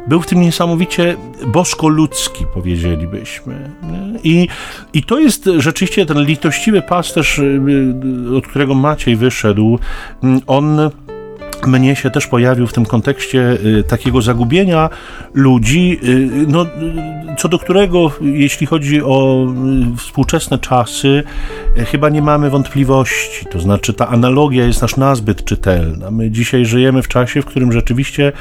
Był 0.09 0.20
w 0.20 0.27
tym 0.27 0.40
niesamowicie 0.40 1.16
bosko-ludzki, 1.46 2.44
powiedzielibyśmy. 2.55 3.70
I, 4.24 4.48
I 4.92 5.03
to 5.03 5.18
jest 5.18 5.50
rzeczywiście 5.59 6.07
ten 6.07 6.24
litościwy 6.24 6.83
pasterz, 6.83 7.38
y, 7.38 7.61
y, 8.33 8.37
od 8.37 8.46
którego 8.46 8.74
Maciej 8.74 9.16
wyszedł. 9.16 9.79
On 10.46 10.90
mnie 11.66 11.96
się 11.96 12.11
też 12.11 12.27
pojawił 12.27 12.66
w 12.66 12.72
tym 12.72 12.87
kontekście 12.87 13.53
y, 13.53 13.85
takiego 13.88 14.22
zagubienia 14.22 14.90
ludzi, 15.35 16.00
y, 16.05 16.29
no, 16.48 16.66
co 17.38 17.48
do 17.48 17.59
którego, 17.59 18.11
jeśli 18.20 18.66
chodzi 18.66 19.03
o 19.03 19.46
y, 19.94 19.96
współczesne 19.96 20.59
czasy, 20.59 21.22
chyba 21.77 22.09
nie 22.09 22.22
mamy 22.22 22.50
wątpliwości. 22.50 23.46
To 23.50 23.61
znaczy, 23.61 23.92
ta 23.92 24.09
analogia 24.09 24.66
jest 24.66 24.83
aż 24.83 24.96
nazbyt 24.96 25.44
czytelna. 25.44 26.11
My 26.11 26.31
dzisiaj 26.31 26.66
żyjemy 26.66 27.03
w 27.03 27.09
czasie, 27.09 27.42
w 27.42 27.46
którym 27.46 27.72
rzeczywiście 27.72 28.33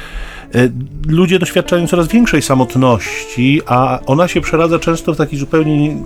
ludzie 1.08 1.38
doświadczają 1.38 1.86
coraz 1.86 2.08
większej 2.08 2.42
samotności, 2.42 3.60
a 3.66 4.00
ona 4.06 4.28
się 4.28 4.40
przeradza 4.40 4.78
często 4.78 5.14
w 5.14 5.16
taki 5.16 5.36
zupełnie 5.36 5.96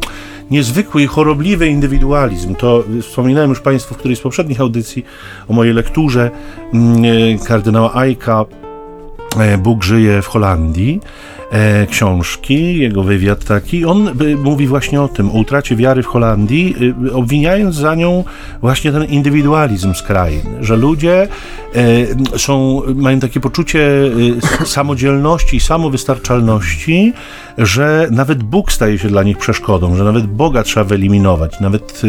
niezwykły 0.51 1.03
i 1.03 1.07
chorobliwy 1.07 1.69
indywidualizm. 1.69 2.55
To 2.55 2.85
wspominałem 3.03 3.51
już 3.51 3.61
Państwu 3.61 3.95
w 3.95 3.99
którejś 3.99 4.19
z 4.19 4.23
poprzednich 4.23 4.61
audycji 4.61 5.05
o 5.49 5.53
mojej 5.53 5.75
lekturze 5.75 6.31
mm, 6.73 7.05
e, 7.05 7.47
kardynała 7.47 7.95
Ajka 7.95 8.45
e, 9.39 9.59
Bóg 9.59 9.85
żyje 9.85 10.23
w 10.23 10.27
Holandii 10.27 11.01
e, 11.51 11.87
książki, 11.87 12.79
jego 12.79 13.03
wywiad 13.03 13.45
taki, 13.45 13.85
on 13.85 14.11
mówi 14.43 14.67
właśnie 14.67 15.03
o 15.03 15.09
tym, 15.09 15.31
o 15.31 15.33
utracie 15.33 15.77
wiary 15.77 16.03
w 16.03 16.07
Holandii, 16.07 16.75
obwiniając 17.13 17.75
za 17.75 17.95
nią 17.95 18.25
właśnie 18.61 18.93
ten 18.93 19.05
indywidualizm 19.05 19.95
skrajny, 19.95 20.51
że 20.61 20.77
ludzie 20.77 21.29
są, 22.37 22.83
mają 22.95 23.21
takie 23.21 23.41
poczucie 23.41 23.89
samodzielności 24.65 25.57
i 25.57 25.61
samowystarczalności, 25.61 27.13
że 27.59 28.09
nawet 28.11 28.43
Bóg 28.43 28.73
staje 28.73 28.99
się 28.99 29.09
dla 29.09 29.23
nich 29.23 29.39
przeszkodą, 29.39 29.97
że 29.97 30.05
nawet 30.05 30.27
Boga 30.27 30.63
trzeba 30.63 30.85
wyeliminować, 30.85 31.61
nawet 31.61 32.03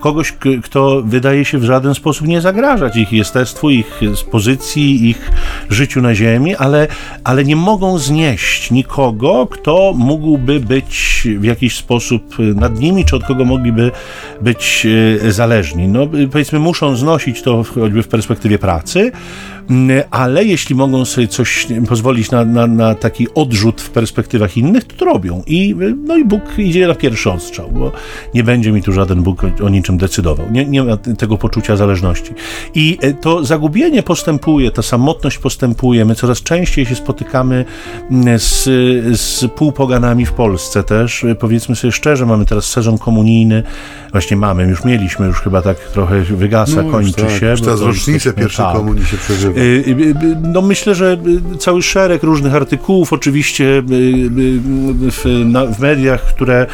kogoś, 0.00 0.32
kto 0.64 1.02
wydaje 1.02 1.44
się 1.44 1.58
w 1.58 1.64
żaden 1.64 1.94
sposób 1.94 2.26
nie 2.26 2.40
zagrażać 2.40 2.96
ich 2.96 3.12
jestestwu, 3.12 3.70
ich 3.70 4.00
pozycji, 4.30 5.08
ich 5.08 5.30
życiu 5.70 6.02
na 6.02 6.14
ziemi, 6.14 6.56
ale, 6.56 6.88
ale 7.24 7.44
nie 7.44 7.56
mogą 7.56 7.98
znieść 7.98 8.70
nikogo, 8.86 9.46
kto 9.46 9.92
mógłby 9.96 10.60
być 10.60 11.22
w 11.38 11.44
jakiś 11.44 11.76
sposób 11.76 12.36
nad 12.38 12.80
nimi, 12.80 13.04
czy 13.04 13.16
od 13.16 13.24
kogo 13.24 13.44
mogliby 13.44 13.90
być 14.40 14.86
e, 15.26 15.32
zależni. 15.32 15.88
No, 15.88 16.06
powiedzmy, 16.32 16.58
muszą 16.58 16.96
znosić 16.96 17.42
to 17.42 17.64
choćby 17.64 18.02
w 18.02 18.08
perspektywie 18.08 18.58
pracy, 18.58 19.12
ale 20.10 20.44
jeśli 20.44 20.74
mogą 20.74 21.04
sobie 21.04 21.28
coś 21.28 21.66
pozwolić 21.88 22.30
na, 22.30 22.44
na, 22.44 22.66
na, 22.66 22.94
taki 22.94 23.26
odrzut 23.34 23.80
w 23.80 23.90
perspektywach 23.90 24.56
innych, 24.56 24.84
to 24.84 24.96
to 24.96 25.04
robią. 25.04 25.42
I, 25.46 25.76
no 26.04 26.16
i 26.16 26.24
Bóg 26.24 26.42
idzie 26.58 26.88
na 26.88 26.94
pierwszy 26.94 27.30
ostrzał, 27.30 27.70
bo 27.70 27.92
nie 28.34 28.44
będzie 28.44 28.72
mi 28.72 28.82
tu 28.82 28.92
żaden 28.92 29.22
Bóg 29.22 29.42
o 29.64 29.68
niczym 29.68 29.98
decydował. 29.98 30.50
Nie, 30.50 30.64
nie 30.64 30.82
ma 30.82 30.96
tego 30.96 31.38
poczucia 31.38 31.76
zależności. 31.76 32.32
I 32.74 32.98
e, 33.00 33.14
to 33.14 33.44
zagubienie 33.44 34.02
postępuje, 34.02 34.70
ta 34.70 34.82
samotność 34.82 35.38
postępuje. 35.38 36.04
My 36.04 36.14
coraz 36.14 36.42
częściej 36.42 36.86
się 36.86 36.94
spotykamy 36.94 37.64
z, 38.36 38.64
z 39.20 39.44
półpoganami 39.52 40.26
w 40.26 40.32
Polsce 40.32 40.82
też. 40.82 41.26
Powiedzmy 41.38 41.76
sobie 41.76 41.92
szczerze, 41.92 42.26
mamy 42.26 42.46
teraz 42.46 42.64
sezon 42.64 42.98
komunijny. 42.98 43.62
Właśnie 44.12 44.36
mamy, 44.36 44.62
już 44.62 44.84
mieliśmy, 44.84 45.26
już 45.26 45.40
chyba 45.40 45.62
tak 45.62 45.78
trochę 45.78 46.20
wygasa, 46.20 46.82
no, 46.82 46.90
kończy 46.90 47.12
tak, 47.12 47.30
się. 47.30 47.46
Już 47.46 47.60
teraz 47.60 47.80
rocznicę 47.80 48.32
pierwszej 48.32 48.66
tak. 48.66 48.76
komunii 48.76 49.06
się 49.06 49.16
przeżywa. 49.16 49.55
Y, 49.56 49.60
y, 49.60 49.90
y, 49.90 50.14
no 50.42 50.62
myślę, 50.62 50.94
że 50.94 51.16
cały 51.58 51.82
szereg 51.82 52.22
różnych 52.22 52.54
artykułów 52.54 53.12
oczywiście 53.12 53.82
w, 55.10 55.46
w 55.76 55.80
mediach, 55.80 56.22
które 56.22 56.66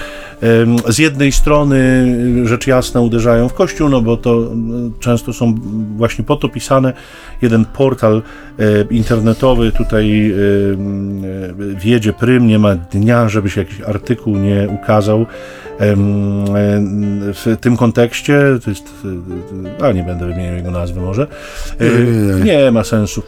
z 0.88 0.98
jednej 0.98 1.32
strony 1.32 2.06
rzecz 2.44 2.66
jasna 2.66 3.00
uderzają 3.00 3.48
w 3.48 3.54
kościół, 3.54 3.88
no 3.88 4.00
bo 4.00 4.16
to 4.16 4.50
często 5.00 5.32
są 5.32 5.54
właśnie 5.96 6.24
po 6.24 6.36
to 6.36 6.48
pisane. 6.48 6.92
Jeden 7.42 7.64
portal 7.64 8.22
internetowy 8.90 9.72
tutaj 9.72 10.34
wiedzie 11.76 12.12
prym, 12.12 12.46
nie 12.46 12.58
ma 12.58 12.74
dnia, 12.74 13.28
żeby 13.28 13.50
się 13.50 13.60
jakiś 13.60 13.80
artykuł 13.80 14.36
nie 14.36 14.68
ukazał 14.68 15.26
w 17.34 17.56
tym 17.60 17.76
kontekście, 17.76 18.42
to 18.64 18.70
jest, 18.70 18.92
a 19.82 19.92
nie 19.92 20.02
będę 20.02 20.26
wymieniał 20.26 20.54
jego 20.54 20.70
nazwy 20.70 21.00
może, 21.00 21.26
nie, 22.44 22.71
ma 22.72 22.84
sensu. 22.84 23.22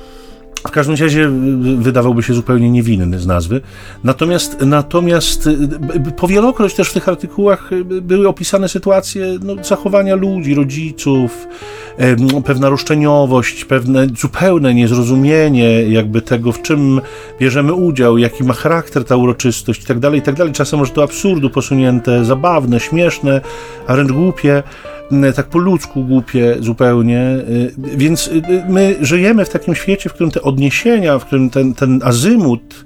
W 0.68 0.70
każdym 0.70 0.96
razie 0.96 1.28
wydawałby 1.78 2.22
się 2.22 2.35
zupełnie 2.35 2.70
niewinny 2.70 3.18
z 3.18 3.26
nazwy. 3.26 3.61
Natomiast, 4.04 4.61
natomiast 4.61 5.48
powielokroć 6.16 6.74
też 6.74 6.88
w 6.88 6.92
tych 6.92 7.09
artykułach 7.09 7.70
były 8.02 8.28
opisane 8.28 8.68
sytuacje 8.68 9.38
no, 9.42 9.54
zachowania 9.64 10.14
ludzi, 10.14 10.54
rodziców, 10.54 11.46
pewna 12.44 12.68
roszczeniowość, 12.68 13.64
pewne 13.64 14.07
zupełne 14.18 14.74
niezrozumienie 14.74 15.83
jakby 15.83 16.22
tego, 16.22 16.52
w 16.52 16.62
czym 16.62 17.00
bierzemy 17.40 17.72
udział, 17.72 18.18
jaki 18.18 18.44
ma 18.44 18.54
charakter 18.54 19.04
ta 19.04 19.16
uroczystość 19.16 19.83
i 19.83 19.87
tak 19.87 19.98
dalej, 19.98 20.18
i 20.18 20.22
tak. 20.22 20.35
Czasem 20.52 20.78
może 20.78 20.94
do 20.94 21.02
absurdu 21.02 21.50
posunięte, 21.50 22.24
zabawne, 22.24 22.80
śmieszne, 22.80 23.40
a 23.87 23.94
wręcz 23.94 24.12
głupie 24.12 24.62
tak 25.37 25.47
po 25.47 25.59
ludzku 25.59 26.05
głupie 26.05 26.57
zupełnie. 26.61 27.21
Y, 27.21 27.75
więc 27.79 28.29
y, 28.29 28.43
my 28.69 28.97
żyjemy 29.01 29.45
w 29.45 29.49
takim 29.49 29.75
świecie, 29.75 30.11
w 30.11 30.12
którym 30.12 30.31
te 30.31 30.43
odniesienia, 30.43 31.19
w 31.19 31.25
którym 31.25 31.51
ten, 31.51 31.75
ten 31.75 32.01
azymut 32.05 32.85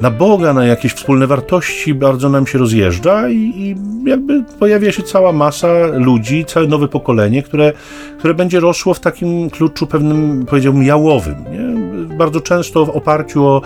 na 0.00 0.10
Boga, 0.10 0.52
na 0.52 0.64
jakieś 0.64 0.92
wspólne 0.92 1.26
wartości 1.26 1.94
bardzo 1.94 2.28
nam 2.28 2.46
się 2.46 2.58
rozjeżdża 2.58 3.28
i, 3.28 3.36
i, 3.36 3.76
jakby 4.08 4.44
pojawia 4.58 4.92
się 4.92 5.02
cała 5.02 5.32
masa 5.32 5.68
ludzi, 5.92 6.44
całe 6.44 6.66
nowe 6.66 6.88
pokolenie, 6.88 7.42
które, 7.42 7.72
które 8.18 8.34
będzie 8.34 8.60
rosło 8.60 8.94
w 8.94 9.00
takim 9.00 9.50
kluczu 9.50 9.86
pewnym, 9.86 10.46
powiedziałbym, 10.46 10.82
jałowym. 10.82 11.34
Nie? 11.34 11.78
Bardzo 12.16 12.40
często 12.40 12.86
w 12.86 12.90
oparciu 12.90 13.46
o, 13.46 13.62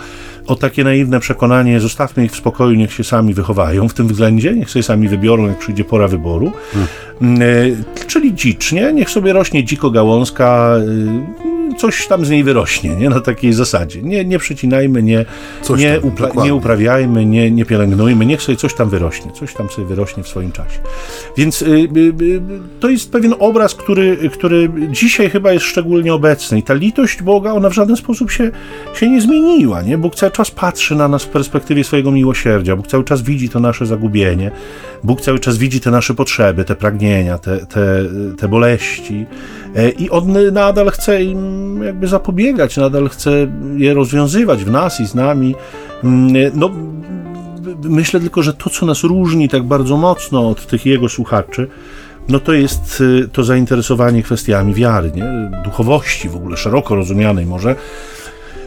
o 0.47 0.55
takie 0.55 0.83
naiwne 0.83 1.19
przekonanie, 1.19 1.79
zostawmy 1.79 2.25
ich 2.25 2.31
w 2.31 2.35
spokoju, 2.35 2.75
niech 2.75 2.93
się 2.93 3.03
sami 3.03 3.33
wychowają 3.33 3.87
w 3.87 3.93
tym 3.93 4.07
względzie, 4.07 4.53
niech 4.53 4.69
sobie 4.69 4.83
sami 4.83 5.07
wybiorą, 5.07 5.47
jak 5.47 5.59
przyjdzie 5.59 5.83
pora 5.83 6.07
wyboru. 6.07 6.51
Hmm. 6.71 6.87
E, 7.23 8.07
czyli 8.07 8.33
dzicznie, 8.33 8.93
niech 8.93 9.09
sobie 9.09 9.33
rośnie 9.33 9.63
dziko 9.63 9.91
gałązka, 9.91 10.75
e, 10.77 11.53
coś 11.77 12.07
tam 12.07 12.25
z 12.25 12.29
niej 12.29 12.43
wyrośnie, 12.43 12.95
nie? 12.95 13.09
Na 13.09 13.19
takiej 13.19 13.53
zasadzie. 13.53 14.01
Nie, 14.01 14.25
nie 14.25 14.39
przecinajmy, 14.39 15.03
nie, 15.03 15.25
nie, 15.77 15.99
upra 16.01 16.29
nie 16.43 16.53
uprawiajmy, 16.53 17.25
nie, 17.25 17.51
nie 17.51 17.65
pielęgnujmy, 17.65 18.25
niech 18.25 18.41
sobie 18.41 18.55
coś 18.55 18.73
tam 18.73 18.89
wyrośnie, 18.89 19.31
coś 19.31 19.53
tam 19.53 19.69
sobie 19.69 19.87
wyrośnie 19.87 20.23
w 20.23 20.27
swoim 20.27 20.51
czasie. 20.51 20.79
Więc 21.37 21.61
y, 21.61 21.65
y, 21.65 22.13
y, 22.21 22.41
to 22.79 22.89
jest 22.89 23.11
pewien 23.11 23.35
obraz, 23.39 23.75
który, 23.75 24.29
który 24.29 24.69
dzisiaj 24.91 25.29
chyba 25.29 25.53
jest 25.53 25.65
szczególnie 25.65 26.13
obecny 26.13 26.59
i 26.59 26.63
ta 26.63 26.73
litość 26.73 27.23
Boga, 27.23 27.51
ona 27.51 27.69
w 27.69 27.73
żaden 27.73 27.95
sposób 27.95 28.31
się, 28.31 28.51
się 28.95 29.09
nie 29.09 29.21
zmieniła, 29.21 29.81
nie? 29.81 29.97
Bóg 29.97 30.15
cały 30.15 30.31
czas 30.31 30.51
patrzy 30.51 30.95
na 30.95 31.07
nas 31.07 31.23
w 31.23 31.29
perspektywie 31.29 31.83
swojego 31.83 32.11
miłosierdzia, 32.11 32.75
Bóg 32.75 32.87
cały 32.87 33.03
czas 33.03 33.21
widzi 33.21 33.49
to 33.49 33.59
nasze 33.59 33.85
zagubienie, 33.85 34.51
Bóg 35.03 35.21
cały 35.21 35.39
czas 35.39 35.57
widzi 35.57 35.79
te 35.79 35.91
nasze 35.91 36.13
potrzeby, 36.13 36.65
te 36.65 36.75
pragnienia, 36.75 37.12
te, 37.41 37.65
te, 37.65 38.03
te 38.37 38.47
boleści 38.47 39.25
e, 39.75 39.89
i 39.89 40.09
On 40.09 40.37
nadal 40.51 40.89
chce 40.89 41.23
im 41.23 41.83
jakby 41.83 42.07
zapobiegać, 42.07 42.77
nadal 42.77 43.09
chce 43.09 43.47
je 43.77 43.93
rozwiązywać 43.93 44.63
w 44.63 44.71
nas 44.71 44.99
i 44.99 45.07
z 45.07 45.15
nami. 45.15 45.55
Mm, 46.03 46.35
e, 46.35 46.51
no, 46.53 46.69
myślę 47.83 48.19
tylko, 48.19 48.43
że 48.43 48.53
to, 48.53 48.69
co 48.69 48.85
nas 48.85 49.03
różni 49.03 49.49
tak 49.49 49.63
bardzo 49.63 49.97
mocno 49.97 50.49
od 50.49 50.67
tych 50.67 50.85
Jego 50.85 51.09
słuchaczy, 51.09 51.67
no 52.29 52.39
to 52.39 52.53
jest 52.53 53.03
e, 53.23 53.27
to 53.27 53.43
zainteresowanie 53.43 54.23
kwestiami 54.23 54.73
wiary, 54.73 55.11
nie? 55.15 55.51
duchowości 55.63 56.29
w 56.29 56.35
ogóle, 56.35 56.57
szeroko 56.57 56.95
rozumianej 56.95 57.45
może, 57.45 57.75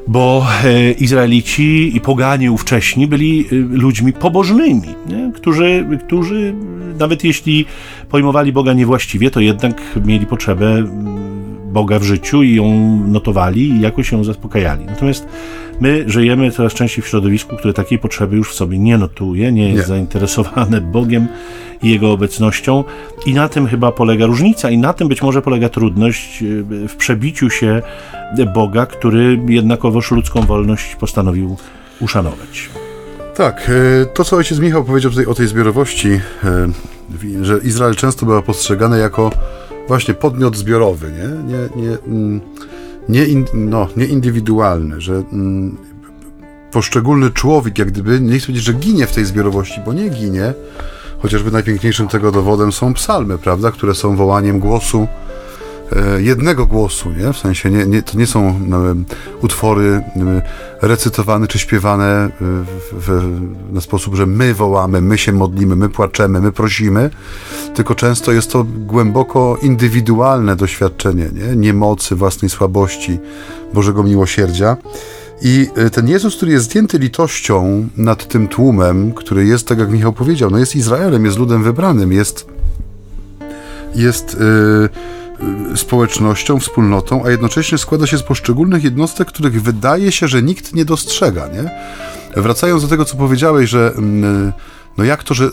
bo 0.09 0.47
e, 0.65 0.93
Izraelici 0.93 1.97
i 1.97 2.01
poganie 2.01 2.53
ówcześni 2.53 3.07
byli 3.07 3.41
e, 3.41 3.55
ludźmi 3.55 4.13
pobożnymi, 4.13 4.95
nie? 5.09 5.33
Którzy, 5.35 5.87
którzy 6.07 6.55
nawet 6.99 7.25
jeśli 7.25 7.67
pojmowali 8.09 8.53
Boga 8.53 8.73
niewłaściwie, 8.73 9.31
to 9.31 9.41
jednak 9.41 9.83
mieli 10.07 10.27
potrzebę 10.27 10.85
Boga 11.73 11.99
w 11.99 12.03
życiu 12.03 12.43
i 12.43 12.55
ją 12.55 12.97
notowali 13.07 13.71
i 13.71 13.81
jakoś 13.81 14.13
ją 14.13 14.25
zaspokajali. 14.25 14.85
Natomiast 14.85 15.29
my 15.81 16.05
żyjemy 16.07 16.51
coraz 16.51 16.75
częściej 16.75 17.05
w 17.05 17.09
środowisku, 17.09 17.57
które 17.57 17.75
takiej 17.75 17.99
potrzeby 17.99 18.37
już 18.37 18.51
w 18.51 18.55
sobie 18.55 18.79
nie 18.79 18.99
notuje, 18.99 19.53
nie 19.53 19.69
jest 19.69 19.79
nie. 19.79 19.85
zainteresowane 19.85 20.81
Bogiem 20.81 21.29
i 21.83 21.91
Jego 21.91 22.13
obecnością. 22.13 22.85
I 23.27 23.35
na 23.35 23.49
tym 23.49 23.67
chyba 23.67 23.93
polega 23.93 24.27
różnica. 24.27 24.71
I 24.71 24.79
na 24.79 24.93
tym 24.93 25.09
być 25.09 25.23
może 25.23 25.43
polega 25.43 25.69
trudność 25.69 26.43
e, 26.43 26.89
w 26.89 26.97
przebiciu 26.97 27.51
się 27.51 27.83
Boga, 28.55 28.87
który 28.87 29.41
jednakowoż 29.49 30.11
ludzką 30.11 30.43
wolność 30.43 30.97
postanowił 30.97 31.57
uszanować. 32.01 32.71
Tak, 33.37 33.71
e, 34.03 34.07
to 34.07 34.25
co 34.25 34.37
ojciec 34.37 34.59
Michał 34.59 34.85
powiedział 34.85 35.11
tutaj 35.11 35.27
o 35.27 35.35
tej 35.35 35.47
zbiorowości, 35.47 36.21
e, 36.45 36.69
że 37.43 37.59
Izrael 37.59 37.95
często 37.95 38.27
była 38.27 38.43
postrzegany 38.43 38.99
jako 38.99 39.31
właśnie 39.89 40.15
podmiot 40.15 40.57
zbiorowy, 40.57 41.13
nie, 41.13 41.53
nie, 41.55 41.83
nie, 41.83 41.99
mm, 42.07 42.41
nie, 43.09 43.25
in, 43.25 43.45
no, 43.55 43.89
nie 43.97 44.07
indywidualny, 44.07 45.01
że 45.01 45.13
mm, 45.33 45.77
poszczególny 46.73 47.31
człowiek, 47.31 47.79
jak 47.79 47.91
gdyby, 47.91 48.21
nie 48.21 48.39
chcę 48.39 48.47
powiedzieć, 48.47 48.65
że 48.65 48.73
ginie 48.73 49.07
w 49.07 49.13
tej 49.13 49.25
zbiorowości, 49.25 49.81
bo 49.87 49.93
nie 49.93 50.09
ginie, 50.09 50.55
chociażby 51.23 51.51
najpiękniejszym 51.51 52.09
tego 52.09 52.33
dowodem 52.33 52.73
są 52.73 52.95
psalmy, 52.95 53.39
prawda, 53.39 53.71
które 53.71 53.95
są 53.95 54.17
wołaniem 54.17 54.61
głosu 54.61 55.07
E, 55.93 56.23
jednego 56.23 56.67
głosu, 56.67 57.11
nie? 57.11 57.33
W 57.33 57.39
sensie 57.39 57.71
nie, 57.71 57.87
nie, 57.87 58.03
to 58.03 58.19
nie 58.19 58.27
są 58.27 58.61
no, 58.67 58.79
utwory 59.43 60.03
recytowane 60.83 61.47
czy 61.47 61.59
śpiewane 61.59 62.31
w, 62.41 62.77
w, 62.93 63.41
na 63.73 63.81
sposób, 63.81 64.15
że 64.15 64.27
my 64.27 64.55
wołamy, 64.55 65.01
my 65.01 65.19
się 65.19 65.33
modlimy, 65.33 65.77
my 65.77 65.89
płaczemy, 65.89 66.41
my 66.41 66.53
prosimy, 66.53 67.11
tylko 67.75 67.95
często 67.95 68.33
jest 68.33 68.53
to 68.53 68.65
głęboko 68.65 69.59
indywidualne 69.63 70.57
doświadczenie, 70.57 71.29
nie? 71.33 71.57
Niemocy, 71.57 72.15
własnej 72.15 72.51
słabości, 72.51 73.19
Bożego 73.75 74.03
miłosierdzia. 74.03 74.77
I 75.43 75.69
e, 75.77 75.91
ten 75.91 76.09
Jezus, 76.09 76.37
który 76.37 76.53
jest 76.53 76.65
zdjęty 76.65 76.99
litością 76.99 77.89
nad 77.97 78.29
tym 78.29 78.49
tłumem, 78.49 79.13
który 79.13 79.47
jest, 79.47 79.69
tak 79.69 79.79
jak 79.79 79.91
Michał 79.91 80.13
powiedział, 80.13 80.51
no 80.51 80.59
jest 80.59 80.77
Izraelem, 80.77 81.25
jest 81.25 81.39
ludem 81.39 81.63
wybranym, 81.63 82.13
jest 82.13 82.57
jest 83.95 84.37
yy, 85.71 85.77
społecznością, 85.77 86.61
wspólnotą, 86.61 87.25
a 87.25 87.31
jednocześnie 87.31 87.79
składa 87.79 88.07
się 88.07 88.19
z 88.19 88.23
poszczególnych 88.23 88.85
jednostek, 88.85 89.29
których 89.29 89.63
wydaje 89.63 90.13
się, 90.13 90.29
że 90.29 90.43
nikt 90.43 90.75
nie 90.75 90.85
dostrzega, 90.85 91.49
nie? 91.49 91.71
Wracając 92.43 92.83
do 92.83 92.89
tego, 92.89 93.05
co 93.05 93.17
powiedziałeś, 93.17 93.71
że 93.71 93.93
mm, 93.97 94.49
y, 94.49 94.53
no 94.99 95.05
jak 95.05 95.25
to, 95.25 95.35
że 95.35 95.51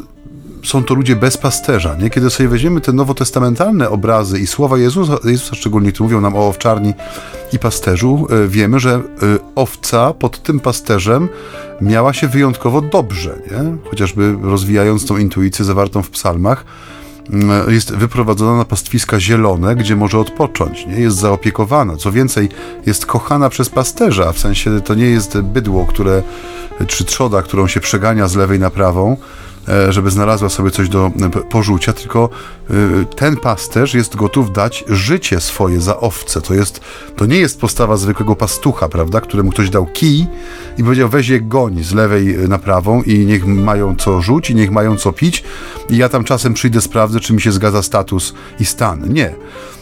są 0.63 0.84
to 0.84 0.93
ludzie 0.93 1.15
bez 1.15 1.38
pasterza, 1.38 1.95
nie? 1.95 2.10
Kiedy 2.10 2.30
sobie 2.30 2.49
weźmiemy 2.49 2.82
te 2.82 2.93
nowotestamentalne 2.93 3.89
obrazy 3.89 4.39
i 4.39 4.47
słowa 4.47 4.78
Jezusa, 4.78 5.17
Jezusa 5.23 5.56
szczególnie, 5.56 5.91
które 5.91 6.04
mówią 6.04 6.21
nam 6.21 6.36
o 6.36 6.47
owczarni 6.47 6.93
i 7.54 7.60
pasterzu, 7.60 8.28
y, 8.45 8.47
wiemy, 8.47 8.80
że 8.80 9.02
owca 9.56 10.13
pod 10.13 10.43
tym 10.43 10.60
pasterzem 10.60 11.30
miała 11.82 12.13
się 12.13 12.28
wyjątkowo 12.28 12.82
dobrze, 12.82 13.36
nie? 13.52 13.78
Chociażby 13.89 14.36
rozwijając 14.41 15.06
tą 15.06 15.17
intuicję 15.17 15.65
zawartą 15.65 16.04
w 16.04 16.10
psalmach, 16.10 16.65
Mm, 17.30 17.73
jest 17.73 17.95
wyprowadzona 17.95 18.58
na 18.58 18.65
pastwiska 18.65 19.19
zielone, 19.19 19.76
gdzie 19.76 19.95
może 19.95 20.19
odpocząć, 20.19 20.86
nie? 20.86 20.95
jest 20.95 21.17
zaopiekowana. 21.17 21.97
Co 21.97 22.12
więcej, 22.12 22.49
jest 22.86 23.06
kochana 23.06 23.49
przez 23.49 23.69
pasterza, 23.69 24.32
w 24.32 24.39
sensie 24.39 24.82
to 24.82 24.95
nie 24.95 25.06
jest 25.06 25.38
bydło, 25.41 25.86
które, 25.86 26.23
czy 26.88 27.06
trzoda, 27.06 27.41
którą 27.41 27.67
się 27.67 27.80
przegania 27.80 28.28
z 28.28 28.36
lewej 28.36 28.60
na 28.60 28.69
prawą, 28.69 29.17
E, 29.17 29.52
żeby 29.89 30.12
znalazła 30.12 30.49
sobie 30.49 30.71
coś 30.71 30.89
do 30.89 31.12
e, 31.21 31.30
porzucia, 31.30 31.93
tylko 31.93 32.30
e, 32.69 32.73
ten 33.15 33.38
pasterz 33.38 33.93
jest 33.93 34.15
gotów 34.15 34.54
dać 34.54 34.84
życie 34.88 35.39
swoje 35.39 35.82
za 35.82 35.99
owce. 35.99 36.41
To, 36.41 36.54
jest, 36.54 36.82
to 37.15 37.26
nie 37.26 37.38
jest 37.38 37.60
postawa 37.60 37.97
zwykłego 37.97 38.36
pastucha, 38.36 38.89
prawda, 38.89 39.21
któremu 39.21 39.52
ktoś 39.52 39.69
dał 39.69 39.86
kij 39.86 40.28
i 40.78 40.84
powiedział 40.84 41.10
weź 41.10 41.28
je 41.28 41.41
goń 41.41 41.84
z 41.84 41.93
lewej 41.93 42.38
na 42.49 42.60
prawą 42.60 43.02
i 43.02 43.26
niech 43.26 43.45
mają 43.45 43.95
co 43.95 44.21
rzuć 44.21 44.49
i 44.49 44.56
niech 44.56 44.71
mają 44.71 44.97
co 44.97 45.13
pić 45.13 45.43
i 45.89 45.97
ja 45.97 46.10
tam 46.10 46.23
czasem 46.23 46.54
przyjdę, 46.54 46.82
sprawdzę, 46.82 47.19
czy 47.19 47.34
mi 47.34 47.41
się 47.41 47.52
zgadza 47.52 47.84
status 47.84 48.34
i 48.60 48.65
stan. 48.65 49.13
Nie. 49.13 49.36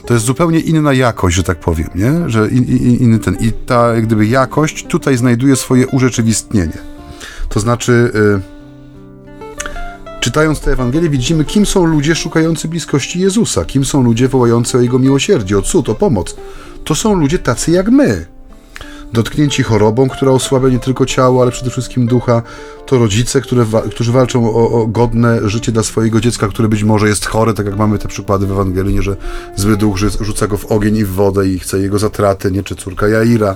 To 0.06 0.13
jest 0.13 0.26
zupełnie 0.26 0.60
inna 0.60 0.94
jakość, 0.94 1.36
że 1.36 1.44
tak 1.44 1.60
powiem, 1.60 1.89
nie? 1.96 2.30
Że 2.30 2.50
in, 2.50 2.63
in, 2.63 2.98
inny 2.98 3.20
ten. 3.20 3.36
I 3.39 3.52
ta 3.52 3.94
jak 3.94 4.06
gdyby 4.06 4.26
jakość 4.26 4.86
tutaj 4.88 5.17
znajduje 5.17 5.56
swoje 5.56 5.88
urzeczywistnienie. 5.88 6.78
To 7.50 7.60
znaczy... 7.60 8.12
Yy, 8.13 8.61
Czytając 10.21 10.60
tę 10.60 10.71
Ewangelię 10.71 11.10
widzimy, 11.10 11.45
kim 11.45 11.65
są 11.65 11.86
ludzie 11.86 12.15
szukający 12.15 12.67
bliskości 12.67 13.19
Jezusa, 13.19 13.65
kim 13.65 13.86
są 13.86 14.03
ludzie 14.03 14.27
wołający 14.27 14.77
o 14.77 14.81
Jego 14.81 14.99
miłosierdzie, 14.99 15.57
o 15.57 15.62
cud, 15.62 15.89
o 15.89 15.95
pomoc. 15.95 16.36
To 16.84 16.95
są 16.95 17.13
ludzie 17.13 17.39
tacy 17.39 17.71
jak 17.71 17.89
my. 17.89 18.25
Dotknięci 19.13 19.63
chorobą, 19.63 20.10
która 20.10 20.32
osłabia 20.32 20.69
nie 20.69 20.80
tylko 20.80 21.06
ciało, 21.06 21.41
ale 21.41 21.52
przede 21.52 21.71
wszystkim 21.71 22.08
ducha, 22.08 22.41
to 22.86 22.97
rodzice, 22.97 23.41
które, 23.41 23.65
którzy 23.91 24.12
walczą 24.12 24.56
o, 24.56 24.71
o, 24.71 24.88
godne 24.88 25.50
życie 25.50 25.71
dla 25.71 25.84
swojego 25.84 26.21
dziecka, 26.21 26.47
które 26.47 26.69
być 26.69 26.84
może 26.84 27.08
jest 27.08 27.26
chore, 27.26 27.54
tak 27.54 27.65
jak 27.65 27.78
mamy 27.78 28.00
te 28.00 28.08
przykłady 28.08 28.47
w 28.47 28.52
Ewangelii, 28.52 28.95
nie, 28.95 29.02
że 29.02 29.15
zły 29.56 29.78
duch 29.78 29.97
rzuca 29.97 30.47
go 30.47 30.58
w 30.58 30.65
ogień 30.65 30.97
i 30.97 31.06
w 31.06 31.12
wodę 31.12 31.47
i 31.47 31.60
chce 31.60 31.80
jego 31.80 32.00
zatraty, 32.00 32.52
nie, 32.52 32.63
czy 32.63 32.76
córka 32.76 33.08
Jaira, 33.08 33.56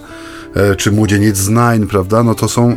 E, 0.56 0.76
czy 0.76 0.91
młodzieniec 0.91 1.38
z 1.38 1.50
Nine, 1.50 1.88
prawda? 1.88 2.24
No 2.24 2.36
to 2.36 2.48
są 2.48 2.70
e, 2.72 2.76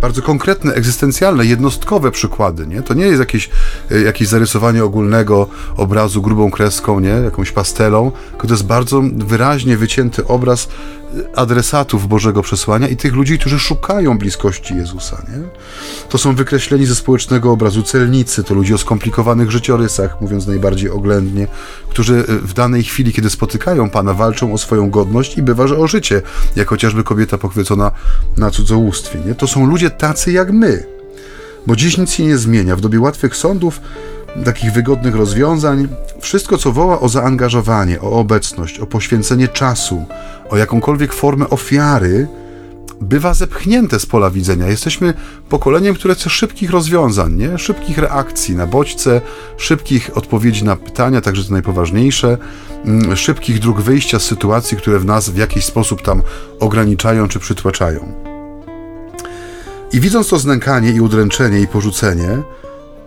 bardzo 0.00 0.22
konkretne, 0.22 0.74
egzystencjalne, 0.74 1.46
jednostkowe 1.46 2.10
przykłady, 2.10 2.66
nie? 2.66 2.82
To 2.82 2.94
nie 2.94 3.06
jest 3.06 3.20
jakieś, 3.20 3.50
e, 3.90 4.00
jakieś 4.00 4.28
zarysowanie 4.28 4.84
ogólnego 4.84 5.48
obrazu 5.76 6.22
grubą 6.22 6.50
kreską, 6.50 7.00
nie? 7.00 7.08
Jakąś 7.08 7.52
pastelą, 7.52 8.12
tylko 8.30 8.46
to 8.46 8.54
jest 8.54 8.66
bardzo 8.66 9.02
wyraźnie 9.16 9.76
wycięty 9.76 10.26
obraz 10.26 10.68
adresatów 11.34 12.08
Bożego 12.08 12.42
Przesłania 12.42 12.88
i 12.88 12.96
tych 12.96 13.14
ludzi, 13.14 13.38
którzy 13.38 13.58
szukają 13.58 14.18
bliskości 14.18 14.76
Jezusa. 14.76 15.22
Nie? 15.28 15.42
To 16.08 16.18
są 16.18 16.34
wykreśleni 16.34 16.86
ze 16.86 16.94
społecznego 16.94 17.52
obrazu 17.52 17.82
celnicy, 17.82 18.44
to 18.44 18.54
ludzie 18.54 18.74
o 18.74 18.78
skomplikowanych 18.78 19.50
życiorysach, 19.50 20.20
mówiąc 20.20 20.46
najbardziej 20.46 20.90
oględnie, 20.90 21.46
którzy 21.88 22.24
w 22.28 22.52
danej 22.52 22.82
chwili, 22.82 23.12
kiedy 23.12 23.30
spotykają 23.30 23.90
Pana, 23.90 24.14
walczą 24.14 24.52
o 24.52 24.58
swoją 24.58 24.90
godność 24.90 25.38
i 25.38 25.42
bywa, 25.42 25.66
że 25.66 25.78
o 25.78 25.86
życie, 25.86 26.22
jak 26.56 26.68
chociażby 26.68 27.04
kobieta 27.04 27.38
pochwycona 27.38 27.90
na 28.36 28.50
cudzołóstwie. 28.50 29.18
Nie? 29.26 29.34
To 29.34 29.46
są 29.46 29.66
ludzie 29.66 29.90
tacy 29.90 30.32
jak 30.32 30.52
my. 30.52 30.86
Bo 31.66 31.76
dziś 31.76 31.98
nic 31.98 32.10
się 32.10 32.24
nie 32.24 32.38
zmienia. 32.38 32.76
W 32.76 32.80
dobie 32.80 33.00
łatwych 33.00 33.36
sądów 33.36 33.80
takich 34.44 34.72
wygodnych 34.72 35.14
rozwiązań, 35.14 35.88
wszystko 36.20 36.58
co 36.58 36.72
woła 36.72 37.00
o 37.00 37.08
zaangażowanie, 37.08 38.00
o 38.00 38.10
obecność, 38.10 38.78
o 38.78 38.86
poświęcenie 38.86 39.48
czasu, 39.48 40.04
o 40.50 40.56
jakąkolwiek 40.56 41.12
formę 41.12 41.50
ofiary, 41.50 42.28
bywa 43.00 43.34
zepchnięte 43.34 44.00
z 44.00 44.06
pola 44.06 44.30
widzenia. 44.30 44.66
Jesteśmy 44.66 45.14
pokoleniem, 45.48 45.94
które 45.94 46.14
chce 46.14 46.30
szybkich 46.30 46.70
rozwiązań, 46.70 47.34
nie? 47.34 47.58
szybkich 47.58 47.98
reakcji 47.98 48.56
na 48.56 48.66
bodźce, 48.66 49.20
szybkich 49.56 50.10
odpowiedzi 50.14 50.64
na 50.64 50.76
pytania, 50.76 51.20
także 51.20 51.44
te 51.44 51.52
najpoważniejsze, 51.52 52.38
mm, 52.84 53.16
szybkich 53.16 53.58
dróg 53.58 53.80
wyjścia 53.80 54.18
z 54.18 54.22
sytuacji, 54.22 54.76
które 54.76 54.98
w 54.98 55.04
nas 55.04 55.30
w 55.30 55.36
jakiś 55.36 55.64
sposób 55.64 56.02
tam 56.02 56.22
ograniczają 56.60 57.28
czy 57.28 57.38
przytłaczają. 57.38 58.12
I 59.92 60.00
widząc 60.00 60.28
to 60.28 60.38
znękanie 60.38 60.90
i 60.90 61.00
udręczenie 61.00 61.60
i 61.60 61.66
porzucenie, 61.66 62.42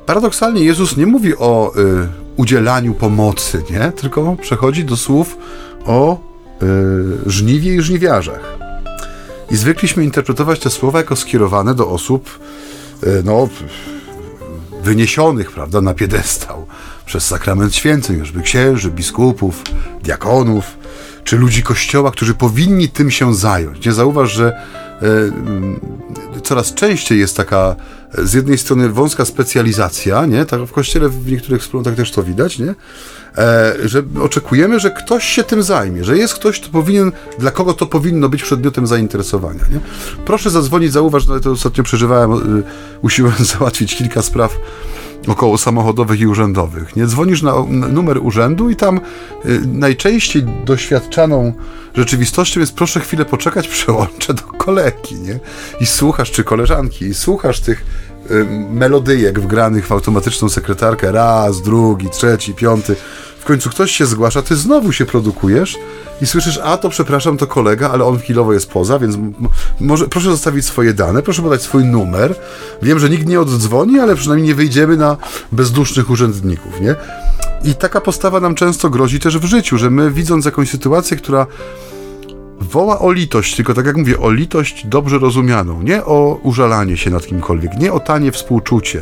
paradoksalnie 0.10 0.64
Jezus 0.64 0.98
nie 0.98 1.06
mówi 1.06 1.38
o 1.38 1.74
y, 1.78 2.08
udzielaniu 2.38 2.94
pomocy, 2.94 3.64
nie? 3.70 3.92
tylko 3.92 4.36
przechodzi 4.42 4.86
do 4.86 4.98
słów 4.98 5.38
o 5.86 6.18
y, 7.28 7.30
żniwie 7.32 7.76
i 7.76 7.82
żniwiarzach. 7.82 8.58
I 9.52 9.56
zwykliśmy 9.56 10.04
interpretować 10.04 10.60
te 10.60 10.70
słowa 10.70 11.00
jako 11.00 11.16
skierowane 11.16 11.76
do 11.76 11.90
osób, 11.90 12.40
y, 13.04 13.22
no, 13.26 13.50
wyniesionych, 14.84 15.52
prawda, 15.52 15.82
na 15.82 15.94
piedestał 15.94 16.66
przez 17.06 17.26
sakrament 17.26 17.76
święceń, 17.76 18.20
choćby 18.20 18.42
księży, 18.42 18.92
biskupów, 18.92 19.64
diakonów, 20.04 20.66
czy 21.24 21.38
ludzi 21.38 21.64
kościoła, 21.64 22.12
którzy 22.12 22.34
powinni 22.34 22.90
tym 22.90 23.12
się 23.12 23.36
zająć. 23.36 23.86
Nie 23.86 23.94
zauważ, 23.94 24.32
że 24.32 24.62
coraz 26.44 26.74
częściej 26.74 27.20
jest 27.20 27.38
taka 27.38 27.76
z 28.18 28.34
jednej 28.34 28.58
strony 28.58 28.90
wąska 28.90 29.26
specjalizacja, 29.26 30.26
nie? 30.26 30.46
Tak 30.46 30.62
w 30.62 30.72
kościele 30.72 31.10
w 31.10 31.32
niektórych 31.32 31.62
wspólnotach 31.62 31.96
też 31.96 32.12
to 32.12 32.24
widać, 32.24 32.60
nie? 32.60 32.76
E, 33.38 33.76
że 33.86 34.04
oczekujemy, 34.22 34.80
że 34.80 34.92
ktoś 34.92 35.26
się 35.26 35.44
tym 35.44 35.64
zajmie, 35.64 36.04
że 36.04 36.18
jest 36.18 36.34
ktoś, 36.34 36.60
kto 36.60 36.72
powinien, 36.72 37.12
dla 37.40 37.52
kogo 37.52 37.74
to 37.74 37.86
powinno 37.86 38.30
być 38.30 38.44
przedmiotem 38.44 38.88
zainteresowania, 38.88 39.64
nie? 39.72 39.80
Proszę 40.26 40.50
zadzwonić, 40.50 40.92
zauważ, 40.92 41.28
no 41.28 41.40
to 41.40 41.52
ostatnio 41.52 41.84
przeżywałem, 41.84 42.60
y, 42.60 42.64
usiłowałem 43.02 43.46
załatwić 43.58 43.96
kilka 43.96 44.22
spraw 44.22 44.58
około 45.30 45.58
samochodowych 45.58 46.20
i 46.20 46.28
urzędowych. 46.28 46.96
Nie 46.96 47.06
dzwonisz 47.06 47.42
na 47.42 47.54
numer 47.70 48.18
urzędu 48.18 48.70
i 48.70 48.76
tam 48.76 49.00
y, 49.46 49.62
najczęściej 49.68 50.44
doświadczaną 50.66 51.54
rzeczywistością 51.96 52.60
jest 52.60 52.74
proszę 52.74 53.00
chwilę 53.00 53.26
poczekać, 53.26 53.68
przełączę 53.78 54.34
do 54.34 54.42
kolegi, 54.42 55.16
nie? 55.16 55.40
I 55.82 55.86
słuchasz, 55.86 56.32
czy 56.32 56.44
koleżanki, 56.44 57.06
i 57.06 57.14
słuchasz 57.14 57.60
tych 57.60 57.86
y, 58.32 58.46
melodyjek 58.72 59.40
wgranych 59.40 59.88
w 59.88 59.92
automatyczną 59.92 60.50
sekretarkę 60.50 61.12
raz, 61.12 61.62
drugi, 61.62 62.10
trzeci, 62.10 62.54
piąty. 62.54 62.96
W 63.40 63.46
końcu 63.46 63.70
ktoś 63.70 63.92
się 63.92 64.06
zgłasza, 64.06 64.42
ty 64.42 64.56
znowu 64.56 64.92
się 64.92 65.06
produkujesz 65.06 65.78
i 66.22 66.26
słyszysz, 66.26 66.60
a 66.64 66.78
to 66.78 66.90
przepraszam, 66.90 67.38
to 67.38 67.48
kolega, 67.48 67.90
ale 67.90 68.06
on 68.06 68.20
chwilowo 68.20 68.54
jest 68.54 68.70
poza, 68.70 69.00
więc 69.00 69.18
może 69.80 70.08
proszę 70.08 70.30
zostawić 70.30 70.66
swoje 70.66 70.94
dane, 70.94 71.22
proszę 71.22 71.42
podać 71.42 71.62
swój 71.62 71.86
numer. 71.86 72.36
Wiem, 72.82 73.00
że 73.00 73.10
nikt 73.10 73.28
nie 73.28 73.40
oddzwoni, 73.42 74.00
ale 74.00 74.16
przynajmniej 74.16 74.48
nie 74.48 74.56
wyjdziemy 74.56 74.98
na 74.98 75.18
bezdusznych 75.52 76.10
urzędników, 76.10 76.82
nie? 76.82 76.96
I 77.64 77.76
taka 77.76 78.02
postawa 78.02 78.40
nam 78.40 78.56
często 78.56 78.90
grozi 78.90 79.20
też 79.20 79.38
w 79.38 79.46
życiu, 79.46 79.78
że 79.78 79.90
my 79.90 80.12
widząc 80.12 80.46
jakąś 80.46 80.70
sytuację, 80.70 81.18
która 81.18 81.48
woła 82.60 83.00
o 83.00 83.12
litość, 83.12 83.56
tylko 83.56 83.74
tak 83.74 83.86
jak 83.86 83.98
mówię, 83.98 84.20
o 84.20 84.32
litość 84.32 84.86
dobrze 84.86 85.20
rozumianą, 85.20 85.82
nie 85.82 86.06
o 86.06 86.40
użalanie 86.44 86.98
się 86.98 87.10
nad 87.10 87.26
kimkolwiek, 87.26 87.78
nie 87.80 87.94
o 87.94 88.00
tanie 88.00 88.32
współczucie, 88.32 89.02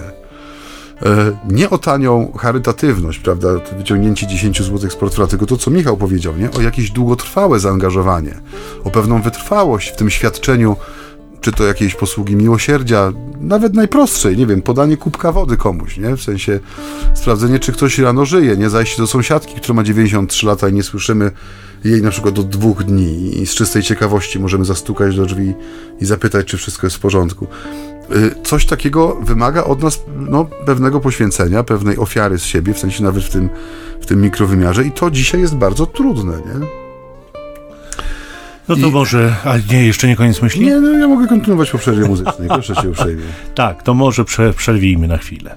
nie 1.50 1.70
o 1.70 1.78
tanią 1.78 2.32
charytatywność, 2.38 3.20
prawda, 3.20 3.48
wyciągnięcie 3.78 4.28
10 4.28 4.62
zł 4.62 4.90
z 4.90 4.96
portfela, 4.96 5.28
tylko 5.28 5.46
to, 5.46 5.58
co 5.58 5.72
Michał 5.72 5.98
powiedział, 5.98 6.38
nie? 6.38 6.52
O 6.52 6.62
jakieś 6.62 6.92
długotrwałe 6.92 7.60
zaangażowanie, 7.60 8.40
o 8.84 8.90
pewną 8.90 9.22
wytrwałość 9.22 9.90
w 9.90 9.96
tym 9.96 10.10
świadczeniu, 10.10 10.76
czy 11.42 11.52
to 11.52 11.64
jakiejś 11.64 11.96
posługi 11.96 12.36
miłosierdzia, 12.36 13.14
nawet 13.42 13.74
najprostszej, 13.74 14.38
nie 14.38 14.48
wiem, 14.48 14.62
podanie 14.62 14.98
kubka 14.98 15.32
wody 15.32 15.58
komuś, 15.58 15.98
nie? 15.98 16.18
W 16.18 16.24
sensie 16.24 16.60
sprawdzenie, 17.14 17.60
czy 17.60 17.72
ktoś 17.72 18.00
rano 18.00 18.26
żyje, 18.26 18.58
nie 18.58 18.70
zajście 18.70 19.02
do 19.02 19.08
sąsiadki, 19.08 19.56
która 19.56 19.74
ma 19.74 19.84
93 19.84 20.46
lata 20.46 20.70
i 20.70 20.74
nie 20.74 20.84
słyszymy 20.84 21.32
jej 21.84 22.02
na 22.02 22.12
przykład 22.12 22.40
od 22.40 22.50
dwóch 22.50 22.84
dni 22.84 23.42
i 23.42 23.48
z 23.48 23.56
czystej 23.56 23.84
ciekawości 23.84 24.40
możemy 24.40 24.66
zastukać 24.66 25.16
do 25.16 25.26
drzwi 25.26 25.54
i 26.02 26.06
zapytać, 26.06 26.46
czy 26.46 26.58
wszystko 26.58 26.88
jest 26.88 26.98
w 26.98 27.00
porządku. 27.00 27.48
Y, 28.16 28.36
coś 28.44 28.66
takiego 28.66 29.16
wymaga 29.22 29.64
od 29.64 29.84
nas 29.84 30.04
no, 30.16 30.46
pewnego 30.66 31.00
poświęcenia, 31.00 31.64
pewnej 31.64 31.98
ofiary 31.98 32.40
z 32.40 32.44
siebie, 32.44 32.74
w 32.74 32.80
sensie 32.80 33.04
nawet 33.04 33.24
w 33.24 33.30
tym, 33.30 33.50
w 34.02 34.06
tym 34.06 34.22
mikrowymiarze 34.22 34.84
i 34.84 34.92
to 34.92 35.12
dzisiaj 35.12 35.42
jest 35.42 35.56
bardzo 35.56 35.86
trudne, 35.86 36.34
nie? 36.34 36.68
No 38.68 38.76
to 38.76 38.88
I... 38.88 38.92
może, 38.92 39.36
a 39.44 39.58
nie, 39.72 39.86
jeszcze 39.86 40.08
nie 40.08 40.16
koniec 40.16 40.42
myśli? 40.42 40.66
Nie, 40.66 40.76
no 40.76 40.92
ja 40.92 41.08
mogę 41.08 41.28
kontynuować 41.28 41.72
po 41.72 41.78
przerwie 41.78 42.06
muzycznej, 42.06 42.48
proszę 42.48 42.76
cię 42.76 42.90
uprzejmie. 42.90 43.24
tak, 43.56 43.84
to 43.84 43.94
może 43.94 44.26
prze, 44.26 44.54
przerwijmy 44.54 45.08
na 45.08 45.18
chwilę. 45.18 45.56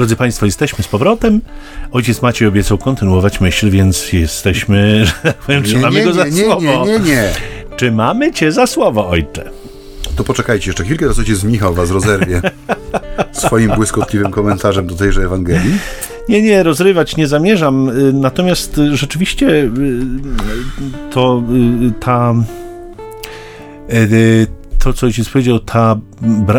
Drodzy 0.00 0.16
Państwo, 0.16 0.46
jesteśmy 0.46 0.84
z 0.84 0.88
powrotem. 0.88 1.40
Ojciec 1.92 2.22
Maciej 2.22 2.48
obiecał 2.48 2.78
kontynuować 2.78 3.40
myśl, 3.40 3.70
więc 3.70 4.12
jesteśmy, 4.12 5.04
że 5.06 5.12
tak 5.22 5.36
powiem, 5.36 5.62
trzymamy 5.62 5.98
nie, 5.98 6.04
go 6.04 6.12
za 6.12 6.26
nie, 6.26 6.44
słowo. 6.44 6.86
Nie, 6.86 6.92
nie, 6.92 6.98
nie. 6.98 7.32
Czy 7.76 7.92
mamy 7.92 8.32
Cię 8.32 8.52
za 8.52 8.66
słowo, 8.66 9.08
ojcze? 9.08 9.50
To 10.16 10.24
poczekajcie 10.24 10.70
jeszcze 10.70 10.84
chwilkę, 10.84 11.04
teraz 11.04 11.18
ojciec 11.18 11.44
Michał 11.44 11.74
was 11.74 11.90
rozerwie 11.90 12.42
swoim 13.32 13.70
błyskotliwym 13.70 14.30
komentarzem 14.30 14.86
do 14.86 14.94
tejże 14.94 15.22
Ewangelii. 15.22 15.78
Nie, 16.28 16.42
nie, 16.42 16.62
rozrywać 16.62 17.16
nie 17.16 17.26
zamierzam. 17.26 17.88
Y, 17.88 18.12
natomiast 18.12 18.78
y, 18.78 18.96
rzeczywiście 18.96 19.48
y, 19.48 19.70
to 21.10 21.42
ta 22.00 22.34
to, 24.78 24.92
co 24.92 25.06
ojciec 25.06 25.28
powiedział, 25.28 25.58
ta 25.58 25.96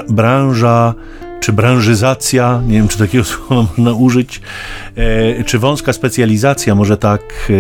branża 0.09 0.93
czy 1.41 1.53
branżyzacja, 1.53 2.61
nie 2.67 2.73
wiem, 2.73 2.87
czy 2.87 2.97
takiego 2.97 3.23
słowa 3.31 3.55
można 3.55 3.93
użyć, 3.93 4.41
e, 4.95 5.43
czy 5.43 5.59
wąska 5.59 5.93
specjalizacja, 5.93 6.75
może 6.75 6.97
tak 6.97 7.21
e, 7.21 7.53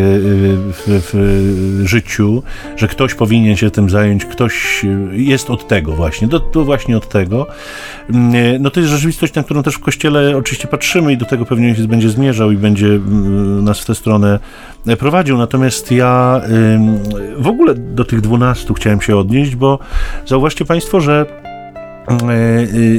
w, 0.71 0.83
w, 0.87 1.81
życiu, 1.85 2.43
że 2.75 2.87
ktoś 2.87 3.13
powinien 3.13 3.55
się 3.55 3.71
tym 3.71 3.89
zająć, 3.89 4.25
ktoś 4.25 4.85
jest 5.11 5.49
od 5.49 5.67
tego 5.67 5.91
właśnie, 5.91 6.27
do, 6.27 6.39
do 6.39 6.63
właśnie 6.63 6.97
od 6.97 7.09
tego. 7.09 7.47
Mm, 8.09 8.35
e, 8.35 8.59
no 8.59 8.69
to 8.69 8.79
jest 8.79 8.91
rzeczywistość, 8.91 9.33
na 9.33 9.43
którą 9.43 9.63
też 9.63 9.75
w 9.75 9.79
Kościele 9.79 10.37
oczywiście 10.37 10.67
patrzymy 10.67 11.13
i 11.13 11.17
do 11.17 11.25
tego 11.25 11.45
pewnie 11.45 11.69
ojciec 11.69 11.85
będzie 11.85 12.09
zmierzał 12.09 12.51
i 12.51 12.57
będzie 12.57 12.87
mm, 12.87 13.63
nas 13.63 13.79
w 13.79 13.85
tę 13.85 13.95
stronę 13.95 14.39
prowadził. 14.99 15.37
Natomiast 15.37 15.91
ja 15.91 16.41
w 17.37 17.47
ogóle 17.47 17.75
do 17.75 18.05
tych 18.05 18.21
dwunastu 18.21 18.73
chciałem 18.73 19.01
się 19.01 19.17
odnieść, 19.17 19.55
bo 19.55 19.79
zauważcie 20.25 20.65
Państwo, 20.65 20.99
że 21.01 21.41
E, 21.43 21.50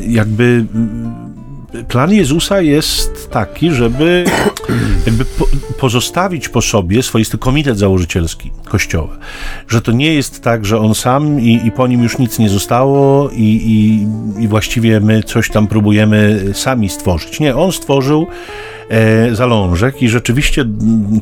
jakby 0.06 0.64
y, 1.74 1.84
plan 1.84 2.12
Jezusa 2.12 2.60
jest 2.60 3.30
taki, 3.30 3.70
żeby 3.70 4.24
jakby 5.06 5.24
pozostawić 5.78 6.48
po 6.48 6.62
sobie 6.62 7.02
swoisty 7.02 7.38
komitet 7.38 7.78
założycielski 7.78 8.50
Kościoła. 8.64 9.18
Że 9.68 9.82
to 9.82 9.92
nie 9.92 10.14
jest 10.14 10.42
tak, 10.42 10.64
że 10.64 10.78
on 10.78 10.94
sam 10.94 11.40
i, 11.40 11.60
i 11.66 11.70
po 11.70 11.86
nim 11.86 12.02
już 12.02 12.18
nic 12.18 12.38
nie 12.38 12.48
zostało 12.48 13.30
i, 13.30 13.42
i, 13.42 14.42
i 14.42 14.48
właściwie 14.48 15.00
my 15.00 15.22
coś 15.22 15.50
tam 15.50 15.66
próbujemy 15.66 16.44
sami 16.52 16.88
stworzyć. 16.88 17.40
Nie, 17.40 17.56
on 17.56 17.72
stworzył 17.72 18.26
e, 18.26 18.81
zalążek 19.32 20.02
i 20.02 20.08
rzeczywiście 20.08 20.64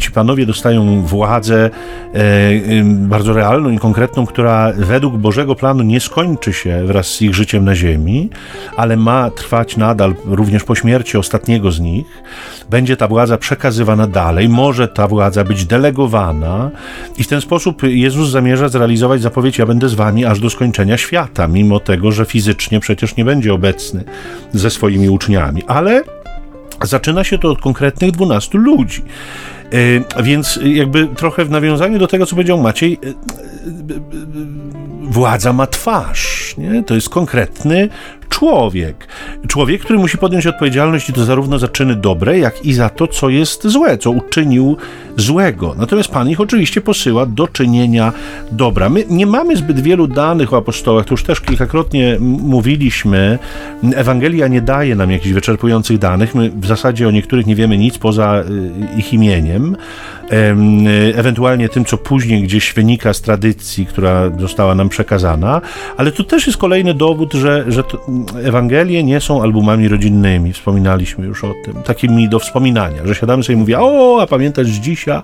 ci 0.01 0.11
panowie 0.11 0.47
dostają 0.47 1.03
władzę 1.03 1.71
e, 2.15 2.21
bardzo 2.85 3.33
realną 3.33 3.71
i 3.71 3.79
konkretną, 3.79 4.27
która 4.27 4.73
według 4.73 5.17
Bożego 5.17 5.55
planu 5.55 5.83
nie 5.83 6.01
skończy 6.01 6.53
się 6.53 6.85
wraz 6.85 7.07
z 7.07 7.23
ich 7.23 7.35
życiem 7.35 7.65
na 7.65 7.75
ziemi, 7.75 8.31
ale 8.77 8.97
ma 8.97 9.31
trwać 9.31 9.77
nadal 9.77 10.15
również 10.25 10.65
po 10.65 10.75
śmierci 10.75 11.19
ostatniego 11.19 11.73
z 11.73 11.81
nich. 11.81 12.23
Będzie 12.71 12.97
ta 12.97 13.09
władza 13.09 13.39
przekazywana 13.39 14.07
dalej, 14.07 14.49
może 14.49 14.89
ta 14.89 15.09
władza 15.09 15.45
być 15.45 15.65
delegowana 15.65 16.71
i 17.19 17.25
w 17.25 17.29
ten 17.29 17.41
sposób 17.41 17.83
Jezus 17.83 18.31
zamierza 18.31 18.69
zrealizować 18.69 19.23
zapowiedź: 19.23 19.59
Ja 19.59 19.67
będę 19.67 19.89
z 19.89 19.95
wami 19.95 20.25
aż 20.25 20.41
do 20.41 20.51
skończenia 20.51 20.97
świata, 20.97 21.49
mimo 21.49 21.81
tego, 21.81 22.13
że 22.13 22.25
fizycznie 22.25 22.81
przecież 22.81 23.17
nie 23.17 23.25
będzie 23.25 23.55
obecny 23.55 24.05
ze 24.53 24.71
swoimi 24.71 25.09
uczniami. 25.09 25.63
Ale 25.67 26.03
zaczyna 26.83 27.25
się 27.25 27.39
to 27.39 27.51
od 27.51 27.61
konkretnych 27.61 28.11
12 28.11 28.59
ludzi. 28.59 29.03
E, 30.19 30.23
więc 30.23 30.61
jakby 30.63 31.07
trochę 31.07 31.45
w 31.45 31.51
nawiązaniu 31.51 31.99
do 31.99 32.07
tego, 32.07 32.27
co 32.27 32.37
powiedział 32.37 32.59
Maciej, 32.59 32.99
e, 33.05 33.13
władza 35.03 35.53
ma 35.53 35.67
twarz. 35.67 36.55
Nie? 36.59 36.83
To 36.83 36.95
jest 36.95 37.09
konkretny 37.09 37.89
człowiek. 38.31 39.07
Człowiek, 39.49 39.81
który 39.83 39.99
musi 39.99 40.19
podjąć 40.19 40.47
odpowiedzialność 40.47 41.11
i 41.11 41.13
to 41.13 41.25
zarówno 41.25 41.59
za 41.59 41.69
czyny 41.69 41.95
dobre, 41.95 42.39
jak 42.39 42.65
i 42.65 42.73
za 42.73 42.89
to, 42.89 43.07
co 43.07 43.29
jest 43.29 43.67
złe, 43.67 43.99
co 43.99 44.11
uczynił 44.11 44.77
złego. 45.17 45.75
Natomiast 45.79 46.11
Pan 46.11 46.29
ich 46.29 46.41
oczywiście 46.41 46.81
posyła 46.81 47.27
do 47.27 47.49
czynienia 47.49 48.13
dobra. 48.53 48.89
My 48.89 49.05
nie 49.11 49.27
mamy 49.27 49.57
zbyt 49.57 49.81
wielu 49.81 50.07
danych 50.07 50.53
o 50.53 50.57
apostołach, 50.57 51.07
to 51.07 51.13
już 51.15 51.23
też 51.23 51.41
kilkakrotnie 51.41 52.17
mówiliśmy. 52.21 53.39
Ewangelia 53.95 54.49
nie 54.49 54.61
daje 54.61 54.97
nam 54.97 55.11
jakichś 55.11 55.33
wyczerpujących 55.33 55.99
danych. 55.99 56.35
My 56.35 56.51
w 56.51 56.67
zasadzie 56.67 57.09
o 57.09 57.11
niektórych 57.11 57.47
nie 57.47 57.57
wiemy 57.57 57.79
nic 57.79 57.99
poza 57.99 58.45
y, 58.95 58.99
ich 58.99 59.13
imieniem 59.13 59.77
ewentualnie 61.15 61.69
tym, 61.69 61.85
co 61.85 61.97
później 61.97 62.43
gdzieś 62.43 62.73
wynika 62.73 63.15
z 63.15 63.21
tradycji, 63.21 63.87
która 63.87 64.31
została 64.39 64.75
nam 64.75 64.89
przekazana, 64.89 65.61
ale 65.97 66.13
to 66.13 66.25
też 66.25 66.47
jest 66.47 66.59
kolejny 66.59 66.95
dowód, 66.95 67.33
że, 67.33 67.65
że 67.69 67.83
Ewangelie 68.45 69.05
nie 69.05 69.21
są 69.21 69.43
albumami 69.43 69.89
rodzinnymi, 69.89 70.53
wspominaliśmy 70.53 71.27
już 71.27 71.45
o 71.45 71.55
tym, 71.65 71.83
takimi 71.83 72.29
do 72.29 72.39
wspominania, 72.39 73.07
że 73.07 73.15
siadamy 73.15 73.43
sobie 73.43 73.57
i 73.57 73.61
mówię, 73.61 73.81
o, 73.81 74.19
a 74.23 74.27
pamiętasz 74.27 74.67
dzisiaj, 74.67 75.21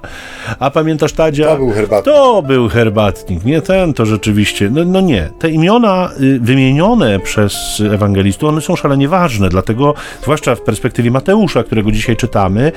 a 0.58 0.70
pamiętasz 0.70 1.12
Tadzia? 1.12 1.46
To 1.46 1.56
był 1.56 1.70
herbatnik. 1.70 2.04
To 2.04 2.42
był 2.42 2.68
herbatnik, 2.68 3.44
nie 3.44 3.62
ten, 3.62 3.94
to 3.94 4.06
rzeczywiście, 4.06 4.70
no, 4.70 4.84
no 4.84 5.00
nie. 5.00 5.28
Te 5.38 5.50
imiona 5.50 6.10
y, 6.20 6.40
wymienione 6.40 7.20
przez 7.20 7.82
ewangelistów, 7.92 8.48
one 8.48 8.60
są 8.60 8.76
szalenie 8.76 9.08
ważne, 9.08 9.48
dlatego, 9.48 9.94
zwłaszcza 10.22 10.54
w 10.54 10.60
perspektywie 10.60 11.10
Mateusza, 11.10 11.62
którego 11.62 11.92
dzisiaj 11.92 12.16
czytamy, 12.16 12.72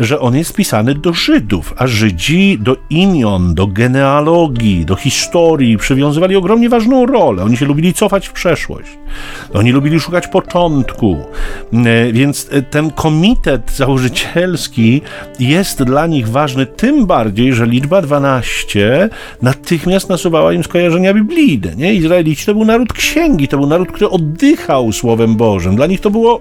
że 0.00 0.20
on 0.20 0.36
jest 0.36 0.54
pisany 0.54 0.94
do 0.94 1.12
Żydów, 1.12 1.73
a 1.76 1.86
Żydzi 1.86 2.58
do 2.60 2.76
imion, 2.90 3.54
do 3.54 3.66
genealogii, 3.66 4.84
do 4.84 4.96
historii 4.96 5.76
przywiązywali 5.76 6.36
ogromnie 6.36 6.68
ważną 6.68 7.06
rolę. 7.06 7.42
Oni 7.42 7.56
się 7.56 7.66
lubili 7.66 7.94
cofać 7.94 8.28
w 8.28 8.32
przeszłość. 8.32 8.88
Oni 9.54 9.72
lubili 9.72 10.00
szukać 10.00 10.28
początku. 10.28 11.16
E, 11.72 12.12
więc 12.12 12.48
e, 12.50 12.62
ten 12.62 12.90
komitet 12.90 13.72
założycielski 13.76 15.02
jest 15.38 15.82
dla 15.82 16.06
nich 16.06 16.28
ważny 16.28 16.66
tym 16.66 17.06
bardziej, 17.06 17.52
że 17.52 17.66
liczba 17.66 18.02
12 18.02 19.08
natychmiast 19.42 20.08
nasuwała 20.08 20.52
im 20.52 20.64
skojarzenia 20.64 21.14
biblijne. 21.14 21.76
Nie? 21.76 21.94
Izraelici 21.94 22.46
to 22.46 22.54
był 22.54 22.64
naród 22.64 22.92
księgi, 22.92 23.48
to 23.48 23.58
był 23.58 23.66
naród, 23.66 23.92
który 23.92 24.10
oddychał 24.10 24.92
Słowem 24.92 25.36
Bożym. 25.36 25.76
Dla 25.76 25.86
nich 25.86 26.00
to 26.00 26.10
było 26.10 26.40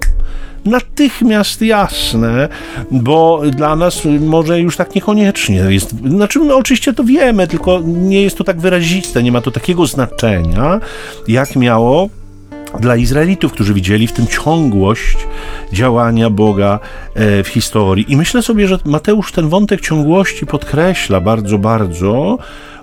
natychmiast 0.66 1.62
jasne, 1.62 2.50
bo 2.92 3.42
dla 3.52 3.76
nas 3.76 4.02
może 4.20 4.60
już 4.60 4.78
tak 4.78 4.96
niekoniecznie 4.96 5.56
jest. 5.56 5.90
Znaczy, 6.08 6.40
my 6.40 6.56
oczywiście 6.56 6.94
to 6.94 7.04
wiemy, 7.04 7.48
tylko 7.48 7.82
nie 7.86 8.22
jest 8.22 8.38
to 8.38 8.44
tak 8.44 8.60
wyraziste, 8.60 9.24
nie 9.24 9.32
ma 9.32 9.42
to 9.42 9.52
takiego 9.52 9.86
znaczenia, 9.86 10.80
jak 11.28 11.56
miało 11.56 12.10
dla 12.80 12.96
Izraelitów, 12.96 13.52
którzy 13.52 13.74
widzieli 13.74 14.08
w 14.08 14.12
tym 14.12 14.28
ciągłość 14.28 15.18
działania 15.74 16.30
Boga 16.30 16.80
e, 17.14 17.44
w 17.44 17.48
historii. 17.48 18.12
I 18.12 18.18
myślę 18.18 18.42
sobie, 18.42 18.68
że 18.68 18.78
Mateusz 18.86 19.32
ten 19.32 19.50
wątek 19.50 19.82
ciągłości 19.82 20.46
podkreśla 20.46 21.22
bardzo, 21.22 21.58
bardzo, 21.58 22.38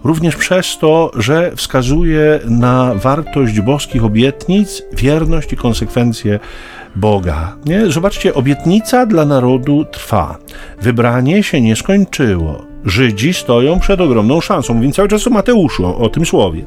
również 0.04 0.36
przez 0.36 0.78
to, 0.78 1.10
że 1.14 1.52
wskazuje 1.56 2.40
na 2.44 2.94
wartość 2.94 3.60
boskich 3.60 4.04
obietnic, 4.04 4.82
wierność 4.92 5.52
i 5.52 5.56
konsekwencje 5.56 6.40
Boga. 6.96 7.56
Nie? 7.66 7.90
Zobaczcie, 7.90 8.34
obietnica 8.34 9.06
dla 9.06 9.24
narodu 9.24 9.84
trwa. 9.84 10.38
Wybranie 10.82 11.42
się 11.42 11.60
nie 11.60 11.76
skończyło. 11.76 12.70
Żydzi 12.84 13.34
stoją 13.34 13.80
przed 13.80 14.00
ogromną 14.00 14.40
szansą. 14.40 14.74
Mówię 14.74 14.92
cały 14.92 15.08
czas 15.08 15.26
o 15.26 15.30
Mateuszu, 15.30 16.02
o, 16.02 16.08
tym 16.08 16.26
słowie. 16.26 16.64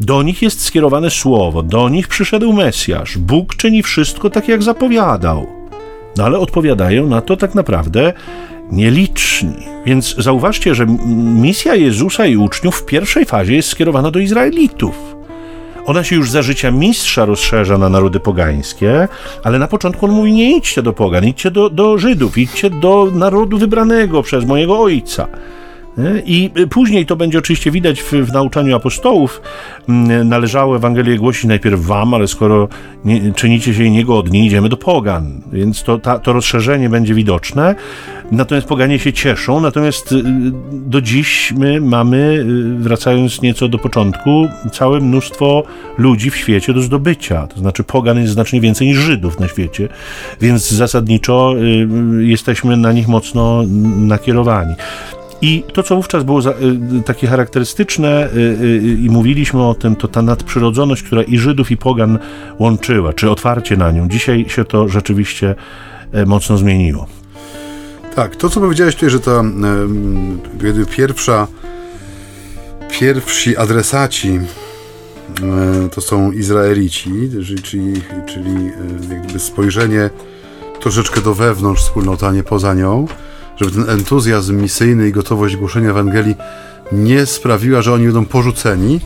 Do 0.00 0.22
nich 0.22 0.42
jest 0.42 0.62
skierowane 0.64 1.10
słowo, 1.10 1.62
do 1.62 1.88
nich 1.88 2.08
przyszedł 2.08 2.52
Mesjasz. 2.52 3.18
Bóg 3.18 3.56
czyni 3.56 3.82
wszystko 3.82 4.30
tak, 4.30 4.48
jak 4.48 4.62
zapowiadał. 4.62 5.46
No 6.16 6.24
ale 6.24 6.38
odpowiadają 6.38 7.06
na 7.06 7.20
to 7.20 7.36
tak 7.36 7.54
naprawdę 7.54 8.12
nieliczni. 8.72 9.54
Więc 9.86 10.16
zauważcie, 10.18 10.74
że 10.74 10.86
misja 11.16 11.74
Jezusa 11.74 12.26
i 12.26 12.36
uczniów 12.36 12.76
w 12.76 12.86
pierwszej 12.86 13.24
fazie 13.24 13.54
jest 13.54 13.68
skierowana 13.68 14.10
do 14.10 14.18
Izraelitów. 14.18 15.16
Ona 15.86 16.04
się 16.04 16.16
już 16.16 16.30
za 16.30 16.42
życia 16.42 16.70
mistrza 16.70 17.24
rozszerza 17.24 17.78
na 17.78 17.88
narody 17.88 18.20
pogańskie, 18.20 19.08
ale 19.42 19.58
na 19.58 19.68
początku 19.68 20.06
on 20.06 20.12
mówi: 20.12 20.32
Nie 20.32 20.56
idźcie 20.56 20.82
do 20.82 20.92
pogan, 20.92 21.24
idźcie 21.24 21.50
do, 21.50 21.70
do 21.70 21.98
Żydów, 21.98 22.38
idźcie 22.38 22.70
do 22.70 23.10
narodu 23.14 23.58
wybranego 23.58 24.22
przez 24.22 24.44
mojego 24.44 24.80
ojca. 24.80 25.28
I 26.26 26.50
później 26.70 27.06
to 27.06 27.16
będzie 27.16 27.38
oczywiście 27.38 27.70
widać 27.70 28.02
w, 28.02 28.12
w, 28.12 28.32
nauczaniu 28.32 28.76
apostołów. 28.76 29.42
Mm, 29.88 30.28
należało 30.28 30.76
Ewangelię 30.76 31.16
głosić 31.16 31.44
najpierw 31.44 31.80
wam, 31.80 32.14
ale 32.14 32.28
skoro 32.28 32.68
nie, 33.04 33.32
czynicie 33.32 33.74
się 33.74 33.90
niegodni, 33.90 34.46
idziemy 34.46 34.68
do 34.68 34.76
pogan. 34.76 35.40
Więc 35.52 35.82
to, 35.82 35.98
ta, 35.98 36.18
to 36.18 36.32
rozszerzenie 36.32 36.88
będzie 36.88 37.14
widoczne. 37.14 37.74
Natomiast 38.32 38.66
poganie 38.66 38.98
się 38.98 39.12
cieszą, 39.12 39.60
natomiast 39.60 40.12
y, 40.12 40.22
do 40.72 41.00
dziś 41.00 41.52
my 41.56 41.80
mamy, 41.80 42.16
y, 42.16 42.82
wracając 42.82 43.42
nieco 43.42 43.68
do 43.68 43.78
początku, 43.78 44.48
całe 44.72 45.00
mnóstwo 45.00 45.62
ludzi 45.98 46.30
w 46.30 46.36
świecie 46.36 46.72
do 46.72 46.80
zdobycia. 46.80 47.46
To 47.46 47.58
znaczy 47.58 47.84
pogan 47.84 48.18
jest 48.18 48.32
znacznie 48.32 48.60
więcej 48.60 48.86
niż 48.86 48.98
Żydów 48.98 49.40
na 49.40 49.48
świecie, 49.48 49.88
więc 50.40 50.70
zasadniczo 50.70 51.54
y, 52.18 52.24
jesteśmy 52.24 52.76
na 52.76 52.92
nich 52.92 53.08
mocno 53.08 53.62
nakierowani. 53.96 54.74
I 55.44 55.64
to, 55.72 55.82
co 55.82 55.96
wówczas 55.96 56.24
było 56.24 56.42
za, 56.42 56.50
y, 56.50 56.54
takie 57.06 57.26
charakterystyczne 57.26 58.28
y, 58.32 58.38
y, 58.38 58.98
i 59.02 59.10
mówiliśmy 59.10 59.62
o 59.62 59.74
tym, 59.74 59.96
to 59.96 60.08
ta 60.08 60.22
nadprzyrodzoność, 60.22 61.02
która 61.02 61.22
i 61.22 61.38
Żydów, 61.38 61.70
i 61.70 61.76
Pogan 61.76 62.18
łączyła, 62.58 63.12
czy 63.12 63.30
otwarcie 63.30 63.76
na 63.76 63.90
nią. 63.90 64.08
Dzisiaj 64.08 64.44
się 64.48 64.64
to 64.64 64.88
rzeczywiście 64.88 65.54
e, 66.12 66.26
mocno 66.26 66.56
zmieniło. 66.56 67.06
Tak, 68.14 68.36
to 68.36 68.48
co 68.48 68.60
powiedziałeś 68.60 68.94
tutaj, 68.94 69.10
że 69.10 69.20
ta 69.20 69.40
e, 69.40 70.86
pierwsza, 70.90 71.46
pierwsi 72.90 73.56
adresaci 73.56 74.40
e, 75.42 75.88
to 75.88 76.00
są 76.00 76.32
Izraelici, 76.32 77.10
czyli, 77.62 77.92
czyli 78.26 78.70
jakby 79.10 79.38
spojrzenie 79.38 80.10
troszeczkę 80.80 81.20
do 81.20 81.34
wewnątrz 81.34 81.82
wspólnoty, 81.82 82.26
a 82.26 82.32
nie 82.32 82.42
poza 82.42 82.74
nią 82.74 83.06
żeby 83.56 83.72
ten 83.72 83.90
entuzjazm 83.90 84.56
misyjny 84.56 85.08
i 85.08 85.12
gotowość 85.12 85.56
głoszenia 85.56 85.90
Ewangelii 85.90 86.36
nie 86.92 87.26
sprawiła, 87.26 87.82
że 87.82 87.92
oni 87.92 88.04
będą 88.04 88.24
porzuceni, 88.24 89.00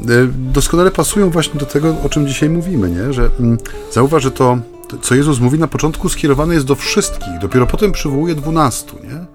e, 0.00 0.04
doskonale 0.52 0.90
pasują 0.90 1.30
właśnie 1.30 1.60
do 1.60 1.66
tego, 1.66 1.94
o 2.04 2.08
czym 2.08 2.28
dzisiaj 2.28 2.50
mówimy, 2.50 2.90
nie? 2.90 3.12
że 3.12 3.30
mm, 3.40 3.58
zauważ, 3.92 4.22
że 4.22 4.30
to, 4.30 4.58
co 5.02 5.14
Jezus 5.14 5.40
mówi 5.40 5.58
na 5.58 5.68
początku, 5.68 6.08
skierowane 6.08 6.54
jest 6.54 6.66
do 6.66 6.74
wszystkich, 6.74 7.38
dopiero 7.40 7.66
potem 7.66 7.92
przywołuje 7.92 8.34
dwunastu, 8.34 8.96
nie? 9.04 9.26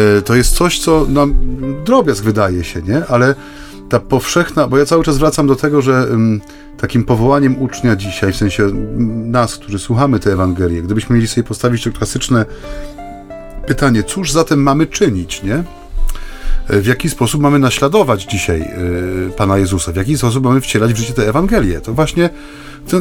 E, 0.00 0.22
to 0.22 0.34
jest 0.34 0.54
coś, 0.54 0.78
co 0.78 1.06
nam 1.08 1.34
drobiazg 1.84 2.24
wydaje 2.24 2.64
się, 2.64 2.82
nie? 2.82 3.06
Ale 3.06 3.34
ta 3.88 4.00
powszechna, 4.00 4.68
bo 4.68 4.78
ja 4.78 4.86
cały 4.86 5.04
czas 5.04 5.18
wracam 5.18 5.46
do 5.46 5.56
tego, 5.56 5.82
że 5.82 6.06
um, 6.10 6.40
takim 6.76 7.04
powołaniem 7.04 7.62
ucznia 7.62 7.96
dzisiaj, 7.96 8.32
w 8.32 8.36
sensie 8.36 8.70
nas, 9.06 9.56
którzy 9.56 9.78
słuchamy 9.78 10.20
tę 10.20 10.32
Ewangelię, 10.32 10.82
gdybyśmy 10.82 11.16
mieli 11.16 11.28
sobie 11.28 11.44
postawić 11.44 11.84
to 11.84 11.92
klasyczne 11.92 12.46
pytanie, 13.68 14.02
cóż 14.02 14.32
zatem 14.32 14.62
mamy 14.62 14.86
czynić, 14.86 15.42
nie? 15.42 15.64
W 16.68 16.86
jaki 16.86 17.10
sposób 17.10 17.40
mamy 17.40 17.58
naśladować 17.58 18.24
dzisiaj 18.24 18.60
y, 19.28 19.30
Pana 19.36 19.58
Jezusa? 19.58 19.92
W 19.92 19.96
jaki 19.96 20.18
sposób 20.18 20.44
mamy 20.44 20.60
wcielać 20.60 20.92
w 20.92 20.96
życie 20.96 21.12
tę 21.12 21.28
Ewangelię? 21.28 21.80
To 21.80 21.94
właśnie 21.94 22.30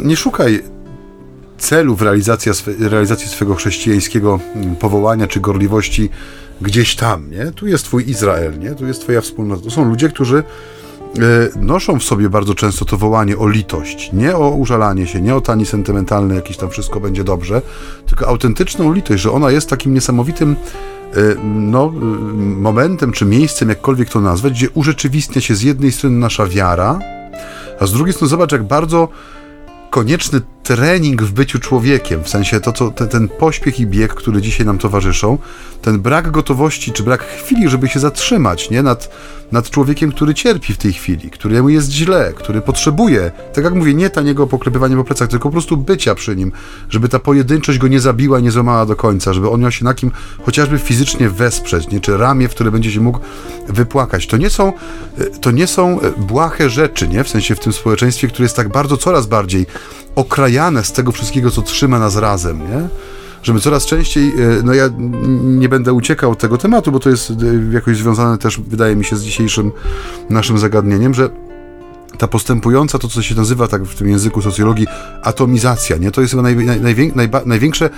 nie 0.03 0.15
szukaj 0.15 0.63
celów 1.57 2.01
realizacji, 2.01 2.51
realizacji 2.79 3.27
swojego 3.27 3.55
chrześcijańskiego 3.55 4.39
mm, 4.55 4.75
powołania 4.75 5.27
czy 5.27 5.39
gorliwości 5.39 6.09
gdzieś 6.61 6.95
tam, 6.95 7.31
nie? 7.31 7.51
Tu 7.51 7.67
jest 7.67 7.85
Twój 7.85 8.09
Izrael, 8.09 8.59
nie? 8.59 8.71
Tu 8.71 8.87
jest 8.87 9.01
Twoja 9.01 9.21
wspólnota. 9.21 9.63
To 9.63 9.71
są 9.71 9.89
ludzie, 9.89 10.09
którzy 10.09 10.43
E, 10.43 10.86
noszą 11.61 11.99
w 11.99 12.03
sobie 12.03 12.29
bardzo 12.29 12.55
często 12.55 12.85
to 12.85 12.97
wołanie 12.97 13.37
o 13.37 13.47
litość, 13.47 14.13
nie 14.13 14.35
o 14.35 14.49
użalanie 14.49 15.07
się, 15.07 15.21
nie 15.21 15.35
o 15.35 15.41
tani 15.41 15.65
sentymentalny, 15.65 16.35
jakiś 16.35 16.57
tam 16.57 16.69
wszystko 16.69 16.99
będzie 16.99 17.23
dobrze, 17.23 17.61
tylko 18.05 18.27
autentyczną 18.27 18.93
litość, 18.93 19.23
że 19.23 19.31
ona 19.31 19.51
jest 19.51 19.69
takim 19.69 19.93
niesamowitym 19.93 20.55
e, 21.13 21.19
no, 21.43 21.85
e, 21.85 21.99
momentem 22.37 23.11
czy 23.11 23.25
miejscem, 23.25 23.69
jakkolwiek 23.69 24.09
to 24.09 24.21
nazwać, 24.21 24.53
gdzie 24.53 24.69
urzeczywistnia 24.69 25.41
się 25.41 25.55
z 25.55 25.61
jednej 25.61 25.91
strony 25.91 26.17
nasza 26.17 26.47
wiara, 26.47 26.99
a 27.79 27.85
z 27.85 27.93
drugiej 27.93 28.13
strony 28.13 28.29
zobacz, 28.29 28.51
jak 28.51 28.63
bardzo 28.63 29.07
konieczny 29.89 30.41
trening 30.63 31.23
w 31.23 31.31
byciu 31.31 31.59
człowiekiem, 31.59 32.23
w 32.23 32.29
sensie 32.29 32.59
to, 32.59 32.73
co, 32.73 32.91
ten, 32.91 33.07
ten 33.07 33.27
pośpiech 33.27 33.79
i 33.79 33.87
bieg, 33.87 34.13
który 34.13 34.41
dzisiaj 34.41 34.65
nam 34.65 34.77
towarzyszą, 34.77 35.37
ten 35.81 35.99
brak 35.99 36.31
gotowości, 36.31 36.91
czy 36.91 37.03
brak 37.03 37.23
chwili, 37.23 37.69
żeby 37.69 37.87
się 37.87 37.99
zatrzymać, 37.99 38.69
nie? 38.69 38.83
Nad, 38.83 39.09
nad 39.51 39.69
człowiekiem, 39.69 40.11
który 40.11 40.33
cierpi 40.33 40.73
w 40.73 40.77
tej 40.77 40.93
chwili, 40.93 41.29
któremu 41.29 41.69
jest 41.69 41.91
źle, 41.91 42.33
który 42.35 42.61
potrzebuje, 42.61 43.31
tak 43.53 43.63
jak 43.63 43.73
mówię, 43.73 43.93
nie 43.93 44.09
taniego 44.09 44.47
poklepywania 44.47 44.95
po 44.95 45.03
plecach, 45.03 45.29
tylko 45.29 45.49
po 45.49 45.53
prostu 45.53 45.77
bycia 45.77 46.15
przy 46.15 46.35
nim, 46.35 46.51
żeby 46.89 47.09
ta 47.09 47.19
pojedynczość 47.19 47.79
go 47.79 47.87
nie 47.87 47.99
zabiła, 47.99 48.39
nie 48.39 48.51
złamała 48.51 48.85
do 48.85 48.95
końca, 48.95 49.33
żeby 49.33 49.49
on 49.49 49.61
miał 49.61 49.71
się 49.71 49.85
na 49.85 49.93
kim 49.93 50.11
chociażby 50.45 50.79
fizycznie 50.79 51.29
wesprzeć, 51.29 51.87
nie? 51.89 51.99
Czy 51.99 52.17
ramię, 52.17 52.47
w 52.47 52.51
które 52.51 52.71
będzie 52.71 52.91
się 52.91 53.01
mógł 53.01 53.19
wypłakać. 53.67 54.27
To 54.27 54.37
nie 54.37 54.49
są, 54.49 54.73
to 55.41 55.51
nie 55.51 55.67
są 55.67 55.99
błahe 56.17 56.69
rzeczy, 56.69 57.07
nie? 57.07 57.23
W 57.23 57.29
sensie 57.29 57.55
w 57.55 57.59
tym 57.59 57.73
społeczeństwie, 57.73 58.27
które 58.27 58.43
jest 58.45 58.55
tak 58.55 58.69
bardzo 58.69 58.97
coraz 58.97 59.27
bardziej 59.27 59.65
okrajane 60.15 60.83
z 60.83 60.91
tego 60.91 61.11
wszystkiego, 61.11 61.51
co 61.51 61.61
trzyma 61.61 61.99
nas 61.99 62.15
razem, 62.15 62.59
nie? 62.59 62.87
Żeby 63.43 63.59
coraz 63.59 63.85
częściej, 63.85 64.29
e, 64.29 64.63
no 64.63 64.73
ja 64.73 64.89
nie 65.43 65.69
będę 65.69 65.93
uciekał 65.93 66.31
od 66.31 66.39
tego 66.39 66.57
tematu, 66.57 66.91
bo 66.91 66.99
to 66.99 67.09
jest 67.09 67.29
e, 67.29 67.35
jakoś 67.73 67.97
związane 67.97 68.37
też, 68.37 68.59
wydaje 68.59 68.95
mi 68.95 69.05
się, 69.05 69.15
z 69.15 69.23
dzisiejszym 69.23 69.71
naszym 70.29 70.57
zagadnieniem, 70.57 71.13
że 71.13 71.29
ta 72.17 72.27
postępująca, 72.27 72.99
to 72.99 73.07
co 73.07 73.21
się 73.21 73.35
nazywa 73.35 73.67
tak 73.67 73.83
w 73.83 73.95
tym 73.95 74.09
języku 74.09 74.41
socjologii, 74.41 74.87
atomizacja, 75.23 75.97
nie? 75.97 76.11
To 76.11 76.21
jest 76.21 76.31
chyba 76.31 76.43
naj, 76.43 76.55
naj, 76.55 77.11
najba, 77.15 77.41
największe 77.45 77.89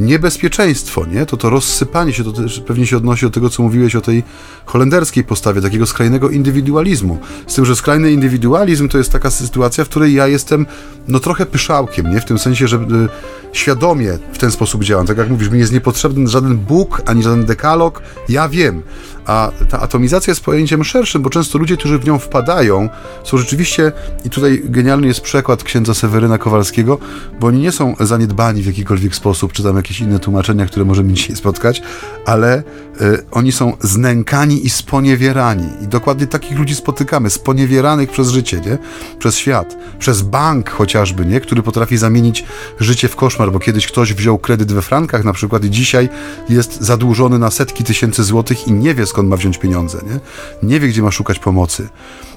niebezpieczeństwo, 0.00 1.06
nie? 1.06 1.26
To 1.26 1.36
to 1.36 1.50
rozsypanie 1.50 2.12
się, 2.12 2.24
to 2.24 2.32
też 2.32 2.60
pewnie 2.60 2.86
się 2.86 2.96
odnosi 2.96 3.26
do 3.26 3.30
tego, 3.30 3.50
co 3.50 3.62
mówiłeś 3.62 3.96
o 3.96 4.00
tej 4.00 4.22
holenderskiej 4.66 5.24
postawie, 5.24 5.60
takiego 5.60 5.86
skrajnego 5.86 6.30
indywidualizmu. 6.30 7.18
Z 7.46 7.54
tym, 7.54 7.64
że 7.64 7.76
skrajny 7.76 8.12
indywidualizm 8.12 8.88
to 8.88 8.98
jest 8.98 9.12
taka 9.12 9.30
sytuacja, 9.30 9.84
w 9.84 9.88
której 9.88 10.14
ja 10.14 10.26
jestem, 10.26 10.66
no 11.08 11.20
trochę 11.20 11.46
pyszałkiem, 11.46 12.10
nie? 12.10 12.20
W 12.20 12.24
tym 12.24 12.38
sensie, 12.38 12.68
że 12.68 12.76
y, 12.76 13.08
świadomie 13.52 14.18
w 14.32 14.38
ten 14.38 14.50
sposób 14.50 14.84
działam. 14.84 15.06
Tak 15.06 15.18
jak 15.18 15.30
mówisz, 15.30 15.48
mi 15.48 15.58
jest 15.58 15.72
niepotrzebny 15.72 16.28
żaden 16.28 16.56
Bóg, 16.56 17.02
ani 17.06 17.22
żaden 17.22 17.44
dekalog, 17.44 18.02
ja 18.28 18.48
wiem. 18.48 18.82
A 19.26 19.50
ta 19.70 19.80
atomizacja 19.80 20.30
jest 20.30 20.44
pojęciem 20.44 20.84
szerszym, 20.84 21.22
bo 21.22 21.30
często 21.30 21.58
ludzie, 21.58 21.76
którzy 21.76 21.98
w 21.98 22.04
nią 22.04 22.18
wpadają, 22.18 22.88
są 23.24 23.38
rzeczywiście, 23.38 23.67
i 24.24 24.30
tutaj 24.30 24.62
genialny 24.64 25.06
jest 25.06 25.20
przekład 25.20 25.64
księdza 25.64 25.94
Seweryna 25.94 26.38
Kowalskiego, 26.38 26.98
bo 27.40 27.46
oni 27.46 27.60
nie 27.60 27.72
są 27.72 27.94
zaniedbani 28.00 28.62
w 28.62 28.66
jakikolwiek 28.66 29.14
sposób, 29.14 29.52
czy 29.52 29.62
tam 29.62 29.76
jakieś 29.76 30.00
inne 30.00 30.18
tłumaczenia, 30.18 30.66
które 30.66 30.84
możemy 30.84 31.12
dzisiaj 31.12 31.36
spotkać, 31.36 31.82
ale 32.26 32.58
y, 32.58 32.62
oni 33.30 33.52
są 33.52 33.76
znękani 33.80 34.66
i 34.66 34.70
sponiewierani. 34.70 35.68
I 35.84 35.88
dokładnie 35.88 36.26
takich 36.26 36.58
ludzi 36.58 36.74
spotykamy, 36.74 37.30
sponiewieranych 37.30 38.10
przez 38.10 38.28
życie, 38.28 38.60
nie? 38.66 38.78
Przez 39.18 39.36
świat, 39.36 39.76
przez 39.98 40.22
bank 40.22 40.70
chociażby, 40.70 41.26
nie? 41.26 41.40
Który 41.40 41.62
potrafi 41.62 41.96
zamienić 41.96 42.44
życie 42.80 43.08
w 43.08 43.16
koszmar, 43.16 43.52
bo 43.52 43.58
kiedyś 43.58 43.86
ktoś 43.86 44.14
wziął 44.14 44.38
kredyt 44.38 44.72
we 44.72 44.82
frankach 44.82 45.24
na 45.24 45.32
przykład 45.32 45.64
i 45.64 45.70
dzisiaj 45.70 46.08
jest 46.48 46.80
zadłużony 46.80 47.38
na 47.38 47.50
setki 47.50 47.84
tysięcy 47.84 48.24
złotych 48.24 48.68
i 48.68 48.72
nie 48.72 48.94
wie 48.94 49.06
skąd 49.06 49.28
ma 49.28 49.36
wziąć 49.36 49.58
pieniądze, 49.58 49.98
nie? 50.10 50.20
Nie 50.68 50.80
wie, 50.80 50.88
gdzie 50.88 51.02
ma 51.02 51.10
szukać 51.10 51.38
pomocy. 51.38 51.88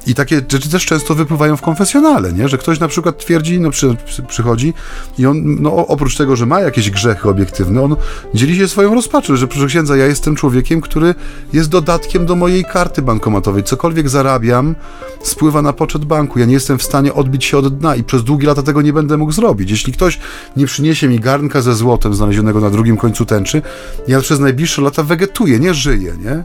I 0.08 0.16
takie 0.16 0.42
rzeczy 0.52 0.70
też 0.70 0.86
często 0.86 1.16
wypływają 1.16 1.58
w 1.58 1.62
konfesjonale, 1.62 2.34
nie? 2.34 2.50
Że 2.50 2.58
ktoś 2.58 2.80
na 2.80 2.88
przykład 2.88 3.18
twierdzi, 3.18 3.60
no 3.60 3.70
przy, 3.70 3.96
przychodzi 4.28 4.74
i 5.18 5.26
on, 5.26 5.62
no 5.62 5.88
oprócz 5.88 6.18
tego, 6.18 6.36
że 6.36 6.46
ma 6.46 6.60
jakieś 6.60 6.92
grzechy 6.92 7.30
obiektywne, 7.30 7.82
on 7.82 7.96
dzieli 8.34 8.58
się 8.58 8.68
swoją 8.68 8.96
rozpaczą, 8.96 9.36
że 9.36 9.48
proszę 9.48 9.68
księdza, 9.68 9.98
ja 9.98 10.06
jestem 10.06 10.36
człowiekiem, 10.36 10.82
który 10.82 11.16
jest 11.54 11.70
dodatkiem 11.70 12.26
do 12.26 12.36
mojej 12.36 12.66
karty 12.66 13.02
bankomatowej. 13.02 13.64
Cokolwiek 13.64 14.10
zarabiam, 14.10 14.76
spływa 15.24 15.62
na 15.62 15.74
poczet 15.74 16.06
banku. 16.06 16.40
Ja 16.40 16.46
nie 16.46 16.54
jestem 16.54 16.78
w 16.78 16.84
stanie 16.84 17.14
odbić 17.14 17.46
się 17.46 17.58
od 17.58 17.78
dna 17.78 17.96
i 17.96 18.04
przez 18.04 18.24
długie 18.24 18.48
lata 18.48 18.64
tego 18.64 18.82
nie 18.82 18.94
będę 18.94 19.18
mógł 19.18 19.32
zrobić. 19.32 19.72
Jeśli 19.72 19.94
ktoś 19.94 20.20
nie 20.58 20.66
przyniesie 20.66 21.08
mi 21.08 21.20
garnka 21.20 21.62
ze 21.62 21.76
złotem 21.76 22.14
znalezionego 22.14 22.62
na 22.62 22.70
drugim 22.70 22.98
końcu 22.98 23.26
tęczy, 23.26 23.62
ja 24.08 24.22
przez 24.22 24.40
najbliższe 24.40 24.82
lata 24.82 25.04
wegetuję, 25.04 25.60
nie 25.60 25.74
żyję, 25.74 26.14
nie? 26.24 26.44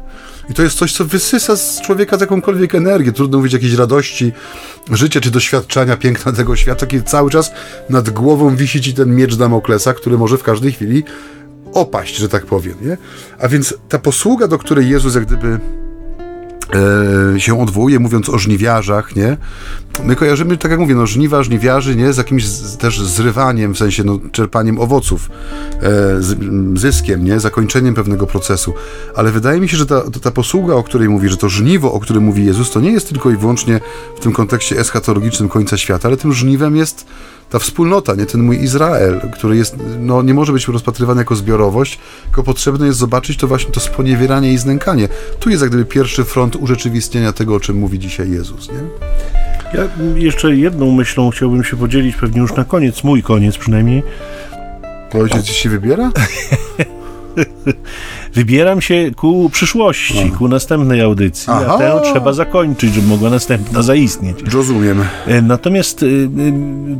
I 0.50 0.54
to 0.54 0.62
jest 0.62 0.78
coś, 0.78 0.92
co 0.92 1.04
wysysa 1.04 1.56
z 1.56 1.80
człowieka 1.80 2.16
jakąkolwiek 2.20 2.74
energię. 2.74 3.12
Trudno 3.12 3.38
mówić 3.38 3.52
jakiejś 3.52 3.74
radości 3.74 4.32
życia 4.90 5.20
czy 5.20 5.30
doświadczenia 5.30 5.96
piękna 5.96 6.32
tego 6.32 6.56
świata, 6.56 6.86
kiedy 6.86 7.04
cały 7.04 7.30
czas 7.30 7.52
nad 7.90 8.10
głową 8.10 8.56
wisi 8.56 8.80
ci 8.80 8.94
ten 8.94 9.14
miecz 9.14 9.36
Damoklesa, 9.36 9.94
który 9.94 10.18
może 10.18 10.38
w 10.38 10.42
każdej 10.42 10.72
chwili 10.72 11.04
opaść, 11.72 12.16
że 12.16 12.28
tak 12.28 12.46
powiem. 12.46 12.74
Nie? 12.82 12.96
A 13.38 13.48
więc 13.48 13.74
ta 13.88 13.98
posługa, 13.98 14.48
do 14.48 14.58
której 14.58 14.88
Jezus 14.88 15.14
jak 15.14 15.24
gdyby 15.24 15.58
się 17.38 17.60
odwołuje, 17.60 17.98
mówiąc 17.98 18.28
o 18.28 18.38
żniwiarzach, 18.38 19.16
nie? 19.16 19.36
My 20.04 20.16
kojarzymy, 20.16 20.56
tak 20.56 20.70
jak 20.70 20.80
mówię, 20.80 20.94
no 20.94 21.06
żniwa, 21.06 21.42
żniwiarzy, 21.42 21.96
nie? 21.96 22.12
Z 22.12 22.16
jakimś 22.16 22.46
z, 22.46 22.76
też 22.76 23.00
zrywaniem, 23.00 23.74
w 23.74 23.78
sensie, 23.78 24.04
no, 24.04 24.18
czerpaniem 24.32 24.78
owoców, 24.78 25.30
e, 25.76 25.80
z, 26.22 26.36
zyskiem, 26.78 27.24
nie? 27.24 27.40
Zakończeniem 27.40 27.94
pewnego 27.94 28.26
procesu. 28.26 28.74
Ale 29.14 29.32
wydaje 29.32 29.60
mi 29.60 29.68
się, 29.68 29.76
że 29.76 29.86
ta, 29.86 30.02
ta 30.22 30.30
posługa, 30.30 30.74
o 30.74 30.82
której 30.82 31.08
mówi, 31.08 31.28
że 31.28 31.36
to 31.36 31.48
żniwo, 31.48 31.92
o 31.92 32.00
którym 32.00 32.24
mówi 32.24 32.44
Jezus, 32.44 32.70
to 32.70 32.80
nie 32.80 32.92
jest 32.92 33.08
tylko 33.08 33.30
i 33.30 33.36
wyłącznie 33.36 33.80
w 34.16 34.20
tym 34.20 34.32
kontekście 34.32 34.80
eschatologicznym 34.80 35.48
końca 35.48 35.76
świata, 35.76 36.08
ale 36.08 36.16
tym 36.16 36.32
żniwem 36.32 36.76
jest 36.76 37.06
ta 37.50 37.58
wspólnota, 37.58 38.14
nie 38.14 38.26
ten 38.26 38.42
mój 38.42 38.62
Izrael, 38.62 39.20
który 39.32 39.56
jest, 39.56 39.76
no, 40.00 40.22
nie 40.22 40.34
może 40.34 40.52
być 40.52 40.68
rozpatrywany 40.68 41.20
jako 41.20 41.36
zbiorowość, 41.36 41.98
tylko 42.24 42.42
potrzebne 42.42 42.86
jest 42.86 42.98
zobaczyć 42.98 43.36
to 43.36 43.48
właśnie 43.48 43.72
to 43.72 43.80
sponiewieranie 43.80 44.52
i 44.52 44.58
znękanie. 44.58 45.08
Tu 45.40 45.50
jest 45.50 45.62
jak 45.62 45.70
gdyby 45.70 45.84
pierwszy 45.84 46.24
front 46.24 46.56
urzeczywistnienia 46.56 47.32
tego, 47.32 47.54
o 47.54 47.60
czym 47.60 47.76
mówi 47.76 47.98
dzisiaj 47.98 48.30
Jezus, 48.30 48.68
nie? 48.68 48.80
Ja 49.74 49.88
jeszcze 50.16 50.56
jedną 50.56 50.92
myślą 50.92 51.30
chciałbym 51.30 51.64
się 51.64 51.76
podzielić, 51.76 52.16
pewnie 52.16 52.40
już 52.40 52.54
na 52.54 52.64
koniec, 52.64 53.04
mój 53.04 53.22
koniec 53.22 53.56
przynajmniej. 53.56 54.02
To 55.10 55.18
ojciec 55.18 55.46
się 55.46 55.68
wybiera? 55.68 56.10
Wybieram 58.34 58.80
się 58.80 59.10
ku 59.16 59.50
przyszłości, 59.52 60.30
ku 60.38 60.48
następnej 60.48 61.00
audycji, 61.00 61.46
Aha. 61.52 61.74
a 61.74 61.78
tę 61.78 62.00
trzeba 62.02 62.32
zakończyć, 62.32 62.94
żeby 62.94 63.06
mogła 63.06 63.30
następna 63.30 63.82
zaistnieć. 63.82 64.36
Rozumiem. 64.52 65.04
E, 65.26 65.42
natomiast 65.42 66.02
e, 66.02 66.06
e, 66.06 66.08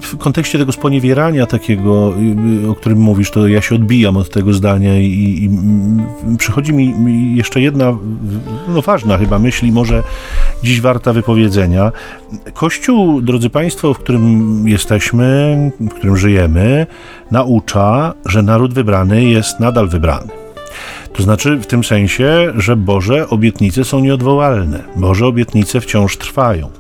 w 0.01 0.17
kontekście 0.19 0.59
tego 0.59 0.73
sponiewierania 0.73 1.47
takiego, 1.47 2.15
o 2.71 2.75
którym 2.75 2.99
mówisz, 2.99 3.31
to 3.31 3.49
ja 3.49 3.63
się 3.63 3.75
odbijam 3.75 4.17
od 4.17 4.31
tego 4.31 4.53
zdania 4.53 5.01
i, 5.01 5.05
i 5.05 5.51
przychodzi 6.39 6.73
mi 6.73 7.37
jeszcze 7.37 7.61
jedna, 7.61 7.97
no 8.69 8.83
ważna 8.83 9.19
chyba 9.19 9.39
myśl 9.39 9.67
i 9.67 9.73
może 9.73 10.03
dziś 10.63 10.81
warta 10.81 11.13
wypowiedzenia. 11.13 11.93
Kościół, 12.55 13.23
drodzy 13.23 13.51
Państwo, 13.51 13.95
w 13.95 13.99
którym 13.99 14.69
jesteśmy, 14.69 15.57
w 15.81 15.95
którym 15.95 16.17
żyjemy, 16.17 16.87
naucza, 17.31 18.15
że 18.27 18.43
naród 18.43 18.75
wybrany 18.75 19.25
jest 19.25 19.61
nadal 19.61 19.89
wybrany. 19.89 20.47
To 21.13 21.23
znaczy 21.23 21.57
w 21.57 21.67
tym 21.67 21.85
sensie, 21.85 22.53
że 22.57 22.77
Boże 22.77 23.29
obietnice 23.29 23.85
są 23.85 24.01
nieodwołalne. 24.01 24.83
Boże 24.97 25.27
obietnice 25.27 25.81
wciąż 25.81 26.17
trwają. 26.17 26.71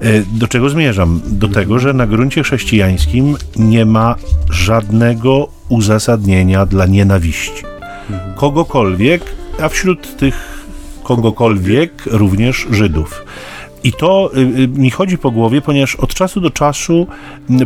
E, 0.00 0.22
do 0.32 0.48
czego 0.48 0.68
zmierzam? 0.68 1.20
Do 1.26 1.48
tego, 1.48 1.78
że 1.78 1.92
na 1.92 2.06
gruncie 2.06 2.42
chrześcijańskim 2.42 3.36
nie 3.56 3.86
ma 3.86 4.14
żadnego 4.50 5.48
uzasadnienia 5.68 6.66
dla 6.66 6.86
nienawiści. 6.86 7.64
Kogokolwiek, 8.36 9.22
a 9.62 9.68
wśród 9.68 10.16
tych 10.16 10.63
kogokolwiek 11.04 11.92
również 12.06 12.66
Żydów. 12.70 13.24
I 13.84 13.92
to 13.92 14.30
y, 14.36 14.40
y, 14.40 14.68
mi 14.68 14.90
chodzi 14.90 15.18
po 15.18 15.30
głowie, 15.30 15.60
ponieważ 15.60 15.96
od 15.96 16.14
czasu 16.14 16.40
do 16.40 16.50
czasu 16.50 17.06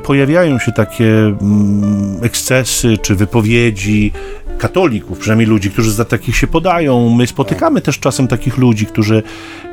pojawiają 0.03 0.59
się 0.59 0.73
takie 0.73 1.07
mm, 1.07 2.19
ekscesy 2.23 2.99
czy 3.03 3.15
wypowiedzi 3.15 4.13
katolików, 4.59 5.19
przynajmniej 5.19 5.49
ludzi, 5.49 5.71
którzy 5.71 5.93
za 5.93 6.05
takich 6.05 6.37
się 6.37 6.47
podają. 6.47 7.11
My 7.11 7.27
spotykamy 7.27 7.81
też 7.81 7.99
czasem 7.99 8.29
takich 8.29 8.59
ludzi, 8.59 8.87
którzy, 8.87 9.23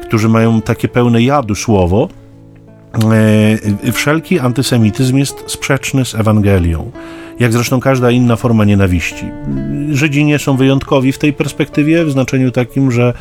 którzy 0.08 0.30
mają 0.30 0.62
takie 0.62 0.88
pełne 0.88 1.22
jadu 1.22 1.56
słowo. 1.56 2.10
E, 3.04 3.92
wszelki 3.92 4.40
antysemityzm 4.40 5.18
jest 5.18 5.44
sprzeczny 5.48 6.06
z 6.06 6.16
Ewangelią, 6.16 6.92
jak 7.40 7.54
zresztą 7.54 7.80
każda 7.80 8.12
inna 8.12 8.36
forma 8.36 8.66
nienawiści. 8.66 9.26
Żydzi 9.92 10.26
nie 10.26 10.40
są 10.40 10.58
wyjątkowi 10.58 11.12
w 11.12 11.18
tej 11.18 11.34
perspektywie, 11.34 12.06
w 12.06 12.12
znaczeniu 12.12 12.52
takim, 12.52 12.92
że 12.92 13.14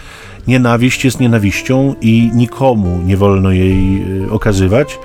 nienawiść 0.47 1.05
jest 1.05 1.20
nienawiścią 1.20 1.95
i 2.01 2.31
nikomu 2.35 3.01
nie 3.07 3.16
wolno 3.16 3.51
jej 3.51 4.03
e, 4.03 4.31
okazywać. 4.31 4.99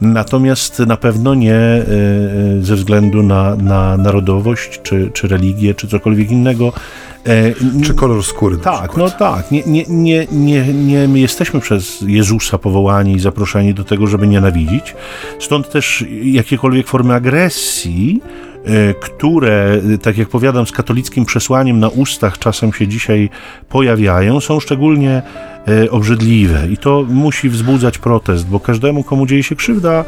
Natomiast 0.00 0.78
na 0.78 0.96
pewno 0.96 1.34
nie 1.34 1.54
e, 1.54 1.84
ze 2.60 2.76
względu 2.76 3.22
na, 3.22 3.56
na 3.56 3.96
narodowość, 3.96 4.80
czy, 4.82 5.10
czy 5.14 5.28
religię, 5.28 5.74
czy 5.74 5.88
cokolwiek 5.88 6.30
innego. 6.30 6.72
Czy 7.84 7.94
kolor 7.94 8.24
skóry. 8.24 8.56
Tak, 8.56 8.96
no 8.96 9.10
tak. 9.10 9.50
Nie, 9.50 9.62
nie, 9.66 9.84
nie, 9.88 10.26
nie, 10.32 10.74
nie 10.74 11.08
my 11.08 11.20
jesteśmy 11.20 11.60
przez 11.60 12.00
Jezusa 12.06 12.58
powołani 12.58 13.12
i 13.12 13.20
zaproszeni 13.20 13.74
do 13.74 13.84
tego, 13.84 14.06
żeby 14.06 14.26
nienawidzić. 14.26 14.94
Stąd 15.40 15.70
też 15.70 16.04
jakiekolwiek 16.22 16.86
formy 16.86 17.14
agresji 17.14 18.20
które, 19.00 19.80
tak 20.02 20.18
jak 20.18 20.28
powiadam, 20.28 20.66
z 20.66 20.72
katolickim 20.72 21.24
przesłaniem 21.24 21.80
na 21.80 21.88
ustach 21.88 22.38
czasem 22.38 22.72
się 22.72 22.88
dzisiaj 22.88 23.30
pojawiają, 23.68 24.40
są 24.40 24.60
szczególnie 24.60 25.22
obrzydliwe 25.90 26.68
i 26.70 26.76
to 26.76 27.04
musi 27.08 27.48
wzbudzać 27.48 27.98
protest, 27.98 28.46
bo 28.46 28.60
każdemu, 28.60 29.04
komu 29.04 29.26
dzieje 29.26 29.42
się 29.42 29.56
krzywda, 29.56 30.04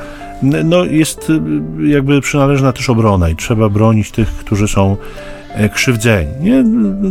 no 0.64 0.85
jest 0.85 1.33
jakby 1.87 2.21
przynależna 2.21 2.73
też 2.73 2.91
obrona 2.91 3.29
i 3.29 3.37
trzeba 3.37 3.69
bronić 3.69 4.11
tych, 4.11 4.29
którzy 4.29 4.69
są 4.69 4.97
E, 5.46 5.46
krzywdzeni. 5.73 6.33
Nie? 6.41 6.65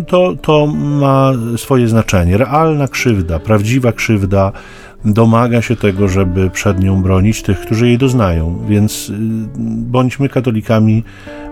To, 0.07 0.35
to 0.41 0.67
ma 0.77 1.31
swoje 1.57 1.87
znaczenie. 1.87 2.37
Realna 2.37 2.87
krzywda, 2.87 3.39
prawdziwa 3.39 3.91
krzywda 3.91 4.51
domaga 5.05 5.61
się 5.61 5.75
tego, 5.75 6.07
żeby 6.07 6.49
przed 6.49 6.79
nią 6.79 7.01
bronić 7.01 7.41
tych, 7.41 7.59
którzy 7.59 7.87
jej 7.87 7.97
doznają. 7.97 8.65
Więc 8.67 9.09
y, 9.09 9.13
bądźmy 9.77 10.29
katolikami 10.29 11.03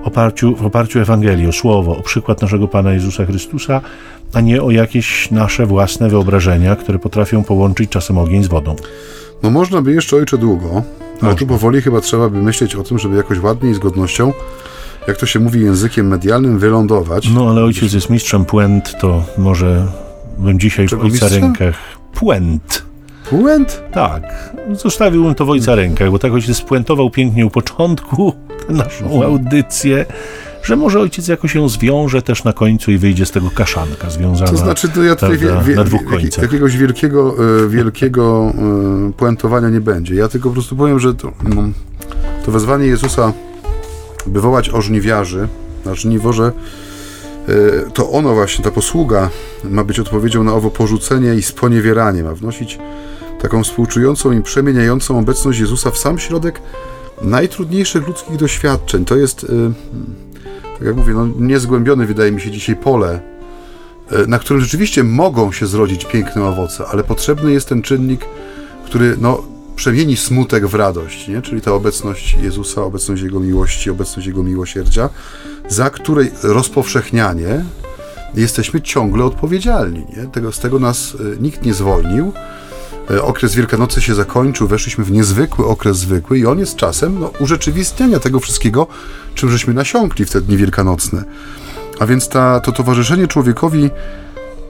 oparciu, 0.03 0.55
w 0.55 0.65
oparciu 0.65 0.99
o 0.99 1.01
Ewangelię, 1.01 1.49
o 1.49 1.51
Słowo, 1.51 1.97
o 1.97 2.01
przykład 2.01 2.41
naszego 2.41 2.67
Pana 2.67 2.93
Jezusa 2.93 3.25
Chrystusa, 3.25 3.81
a 4.33 4.41
nie 4.41 4.63
o 4.63 4.71
jakieś 4.71 5.31
nasze 5.31 5.65
własne 5.65 6.09
wyobrażenia, 6.09 6.75
które 6.75 6.99
potrafią 6.99 7.43
połączyć 7.43 7.89
czasem 7.89 8.17
ogień 8.17 8.43
z 8.43 8.47
wodą. 8.47 8.75
No 9.43 9.49
można 9.49 9.81
by 9.81 9.93
jeszcze 9.93 10.15
ojcze 10.15 10.37
długo, 10.37 10.83
ale 11.21 11.35
tu 11.35 11.47
powoli 11.47 11.81
chyba 11.81 12.01
trzeba 12.01 12.29
by 12.29 12.43
myśleć 12.43 12.75
o 12.75 12.83
tym, 12.83 12.99
żeby 12.99 13.15
jakoś 13.15 13.39
ładniej 13.39 13.71
i 13.71 13.75
z 13.75 13.79
godnością 13.79 14.33
jak 15.07 15.17
to 15.17 15.25
się 15.25 15.39
mówi 15.39 15.61
językiem 15.61 16.07
medialnym, 16.07 16.59
wylądować. 16.59 17.29
No 17.29 17.49
ale 17.49 17.63
ojciec 17.63 17.93
jest 17.93 18.09
mistrzem 18.09 18.45
puent, 18.45 18.99
to 18.99 19.23
może 19.37 19.87
bym 20.37 20.59
dzisiaj 20.59 20.87
Czego 20.87 21.01
w 21.01 21.05
ojca 21.05 21.27
rękach. 21.27 21.75
Puent. 22.13 22.85
Puent? 23.29 23.83
Tak. 23.91 24.53
Zostawiłbym 24.71 25.35
to 25.35 25.45
w 25.45 25.49
ojca 25.49 25.75
rękach, 25.75 26.11
bo 26.11 26.19
tak 26.19 26.33
ojciec 26.33 26.57
spuentował 26.57 27.09
pięknie 27.09 27.45
u 27.45 27.49
początku 27.49 28.33
naszą 28.69 29.05
mhm. 29.05 29.23
audycję 29.23 30.05
że 30.63 30.75
może 30.75 30.99
ojciec 30.99 31.27
jakoś 31.27 31.55
ją 31.55 31.69
zwiąże 31.69 32.21
też 32.21 32.43
na 32.43 32.53
końcu 32.53 32.91
i 32.91 32.97
wyjdzie 32.97 33.25
z 33.25 33.31
tego 33.31 33.49
kaszanka 33.51 34.09
związana. 34.09 34.51
To 34.51 34.57
znaczy, 34.57 34.89
to 34.89 35.03
ja 35.03 35.15
tutaj 35.15 35.37
wie, 35.37 35.49
wie, 35.65 35.75
na 35.75 35.83
dwóch 35.83 36.05
końcach. 36.05 36.43
Jakiegoś 36.43 36.77
wielkiego, 36.77 37.35
e, 37.65 37.69
wielkiego 37.69 38.53
e, 39.09 39.11
puentowania 39.13 39.69
nie 39.69 39.81
będzie. 39.81 40.15
Ja 40.15 40.27
tylko 40.27 40.49
po 40.49 40.53
prostu 40.53 40.75
powiem, 40.75 40.99
że 40.99 41.13
to, 41.13 41.31
no, 41.55 41.69
to 42.45 42.51
wezwanie 42.51 42.85
Jezusa 42.85 43.33
wywołać 44.25 44.69
ożniwiarzy 44.69 45.47
na 45.85 45.95
żniwo, 45.95 46.33
że 46.33 46.51
e, 47.47 47.51
to 47.93 48.11
ono 48.11 48.33
właśnie, 48.33 48.63
ta 48.63 48.71
posługa 48.71 49.29
ma 49.63 49.83
być 49.83 49.99
odpowiedzią 49.99 50.43
na 50.43 50.53
owo 50.53 50.69
porzucenie 50.69 51.35
i 51.35 51.41
sponiewieranie, 51.41 52.23
ma 52.23 52.35
wnosić 52.35 52.79
taką 53.41 53.63
współczującą 53.63 54.31
i 54.31 54.41
przemieniającą 54.41 55.19
obecność 55.19 55.59
Jezusa 55.59 55.91
w 55.91 55.97
sam 55.97 56.19
środek 56.19 56.61
najtrudniejszych 57.21 58.07
ludzkich 58.07 58.37
doświadczeń. 58.37 59.05
To 59.05 59.15
jest, 59.15 59.43
e, 59.43 59.47
tak 60.77 60.87
jak 60.87 60.95
mówię, 60.95 61.13
no, 61.13 61.27
niezgłębione 61.39 62.05
wydaje 62.05 62.31
mi 62.31 62.41
się 62.41 62.51
dzisiaj 62.51 62.75
pole, 62.75 63.19
e, 64.11 64.27
na 64.27 64.39
którym 64.39 64.61
rzeczywiście 64.61 65.03
mogą 65.03 65.51
się 65.51 65.67
zrodzić 65.67 66.05
piękne 66.05 66.45
owoce, 66.45 66.85
ale 66.85 67.03
potrzebny 67.03 67.53
jest 67.53 67.69
ten 67.69 67.81
czynnik, 67.81 68.25
który 68.85 69.17
no, 69.21 69.52
przemieni 69.75 70.17
smutek 70.17 70.67
w 70.67 70.73
radość, 70.73 71.27
nie? 71.27 71.41
czyli 71.41 71.61
ta 71.61 71.73
obecność 71.73 72.37
Jezusa, 72.41 72.83
obecność 72.83 73.23
Jego 73.23 73.39
miłości, 73.39 73.89
obecność 73.89 74.27
Jego 74.27 74.43
miłosierdzia, 74.43 75.09
za 75.69 75.89
której 75.89 76.31
rozpowszechnianie 76.43 77.63
jesteśmy 78.35 78.81
ciągle 78.81 79.25
odpowiedzialni. 79.25 80.05
Nie? 80.17 80.27
Tego, 80.27 80.51
z 80.51 80.59
tego 80.59 80.79
nas 80.79 81.15
e, 81.19 81.41
nikt 81.41 81.65
nie 81.65 81.73
zwolnił. 81.73 82.31
E, 83.11 83.23
okres 83.23 83.55
Wielkanocy 83.55 84.01
się 84.01 84.15
zakończył, 84.15 84.67
weszliśmy 84.67 85.03
w 85.03 85.11
niezwykły 85.11 85.67
okres 85.67 85.97
zwykły 85.97 86.39
i 86.39 86.45
on 86.45 86.59
jest 86.59 86.75
czasem 86.75 87.19
no, 87.19 87.31
urzeczywistniania 87.39 88.19
tego 88.19 88.39
wszystkiego, 88.39 88.87
czym 89.35 89.49
żeśmy 89.49 89.73
nasiąkli 89.73 90.25
w 90.25 90.29
te 90.29 90.41
dni 90.41 90.57
wielkanocne. 90.57 91.23
A 91.99 92.05
więc 92.05 92.27
ta, 92.27 92.59
to 92.59 92.71
towarzyszenie 92.71 93.27
człowiekowi 93.27 93.89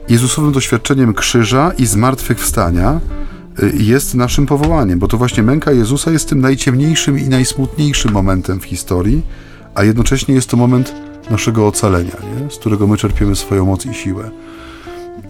Jezusowym 0.08 0.52
doświadczeniem 0.52 1.14
krzyża 1.14 1.72
i 1.78 1.86
zmartwychwstania 1.86 3.00
jest 3.74 4.14
naszym 4.14 4.46
powołaniem, 4.46 4.98
bo 4.98 5.08
to 5.08 5.18
właśnie 5.18 5.42
męka 5.42 5.72
Jezusa 5.72 6.10
jest 6.10 6.28
tym 6.28 6.40
najciemniejszym 6.40 7.18
i 7.18 7.28
najsmutniejszym 7.28 8.12
momentem 8.12 8.60
w 8.60 8.64
historii, 8.64 9.22
a 9.74 9.84
jednocześnie 9.84 10.34
jest 10.34 10.48
to 10.48 10.56
moment 10.56 10.94
naszego 11.30 11.66
ocalenia, 11.66 12.16
nie? 12.22 12.50
z 12.50 12.56
którego 12.56 12.86
my 12.86 12.96
czerpiemy 12.96 13.36
swoją 13.36 13.64
moc 13.64 13.86
i 13.86 13.94
siłę. 13.94 14.30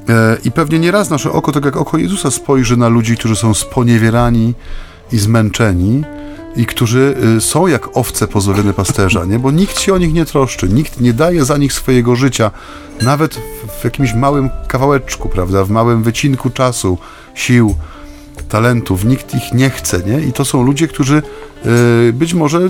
E, 0.08 0.36
I 0.44 0.50
pewnie 0.50 0.78
nieraz 0.78 1.10
nasze 1.10 1.32
oko, 1.32 1.52
tak 1.52 1.64
jak 1.64 1.76
oko 1.76 1.98
Jezusa, 1.98 2.30
spojrzy 2.30 2.76
na 2.76 2.88
ludzi, 2.88 3.16
którzy 3.16 3.36
są 3.36 3.54
sponiewierani 3.54 4.54
i 5.12 5.18
zmęczeni, 5.18 6.02
i 6.56 6.66
którzy 6.66 7.14
y, 7.36 7.40
są 7.40 7.66
jak 7.66 7.96
owce 7.96 8.28
pozbawione 8.28 8.74
pasterza, 8.74 9.24
nie? 9.24 9.38
bo 9.38 9.50
nikt 9.50 9.80
się 9.80 9.94
o 9.94 9.98
nich 9.98 10.12
nie 10.12 10.24
troszczy, 10.24 10.68
nikt 10.68 11.00
nie 11.00 11.12
daje 11.12 11.44
za 11.44 11.56
nich 11.56 11.72
swojego 11.72 12.16
życia, 12.16 12.50
nawet 13.02 13.38
w 13.80 13.84
jakimś 13.84 14.14
małym 14.14 14.50
kawałeczku, 14.68 15.28
prawda, 15.28 15.64
w 15.64 15.70
małym 15.70 16.02
wycinku 16.02 16.50
czasu, 16.50 16.98
sił 17.34 17.74
talentów, 18.54 19.04
nikt 19.04 19.34
ich 19.34 19.52
nie 19.52 19.70
chce, 19.70 20.02
nie? 20.06 20.20
I 20.20 20.32
to 20.32 20.44
są 20.44 20.62
ludzie, 20.62 20.88
którzy 20.88 21.22
y, 22.08 22.12
być 22.12 22.34
może 22.34 22.60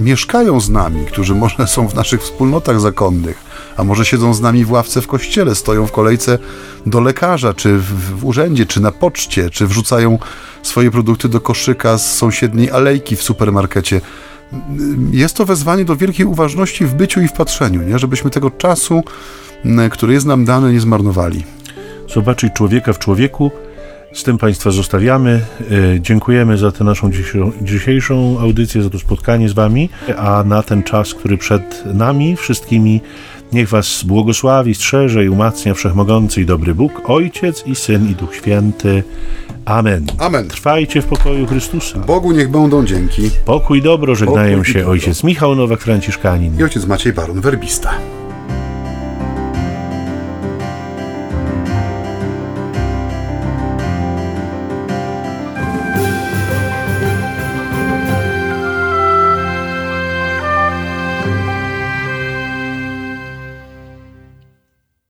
mieszkają 0.00 0.60
z 0.60 0.70
nami, 0.70 1.06
którzy 1.06 1.34
może 1.34 1.66
są 1.66 1.88
w 1.88 1.94
naszych 1.94 2.22
wspólnotach 2.22 2.80
zakonnych, 2.80 3.36
a 3.76 3.84
może 3.84 4.04
siedzą 4.04 4.34
z 4.34 4.40
nami 4.40 4.64
w 4.64 4.70
ławce 4.70 5.00
w 5.00 5.06
kościele, 5.06 5.54
stoją 5.54 5.86
w 5.86 5.92
kolejce 5.92 6.38
do 6.86 7.00
lekarza, 7.00 7.54
czy 7.54 7.78
w, 7.78 8.20
w 8.20 8.24
urzędzie, 8.24 8.66
czy 8.66 8.80
na 8.80 8.92
poczcie, 8.92 9.50
czy 9.50 9.66
wrzucają 9.66 10.18
swoje 10.62 10.90
produkty 10.90 11.28
do 11.28 11.40
koszyka 11.40 11.98
z 11.98 12.16
sąsiedniej 12.16 12.70
alejki 12.70 13.16
w 13.16 13.22
supermarkecie. 13.22 14.00
Jest 15.12 15.36
to 15.36 15.44
wezwanie 15.44 15.84
do 15.84 15.96
wielkiej 15.96 16.26
uważności 16.26 16.86
w 16.86 16.94
byciu 16.94 17.20
i 17.20 17.28
w 17.28 17.32
patrzeniu, 17.32 17.82
nie? 17.82 17.98
żebyśmy 17.98 18.30
tego 18.30 18.50
czasu, 18.50 19.02
który 19.90 20.12
jest 20.12 20.26
nam 20.26 20.44
dany, 20.44 20.72
nie 20.72 20.80
zmarnowali. 20.80 21.44
Zobaczyć 22.14 22.52
człowieka 22.52 22.92
w 22.92 22.98
człowieku, 22.98 23.50
z 24.14 24.22
tym 24.22 24.38
Państwa 24.38 24.70
zostawiamy. 24.70 25.40
E, 25.94 26.00
dziękujemy 26.00 26.58
za 26.58 26.72
tę 26.72 26.84
naszą 26.84 27.10
dzisiejszą 27.62 28.40
audycję, 28.40 28.82
za 28.82 28.90
to 28.90 28.98
spotkanie 28.98 29.48
z 29.48 29.52
Wami, 29.52 29.88
a 30.16 30.44
na 30.46 30.62
ten 30.62 30.82
czas, 30.82 31.14
który 31.14 31.38
przed 31.38 31.84
nami 31.94 32.36
wszystkimi, 32.36 33.00
niech 33.52 33.68
Was 33.68 34.02
błogosławi, 34.04 34.74
strzeże 34.74 35.24
i 35.24 35.28
umacnia 35.28 35.74
Wszechmogący 35.74 36.40
i 36.40 36.46
dobry 36.46 36.74
Bóg, 36.74 37.10
Ojciec 37.10 37.66
i 37.66 37.74
Syn 37.74 38.10
i 38.10 38.14
Duch 38.14 38.34
Święty. 38.36 39.02
Amen. 39.64 40.06
Amen. 40.18 40.48
Trwajcie 40.48 41.02
w 41.02 41.06
pokoju 41.06 41.46
Chrystusa. 41.46 41.98
Bogu 41.98 42.32
niech 42.32 42.50
będą 42.50 42.84
dzięki. 42.84 43.30
Pokój 43.44 43.82
dobro 43.82 44.14
żegnają 44.14 44.58
Pokój 44.58 44.72
się 44.72 44.86
Ojciec 44.86 45.24
Michał 45.24 45.54
Nowak-Franciszkanin 45.54 46.60
i 46.60 46.64
Ojciec 46.64 46.86
Maciej 46.86 47.12
Baron 47.12 47.40
Werbista. 47.40 47.90